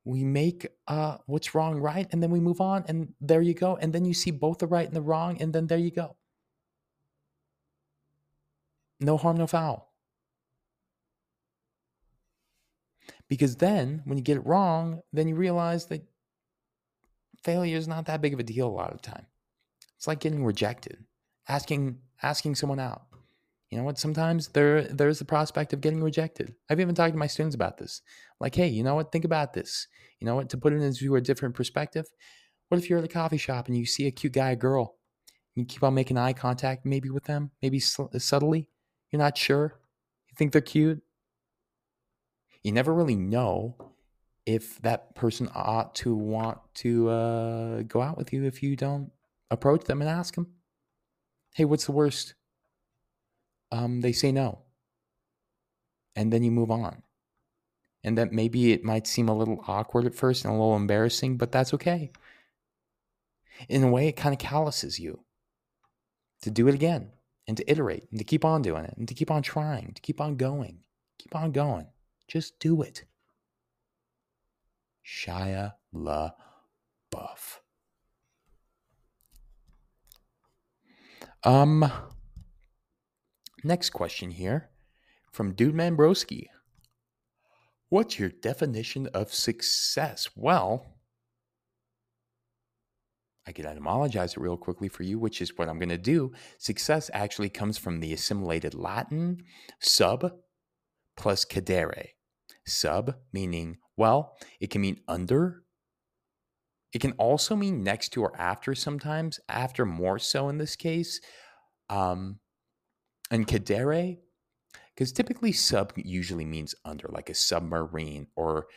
we 0.06 0.24
make 0.24 0.68
uh, 0.88 1.18
what's 1.28 1.56
wrong 1.56 1.80
right, 1.80 2.08
and 2.12 2.22
then 2.22 2.32
we 2.32 2.40
move 2.40 2.60
on, 2.60 2.84
and 2.88 3.14
there 3.22 3.42
you 3.42 3.54
go. 3.54 3.78
And 3.78 3.94
then 3.94 4.06
you 4.06 4.14
see 4.14 4.32
both 4.32 4.58
the 4.58 4.68
right 4.68 4.88
and 4.88 4.96
the 4.96 5.02
wrong, 5.02 5.42
and 5.42 5.54
then 5.54 5.68
there 5.68 5.78
you 5.78 5.92
go. 5.92 6.16
No 9.00 9.18
harm, 9.18 9.38
no 9.38 9.48
foul. 9.48 9.94
Because 13.30 13.56
then, 13.56 14.02
when 14.06 14.18
you 14.18 14.24
get 14.24 14.38
it 14.38 14.46
wrong, 14.46 15.02
then 15.12 15.28
you 15.28 15.36
realize 15.36 15.86
that 15.88 16.06
failure 17.44 17.78
is 17.78 17.88
not 17.88 18.06
that 18.06 18.22
big 18.22 18.34
of 18.34 18.40
a 18.40 18.44
deal 18.44 18.68
a 18.68 18.70
lot 18.70 18.92
of 18.92 19.02
the 19.02 19.10
time. 19.10 19.26
It's 19.98 20.08
like 20.08 20.20
getting 20.20 20.44
rejected, 20.44 21.06
asking 21.48 22.00
asking 22.22 22.56
someone 22.56 22.80
out. 22.80 23.04
You 23.74 23.80
know 23.80 23.86
what? 23.86 23.98
Sometimes 23.98 24.50
there 24.50 24.84
there's 24.84 25.18
the 25.18 25.26
prospect 25.26 25.74
of 25.74 25.82
getting 25.82 26.04
rejected. 26.04 26.54
I've 26.70 26.80
even 26.80 26.94
talked 26.94 27.14
to 27.14 27.18
my 27.18 27.26
students 27.26 27.56
about 27.56 27.80
this. 27.80 28.04
Like, 28.40 28.54
hey, 28.54 28.68
you 28.68 28.84
know 28.84 28.94
what? 28.94 29.12
Think 29.12 29.26
about 29.26 29.54
this. 29.54 29.88
You 30.20 30.28
know 30.28 30.36
what? 30.36 30.50
To 30.50 30.60
put 30.60 30.74
it 30.74 30.84
into 30.84 31.16
a 31.16 31.22
different 31.22 31.56
perspective, 31.56 32.06
what 32.70 32.78
if 32.78 32.88
you're 32.88 33.00
at 33.00 33.06
a 33.06 33.08
coffee 33.08 33.38
shop 33.38 33.68
and 33.68 33.76
you 33.76 33.88
see 33.88 34.06
a 34.06 34.12
cute 34.12 34.34
guy 34.34 34.52
or 34.52 34.56
girl? 34.58 34.98
You 35.56 35.66
keep 35.66 35.82
on 35.82 35.96
making 35.96 36.20
eye 36.20 36.34
contact, 36.34 36.86
maybe 36.86 37.10
with 37.10 37.24
them, 37.24 37.50
maybe 37.64 37.80
subtly. 37.80 38.70
You're 39.10 39.18
not 39.20 39.40
sure. 39.40 39.80
You 40.30 40.36
think 40.38 40.52
they're 40.52 40.62
cute. 40.62 41.02
You 42.62 42.74
never 42.74 42.94
really 42.94 43.16
know 43.16 43.76
if 44.46 44.80
that 44.84 45.16
person 45.16 45.50
ought 45.56 45.96
to 45.96 46.14
want 46.16 46.60
to 46.76 47.10
uh, 47.10 47.82
go 47.88 48.04
out 48.04 48.20
with 48.20 48.34
you 48.34 48.44
if 48.44 48.62
you 48.62 48.76
don't 48.76 49.10
approach 49.50 49.86
them 49.86 50.00
and 50.00 50.10
ask 50.12 50.36
them, 50.36 50.46
hey, 51.56 51.66
what's 51.66 51.88
the 51.88 51.92
worst? 51.92 52.36
Um, 53.74 54.02
they 54.02 54.12
say 54.12 54.32
no. 54.32 54.60
And 56.16 56.32
then 56.32 56.44
you 56.44 56.52
move 56.52 56.70
on. 56.70 57.02
And 58.04 58.18
that 58.20 58.32
maybe 58.32 58.72
it 58.72 58.84
might 58.84 59.08
seem 59.08 59.28
a 59.28 59.36
little 59.36 59.64
awkward 59.68 60.06
at 60.06 60.14
first 60.14 60.46
and 60.46 60.54
a 60.54 60.58
little 60.58 60.76
embarrassing, 60.76 61.38
but 61.38 61.52
that's 61.52 61.74
okay. 61.74 62.12
In 63.68 63.84
a 63.84 63.90
way, 63.90 64.08
it 64.08 64.16
kind 64.16 64.32
of 64.32 64.40
calluses 64.40 65.00
you 65.00 65.22
to 66.44 66.52
do 66.52 66.68
it 66.68 66.76
again 66.76 67.14
and 67.48 67.58
to 67.58 67.72
iterate 67.72 68.06
and 68.12 68.20
to 68.20 68.26
keep 68.26 68.46
on 68.46 68.62
doing 68.62 68.86
it 68.86 68.94
and 68.96 69.08
to 69.08 69.16
keep 69.16 69.32
on 69.32 69.42
trying, 69.42 69.94
to 69.96 70.02
keep 70.02 70.22
on 70.22 70.36
going, 70.36 70.80
keep 71.18 71.36
on 71.36 71.52
going. 71.52 71.88
Just 72.28 72.60
do 72.60 72.84
it. 72.84 73.06
Shia 75.04 75.74
La 75.92 76.32
LaBeouf. 77.12 77.60
Um, 81.44 81.92
next 83.64 83.92
question 83.92 84.32
here 84.32 84.70
from 85.32 85.54
Dude 85.54 85.76
Manbroski. 85.76 86.48
What's 87.90 88.18
your 88.18 88.30
definition 88.30 89.08
of 89.14 89.34
success? 89.34 90.30
Well, 90.36 90.86
I 93.46 93.52
could 93.52 93.66
etymologize 93.66 94.32
it 94.32 94.42
real 94.42 94.58
quickly 94.58 94.88
for 94.88 95.04
you, 95.04 95.20
which 95.20 95.42
is 95.42 95.58
what 95.58 95.70
I'm 95.70 95.78
going 95.78 95.90
to 95.90 95.98
do. 95.98 96.32
Success 96.58 97.12
actually 97.14 97.50
comes 97.50 97.78
from 97.78 98.00
the 98.00 98.14
assimilated 98.14 98.74
Latin 98.74 99.44
sub 99.80 100.34
plus 101.18 101.46
cadere. 101.46 102.10
Sub 102.66 103.16
meaning, 103.34 103.78
well, 103.98 104.38
it 104.60 104.70
can 104.70 104.82
mean 104.82 105.02
under. 105.08 105.64
It 106.94 107.02
can 107.02 107.12
also 107.14 107.56
mean 107.56 107.84
next 107.84 108.10
to 108.10 108.22
or 108.22 108.40
after 108.40 108.74
sometimes, 108.76 109.40
after 109.50 109.86
more 109.86 110.20
so 110.20 110.48
in 110.48 110.58
this 110.58 110.76
case. 110.76 111.20
Um, 111.90 112.40
and 113.34 113.48
cadere, 113.48 114.20
because 114.94 115.12
typically 115.12 115.52
sub 115.52 115.92
usually 115.96 116.46
means 116.46 116.76
under, 116.86 117.08
like 117.10 117.32
a 117.32 117.34
submarine 117.34 118.28
or 118.36 118.68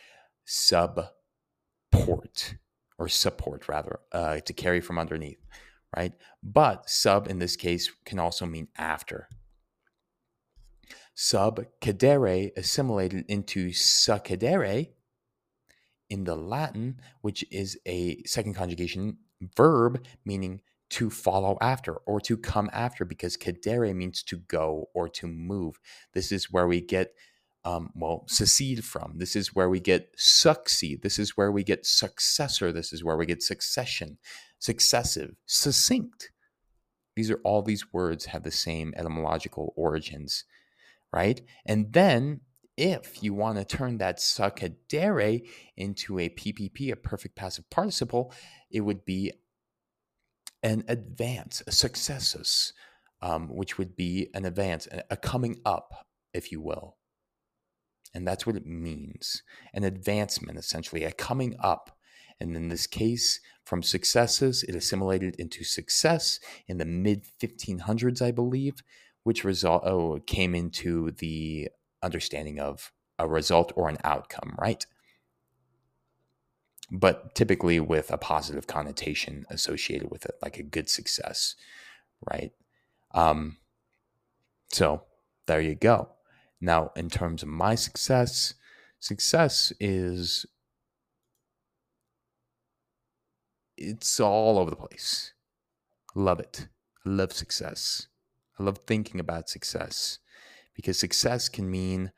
sub 0.46 1.08
port 1.92 2.54
or 2.98 3.06
support 3.06 3.68
rather, 3.68 4.00
uh, 4.12 4.40
to 4.40 4.54
carry 4.54 4.80
from 4.80 4.98
underneath, 4.98 5.44
right? 5.94 6.14
But 6.42 6.88
sub 6.88 7.28
in 7.28 7.38
this 7.38 7.54
case 7.54 7.90
can 8.06 8.18
also 8.18 8.46
mean 8.46 8.68
after. 8.78 9.28
Sub 11.14 11.60
cadere 11.82 12.56
assimilated 12.56 13.26
into 13.28 13.68
succedere 13.72 14.88
in 16.08 16.24
the 16.24 16.34
Latin, 16.34 16.98
which 17.20 17.44
is 17.50 17.78
a 17.86 18.22
second 18.24 18.54
conjugation 18.54 19.18
verb 19.54 20.02
meaning 20.24 20.62
to 20.88 21.10
follow 21.10 21.58
after 21.60 21.94
or 22.06 22.20
to 22.20 22.36
come 22.36 22.70
after 22.72 23.04
because 23.04 23.36
cadere 23.36 23.94
means 23.94 24.22
to 24.24 24.36
go 24.36 24.88
or 24.94 25.08
to 25.08 25.26
move. 25.26 25.78
This 26.12 26.32
is 26.32 26.50
where 26.50 26.66
we 26.66 26.80
get, 26.80 27.14
um, 27.64 27.90
well, 27.94 28.24
secede 28.28 28.84
from. 28.84 29.14
This 29.16 29.34
is 29.34 29.54
where 29.54 29.68
we 29.68 29.80
get 29.80 30.10
succeed. 30.16 31.02
This 31.02 31.18
is 31.18 31.36
where 31.36 31.50
we 31.50 31.64
get 31.64 31.86
successor. 31.86 32.72
This 32.72 32.92
is 32.92 33.02
where 33.02 33.16
we 33.16 33.26
get 33.26 33.42
succession, 33.42 34.18
successive, 34.58 35.34
succinct. 35.46 36.30
These 37.16 37.30
are 37.30 37.40
all 37.44 37.62
these 37.62 37.92
words 37.92 38.26
have 38.26 38.42
the 38.42 38.50
same 38.50 38.92
etymological 38.96 39.72
origins 39.76 40.44
right? 41.12 41.40
And 41.64 41.92
then 41.92 42.40
if 42.76 43.22
you 43.22 43.32
want 43.32 43.56
to 43.56 43.64
turn 43.64 43.98
that 43.98 44.18
succedere 44.18 45.48
into 45.76 46.18
a 46.18 46.28
PPP, 46.28 46.92
a 46.92 46.96
perfect 46.96 47.34
passive 47.34 47.68
participle, 47.70 48.32
it 48.70 48.80
would 48.80 49.04
be 49.04 49.32
an 50.66 50.82
advance, 50.88 51.62
a 51.68 51.72
successus, 51.72 52.72
um, 53.22 53.48
which 53.48 53.78
would 53.78 53.94
be 53.94 54.28
an 54.34 54.44
advance, 54.44 54.88
a 55.08 55.16
coming 55.16 55.60
up, 55.64 56.06
if 56.34 56.50
you 56.50 56.60
will. 56.60 56.96
And 58.12 58.26
that's 58.26 58.46
what 58.46 58.56
it 58.56 58.66
means 58.66 59.42
an 59.72 59.84
advancement, 59.84 60.58
essentially, 60.58 61.04
a 61.04 61.12
coming 61.12 61.54
up. 61.60 61.96
And 62.40 62.56
in 62.56 62.68
this 62.68 62.86
case, 62.86 63.40
from 63.64 63.82
successus, 63.82 64.64
it 64.64 64.74
assimilated 64.74 65.36
into 65.36 65.62
success 65.62 66.40
in 66.66 66.78
the 66.78 66.84
mid 66.84 67.24
1500s, 67.40 68.20
I 68.20 68.32
believe, 68.32 68.82
which 69.22 69.44
result 69.44 69.84
oh, 69.86 70.18
came 70.26 70.54
into 70.54 71.12
the 71.12 71.68
understanding 72.02 72.58
of 72.58 72.92
a 73.20 73.28
result 73.28 73.72
or 73.76 73.88
an 73.88 73.98
outcome, 74.02 74.56
right? 74.60 74.84
But 76.90 77.34
typically 77.34 77.80
with 77.80 78.10
a 78.12 78.18
positive 78.18 78.66
connotation 78.66 79.44
associated 79.50 80.10
with 80.10 80.24
it, 80.24 80.36
like 80.40 80.58
a 80.58 80.62
good 80.62 80.88
success, 80.88 81.56
right? 82.30 82.52
Um, 83.12 83.56
so 84.70 85.02
there 85.46 85.60
you 85.60 85.74
go. 85.74 86.10
Now, 86.60 86.92
in 86.96 87.10
terms 87.10 87.42
of 87.42 87.48
my 87.48 87.74
success, 87.74 88.54
success 89.00 89.72
is 89.80 90.46
it's 93.76 94.20
all 94.20 94.58
over 94.58 94.70
the 94.70 94.76
place. 94.76 95.32
Love 96.14 96.40
it. 96.40 96.68
I 97.04 97.10
love 97.10 97.32
success. 97.32 98.06
I 98.58 98.62
love 98.62 98.78
thinking 98.86 99.20
about 99.20 99.50
success 99.50 100.18
because 100.74 100.98
success 100.98 101.48
can 101.48 101.70
mean 101.70 102.12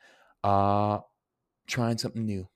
uh, 0.44 1.00
trying 1.66 1.98
something 1.98 2.24
new, 2.24 2.48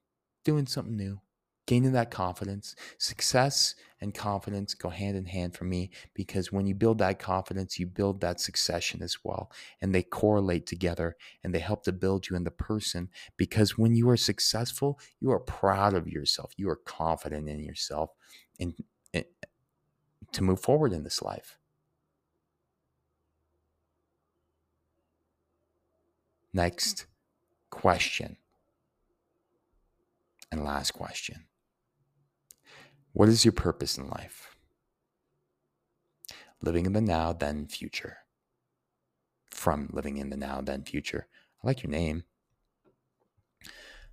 doing 0.45 0.67
something 0.67 0.97
new, 0.97 1.21
gaining 1.67 1.93
that 1.93 2.11
confidence. 2.11 2.75
Success 2.99 3.75
and 4.01 4.15
confidence 4.15 4.75
go 4.75 4.89
hand 4.89 5.17
in 5.17 5.27
hand 5.27 5.55
for 5.55 5.65
me 5.65 5.91
because 6.15 6.51
when 6.51 6.67
you 6.67 6.75
build 6.75 6.99
that 6.99 7.19
confidence, 7.19 7.79
you 7.79 7.87
build 7.87 8.21
that 8.21 8.41
succession 8.41 9.03
as 9.03 9.19
well. 9.23 9.51
And 9.81 9.95
they 9.95 10.03
correlate 10.03 10.67
together 10.67 11.17
and 11.45 11.55
they 11.55 11.61
help 11.61 11.85
to 11.85 11.93
build 11.93 12.29
you 12.29 12.37
in 12.37 12.45
the 12.45 12.51
person 12.51 13.09
because 13.37 13.79
when 13.79 13.95
you 13.95 14.09
are 14.11 14.17
successful, 14.17 14.99
you 15.21 15.31
are 15.31 15.39
proud 15.39 15.95
of 15.95 16.09
yourself, 16.09 16.53
you 16.57 16.69
are 16.69 16.77
confident 16.77 17.49
in 17.49 17.61
yourself 17.61 18.11
and, 18.59 18.75
and 19.15 19.25
to 20.33 20.43
move 20.43 20.61
forward 20.61 20.93
in 20.93 21.05
this 21.05 21.23
life. 21.23 21.59
Next 26.53 27.07
question. 27.71 28.37
And 30.51 30.65
last 30.65 30.91
question 30.91 31.47
What 33.13 33.29
is 33.29 33.45
your 33.45 33.53
purpose 33.53 33.99
in 33.99 34.09
life? 34.09 34.57
Living 36.63 36.87
in 36.87 36.93
the 36.93 37.01
now, 37.01 37.33
then 37.33 37.67
future. 37.67 38.19
From 39.51 39.91
living 39.93 40.17
in 40.17 40.31
the 40.31 40.37
now, 40.37 40.61
then 40.61 40.85
future. 40.85 41.27
I 41.63 41.67
like 41.67 41.83
your 41.83 41.91
name. 41.91 42.25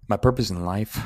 My 0.07 0.17
purpose 0.17 0.49
in 0.49 0.65
life 0.65 0.99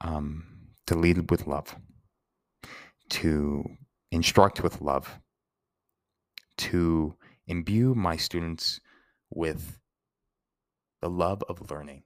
um, 0.00 0.44
to 0.86 0.94
lead 0.94 1.30
with 1.30 1.46
love, 1.46 1.76
to 3.10 3.64
instruct 4.10 4.62
with 4.62 4.80
love, 4.80 5.18
to 6.58 7.14
imbue 7.46 7.94
my 7.94 8.16
students 8.16 8.80
with 9.30 9.78
the 11.00 11.08
love 11.08 11.42
of 11.48 11.70
learning, 11.70 12.02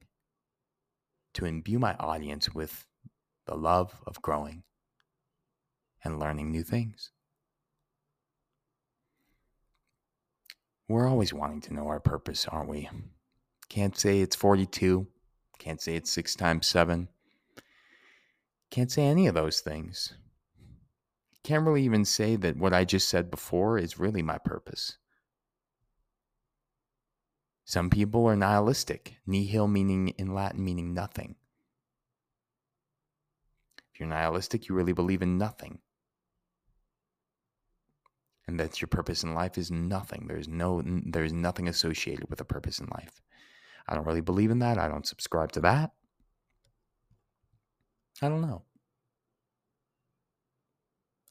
to 1.35 1.45
imbue 1.45 1.79
my 1.79 1.93
audience 1.95 2.53
with 2.53 2.85
the 3.45 3.55
love 3.55 3.95
of 4.07 4.21
growing 4.21 4.63
and 6.03 6.19
learning 6.19 6.51
new 6.51 6.63
things. 6.63 7.11
We're 10.87 11.07
always 11.07 11.33
wanting 11.33 11.61
to 11.61 11.73
know 11.73 11.87
our 11.87 11.99
purpose, 11.99 12.45
aren't 12.47 12.69
we? 12.69 12.89
Can't 13.69 13.97
say 13.97 14.21
it's 14.21 14.35
42, 14.35 15.07
Can't 15.57 15.81
say 15.81 15.95
it's 15.95 16.11
six 16.11 16.35
times 16.35 16.67
seven. 16.67 17.07
Can't 18.69 18.91
say 18.91 19.03
any 19.03 19.27
of 19.27 19.33
those 19.33 19.61
things. 19.61 20.13
Can't 21.43 21.65
really 21.65 21.83
even 21.83 22.05
say 22.05 22.35
that 22.35 22.57
what 22.57 22.73
I 22.73 22.85
just 22.85 23.09
said 23.09 23.31
before 23.31 23.77
is 23.77 23.99
really 23.99 24.21
my 24.21 24.37
purpose. 24.37 24.97
Some 27.65 27.89
people 27.89 28.27
are 28.27 28.35
nihilistic, 28.35 29.17
nihil 29.25 29.67
meaning 29.67 30.09
in 30.09 30.35
Latin 30.35 30.63
meaning 30.63 30.93
nothing. 30.93 31.35
If 33.91 33.99
you're 33.99 34.07
nihilistic, 34.07 34.67
you 34.67 34.75
really 34.75 34.93
believe 34.93 35.23
in 35.23 35.39
nothing. 35.39 35.79
And 38.47 38.59
that 38.59 38.79
your 38.79 38.87
purpose 38.87 39.23
in 39.23 39.33
life 39.33 39.57
is 39.57 39.71
nothing. 39.71 40.27
There's 40.27 40.47
no 40.47 40.83
there's 40.85 41.33
nothing 41.33 41.67
associated 41.67 42.29
with 42.29 42.39
a 42.39 42.45
purpose 42.45 42.77
in 42.77 42.85
life. 42.93 43.19
I 43.87 43.95
don't 43.95 44.05
really 44.05 44.21
believe 44.21 44.51
in 44.51 44.59
that. 44.59 44.77
I 44.77 44.87
don't 44.87 45.07
subscribe 45.07 45.51
to 45.53 45.61
that. 45.61 45.91
I 48.21 48.29
don't 48.29 48.41
know. 48.41 48.61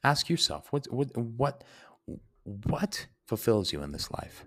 Ask 0.03 0.29
yourself 0.29 0.73
what 0.73 0.87
what 0.93 1.17
what 1.17 1.63
what 2.43 3.07
fulfills 3.29 3.73
you 3.73 3.83
in 3.83 3.93
this 3.93 4.11
life? 4.11 4.45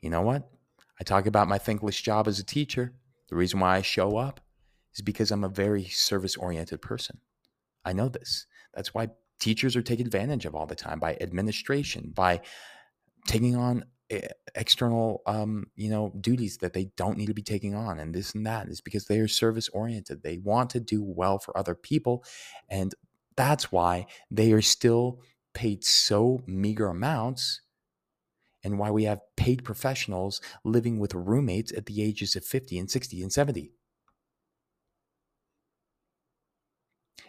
You 0.00 0.10
know 0.10 0.22
what? 0.22 0.48
I 1.00 1.04
talk 1.04 1.26
about 1.26 1.48
my 1.48 1.58
thankless 1.58 2.00
job 2.00 2.28
as 2.28 2.38
a 2.38 2.44
teacher. 2.44 2.92
The 3.28 3.36
reason 3.36 3.60
why 3.60 3.76
I 3.76 3.82
show 3.82 4.16
up 4.16 4.40
is 4.94 5.02
because 5.02 5.30
I'm 5.30 5.44
a 5.44 5.48
very 5.48 5.84
service 5.84 6.36
oriented 6.36 6.82
person. 6.82 7.18
I 7.84 7.92
know 7.92 8.08
this. 8.08 8.46
That's 8.74 8.92
why 8.92 9.08
teachers 9.38 9.76
are 9.76 9.82
taken 9.82 10.06
advantage 10.06 10.44
of 10.44 10.54
all 10.54 10.66
the 10.66 10.74
time 10.74 11.00
by 11.00 11.16
administration, 11.20 12.12
by 12.14 12.40
taking 13.26 13.56
on 13.56 13.84
eh, 14.10 14.28
external 14.54 15.22
um, 15.26 15.66
you 15.76 15.90
know 15.90 16.12
duties 16.20 16.58
that 16.58 16.72
they 16.72 16.90
don't 16.96 17.16
need 17.16 17.26
to 17.26 17.34
be 17.34 17.42
taking 17.42 17.74
on 17.74 17.98
and 17.98 18.14
this 18.14 18.34
and 18.34 18.46
that 18.46 18.68
is 18.68 18.80
because 18.80 19.06
they 19.06 19.20
are 19.20 19.28
service 19.28 19.68
oriented 19.68 20.22
they 20.22 20.38
want 20.38 20.70
to 20.70 20.80
do 20.80 21.02
well 21.02 21.38
for 21.38 21.56
other 21.56 21.74
people 21.74 22.24
and 22.68 22.94
that's 23.36 23.70
why 23.70 24.06
they 24.30 24.52
are 24.52 24.62
still 24.62 25.20
paid 25.54 25.84
so 25.84 26.42
meager 26.46 26.88
amounts 26.88 27.60
and 28.62 28.78
why 28.78 28.90
we 28.90 29.04
have 29.04 29.20
paid 29.36 29.64
professionals 29.64 30.40
living 30.64 30.98
with 30.98 31.14
roommates 31.14 31.72
at 31.72 31.86
the 31.86 32.02
ages 32.02 32.36
of 32.36 32.44
50 32.44 32.78
and 32.78 32.90
60 32.90 33.22
and 33.22 33.32
70 33.32 33.72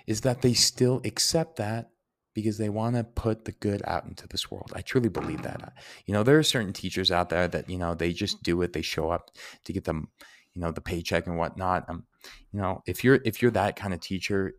is 0.08 0.22
that 0.22 0.42
they 0.42 0.54
still 0.54 1.02
accept 1.06 1.58
that 1.58 1.92
because 2.34 2.58
they 2.58 2.70
want 2.70 2.96
to 2.96 3.04
put 3.04 3.46
the 3.46 3.52
good 3.52 3.82
out 3.86 4.06
into 4.06 4.28
this 4.28 4.50
world. 4.50 4.72
I 4.76 4.82
truly 4.82 5.10
believe 5.10 5.42
that. 5.44 5.74
You 6.06 6.14
know, 6.14 6.24
there 6.24 6.40
are 6.40 6.44
certain 6.44 6.74
teachers 6.74 7.12
out 7.12 7.30
there 7.30 7.48
that, 7.48 7.70
you 7.70 7.78
know, 7.78 7.94
they 7.94 8.14
just 8.14 8.42
do 8.42 8.62
it. 8.62 8.74
They 8.74 8.82
show 8.82 9.10
up 9.10 9.32
to 9.66 9.74
get 9.74 9.84
them, 9.84 10.10
you 10.54 10.62
know, 10.62 10.72
the 10.72 10.82
paycheck 10.82 11.28
and 11.28 11.38
whatnot. 11.38 11.90
Um, 11.90 12.06
you 12.52 12.62
know, 12.62 12.82
if 12.86 13.04
you're 13.04 13.20
if 13.26 13.42
you're 13.42 13.52
that 13.52 13.76
kind 13.76 13.94
of 13.94 14.00
teacher, 14.00 14.54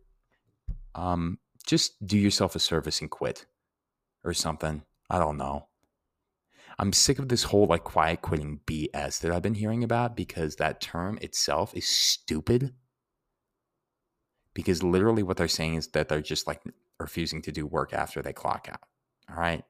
um, 0.95 1.39
just 1.65 2.05
do 2.05 2.17
yourself 2.17 2.55
a 2.55 2.59
service 2.59 3.01
and 3.01 3.09
quit 3.09 3.45
or 4.23 4.33
something. 4.33 4.83
I 5.09 5.17
don't 5.17 5.37
know. 5.37 5.67
I'm 6.79 6.93
sick 6.93 7.19
of 7.19 7.29
this 7.29 7.43
whole 7.43 7.67
like 7.67 7.83
quiet 7.83 8.21
quitting 8.21 8.59
BS 8.65 9.19
that 9.19 9.31
I've 9.31 9.41
been 9.41 9.55
hearing 9.55 9.83
about 9.83 10.15
because 10.15 10.55
that 10.55 10.81
term 10.81 11.17
itself 11.21 11.75
is 11.75 11.87
stupid. 11.87 12.73
Because 14.53 14.83
literally 14.83 15.23
what 15.23 15.37
they're 15.37 15.47
saying 15.47 15.75
is 15.75 15.87
that 15.89 16.09
they're 16.09 16.21
just 16.21 16.47
like 16.47 16.61
refusing 16.99 17.41
to 17.43 17.51
do 17.51 17.65
work 17.65 17.93
after 17.93 18.21
they 18.21 18.33
clock 18.33 18.67
out. 18.71 18.81
All 19.29 19.39
right. 19.39 19.63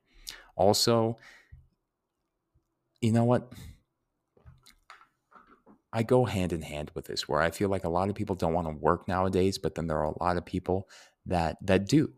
Also, 0.56 1.18
you 3.02 3.12
know 3.12 3.24
what? 3.24 3.52
I 5.92 6.04
go 6.04 6.26
hand 6.26 6.54
in 6.54 6.64
hand 6.64 6.92
with 6.96 7.06
this 7.06 7.30
where 7.30 7.40
I 7.40 7.52
feel 7.52 7.70
like 7.70 7.84
a 7.84 7.90
lot 7.90 8.10
of 8.10 8.16
people 8.16 8.36
don't 8.36 8.54
want 8.54 8.68
to 8.68 8.74
work 8.74 9.08
nowadays, 9.08 9.58
but 9.58 9.76
then 9.76 9.88
there 9.88 10.00
are 10.00 10.12
a 10.12 10.24
lot 10.24 10.38
of 10.38 10.46
people 10.46 10.90
that 11.26 11.58
that 11.62 11.88
do. 11.88 12.14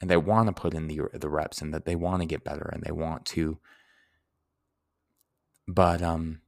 And 0.00 0.10
they 0.10 0.16
want 0.16 0.48
to 0.48 0.52
put 0.52 0.74
in 0.74 0.86
the 0.86 1.00
the 1.14 1.28
reps 1.28 1.60
and 1.60 1.72
that 1.74 1.86
they 1.86 1.96
want 1.96 2.22
to 2.22 2.26
get 2.26 2.44
better 2.44 2.70
and 2.72 2.82
they 2.82 2.92
want 2.92 3.24
to 3.26 3.58
but 5.66 6.02
um 6.02 6.40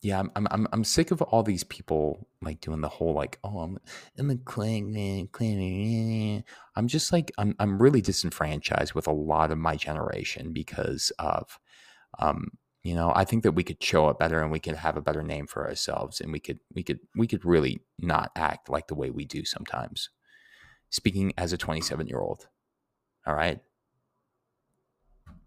yeah, 0.00 0.20
I'm 0.20 0.46
I'm 0.50 0.68
I'm 0.72 0.84
sick 0.84 1.10
of 1.10 1.22
all 1.22 1.42
these 1.42 1.64
people 1.64 2.28
like 2.40 2.60
doing 2.60 2.80
the 2.80 2.88
whole 2.88 3.14
like, 3.14 3.38
oh, 3.42 3.58
I'm 3.60 3.78
I'm 4.16 4.30
a 4.30 4.36
clan 4.36 5.28
clan. 5.32 6.44
I'm 6.76 6.86
just 6.86 7.12
like 7.12 7.32
I'm 7.36 7.56
I'm 7.58 7.82
really 7.82 8.00
disenfranchised 8.00 8.94
with 8.94 9.08
a 9.08 9.12
lot 9.12 9.50
of 9.50 9.58
my 9.58 9.74
generation 9.74 10.52
because 10.52 11.10
of, 11.18 11.58
um, 12.20 12.52
you 12.84 12.94
know, 12.94 13.12
I 13.14 13.24
think 13.24 13.42
that 13.42 13.52
we 13.52 13.64
could 13.64 13.82
show 13.82 14.06
up 14.06 14.20
better 14.20 14.40
and 14.40 14.52
we 14.52 14.60
could 14.60 14.76
have 14.76 14.96
a 14.96 15.02
better 15.02 15.22
name 15.24 15.48
for 15.48 15.66
ourselves 15.66 16.20
and 16.20 16.32
we 16.32 16.38
could 16.38 16.60
we 16.72 16.84
could 16.84 17.00
we 17.16 17.26
could 17.26 17.44
really 17.44 17.80
not 17.98 18.30
act 18.36 18.70
like 18.70 18.86
the 18.86 18.94
way 18.94 19.10
we 19.10 19.24
do 19.24 19.44
sometimes. 19.44 20.10
Speaking 20.90 21.32
as 21.36 21.52
a 21.52 21.58
27 21.58 22.06
year 22.06 22.20
old, 22.20 22.46
all 23.26 23.34
right. 23.34 23.60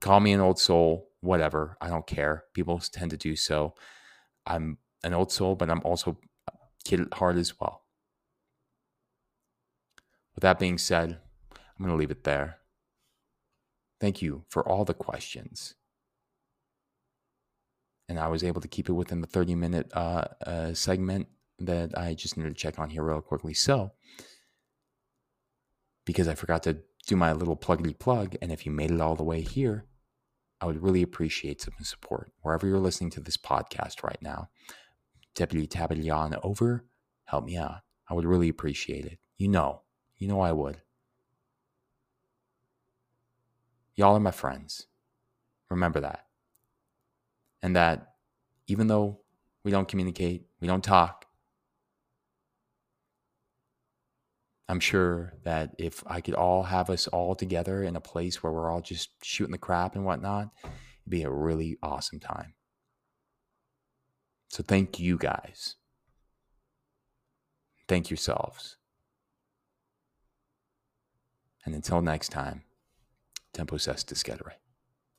Call 0.01 0.19
me 0.19 0.33
an 0.33 0.41
old 0.41 0.59
soul, 0.59 1.10
whatever. 1.21 1.77
I 1.79 1.89
don't 1.89 2.05
care. 2.05 2.43
People 2.53 2.79
tend 2.79 3.11
to 3.11 3.17
do 3.17 3.35
so 3.35 3.73
I'm 4.45 4.77
an 5.03 5.13
old 5.13 5.31
soul, 5.31 5.55
but 5.55 5.69
I'm 5.69 5.81
also 5.83 6.17
kid 6.83 7.01
at 7.01 7.13
heart 7.13 7.37
as 7.37 7.59
well. 7.59 7.83
With 10.35 10.41
that 10.43 10.59
being 10.59 10.77
said, 10.77 11.19
I'm 11.51 11.85
going 11.85 11.91
to 11.91 11.95
leave 11.95 12.11
it 12.11 12.23
there. 12.23 12.57
Thank 13.99 14.21
you 14.21 14.45
for 14.49 14.67
all 14.67 14.85
the 14.85 14.93
questions. 14.93 15.75
And 18.09 18.19
I 18.19 18.27
was 18.27 18.43
able 18.43 18.61
to 18.61 18.67
keep 18.67 18.89
it 18.89 18.93
within 18.93 19.21
the 19.21 19.27
30 19.27 19.55
minute 19.55 19.91
uh, 19.93 20.25
uh, 20.45 20.73
segment 20.73 21.27
that 21.59 21.97
I 21.97 22.13
just 22.13 22.35
needed 22.35 22.49
to 22.49 22.61
check 22.61 22.79
on 22.79 22.89
here 22.89 23.03
real 23.03 23.21
quickly. 23.21 23.53
So, 23.53 23.91
because 26.05 26.27
I 26.27 26.35
forgot 26.35 26.63
to 26.63 26.77
do 27.07 27.15
my 27.15 27.31
little 27.31 27.55
pluggity 27.55 27.97
plug, 27.97 28.35
and 28.41 28.51
if 28.51 28.65
you 28.65 28.71
made 28.71 28.91
it 28.91 28.99
all 28.99 29.15
the 29.15 29.23
way 29.23 29.41
here, 29.41 29.85
I 30.61 30.65
would 30.67 30.83
really 30.83 31.01
appreciate 31.01 31.59
some 31.59 31.73
support 31.81 32.31
wherever 32.41 32.67
you're 32.67 32.79
listening 32.79 33.09
to 33.11 33.19
this 33.19 33.35
podcast 33.35 34.03
right 34.03 34.21
now. 34.21 34.49
Deputy 35.33 35.65
Tabellion 35.65 36.39
over, 36.43 36.85
help 37.25 37.45
me 37.45 37.57
out. 37.57 37.77
I 38.07 38.13
would 38.13 38.25
really 38.25 38.47
appreciate 38.47 39.05
it. 39.05 39.17
You 39.37 39.47
know, 39.47 39.81
you 40.17 40.27
know 40.27 40.39
I 40.39 40.51
would. 40.51 40.81
Y'all 43.95 44.15
are 44.15 44.19
my 44.19 44.31
friends. 44.31 44.85
Remember 45.69 45.99
that. 46.01 46.27
And 47.63 47.75
that 47.75 48.13
even 48.67 48.87
though 48.87 49.19
we 49.63 49.71
don't 49.71 49.87
communicate, 49.87 50.45
we 50.59 50.67
don't 50.67 50.83
talk, 50.83 51.25
I'm 54.71 54.79
sure 54.79 55.33
that 55.43 55.75
if 55.77 56.01
I 56.07 56.21
could 56.21 56.33
all 56.33 56.63
have 56.63 56.89
us 56.89 57.05
all 57.07 57.35
together 57.35 57.83
in 57.83 57.97
a 57.97 57.99
place 57.99 58.41
where 58.41 58.53
we're 58.53 58.71
all 58.71 58.79
just 58.79 59.09
shooting 59.21 59.51
the 59.51 59.57
crap 59.57 59.95
and 59.95 60.05
whatnot, 60.05 60.47
it'd 60.63 61.09
be 61.09 61.23
a 61.23 61.29
really 61.29 61.77
awesome 61.83 62.21
time. 62.21 62.53
So 64.47 64.63
thank 64.63 64.97
you 64.97 65.17
guys. 65.17 65.75
Thank 67.89 68.09
yourselves. 68.09 68.77
And 71.65 71.75
until 71.75 72.01
next 72.01 72.29
time, 72.29 72.63
Tempus 73.51 73.89
est 73.89 74.07
discedere. 74.07 74.53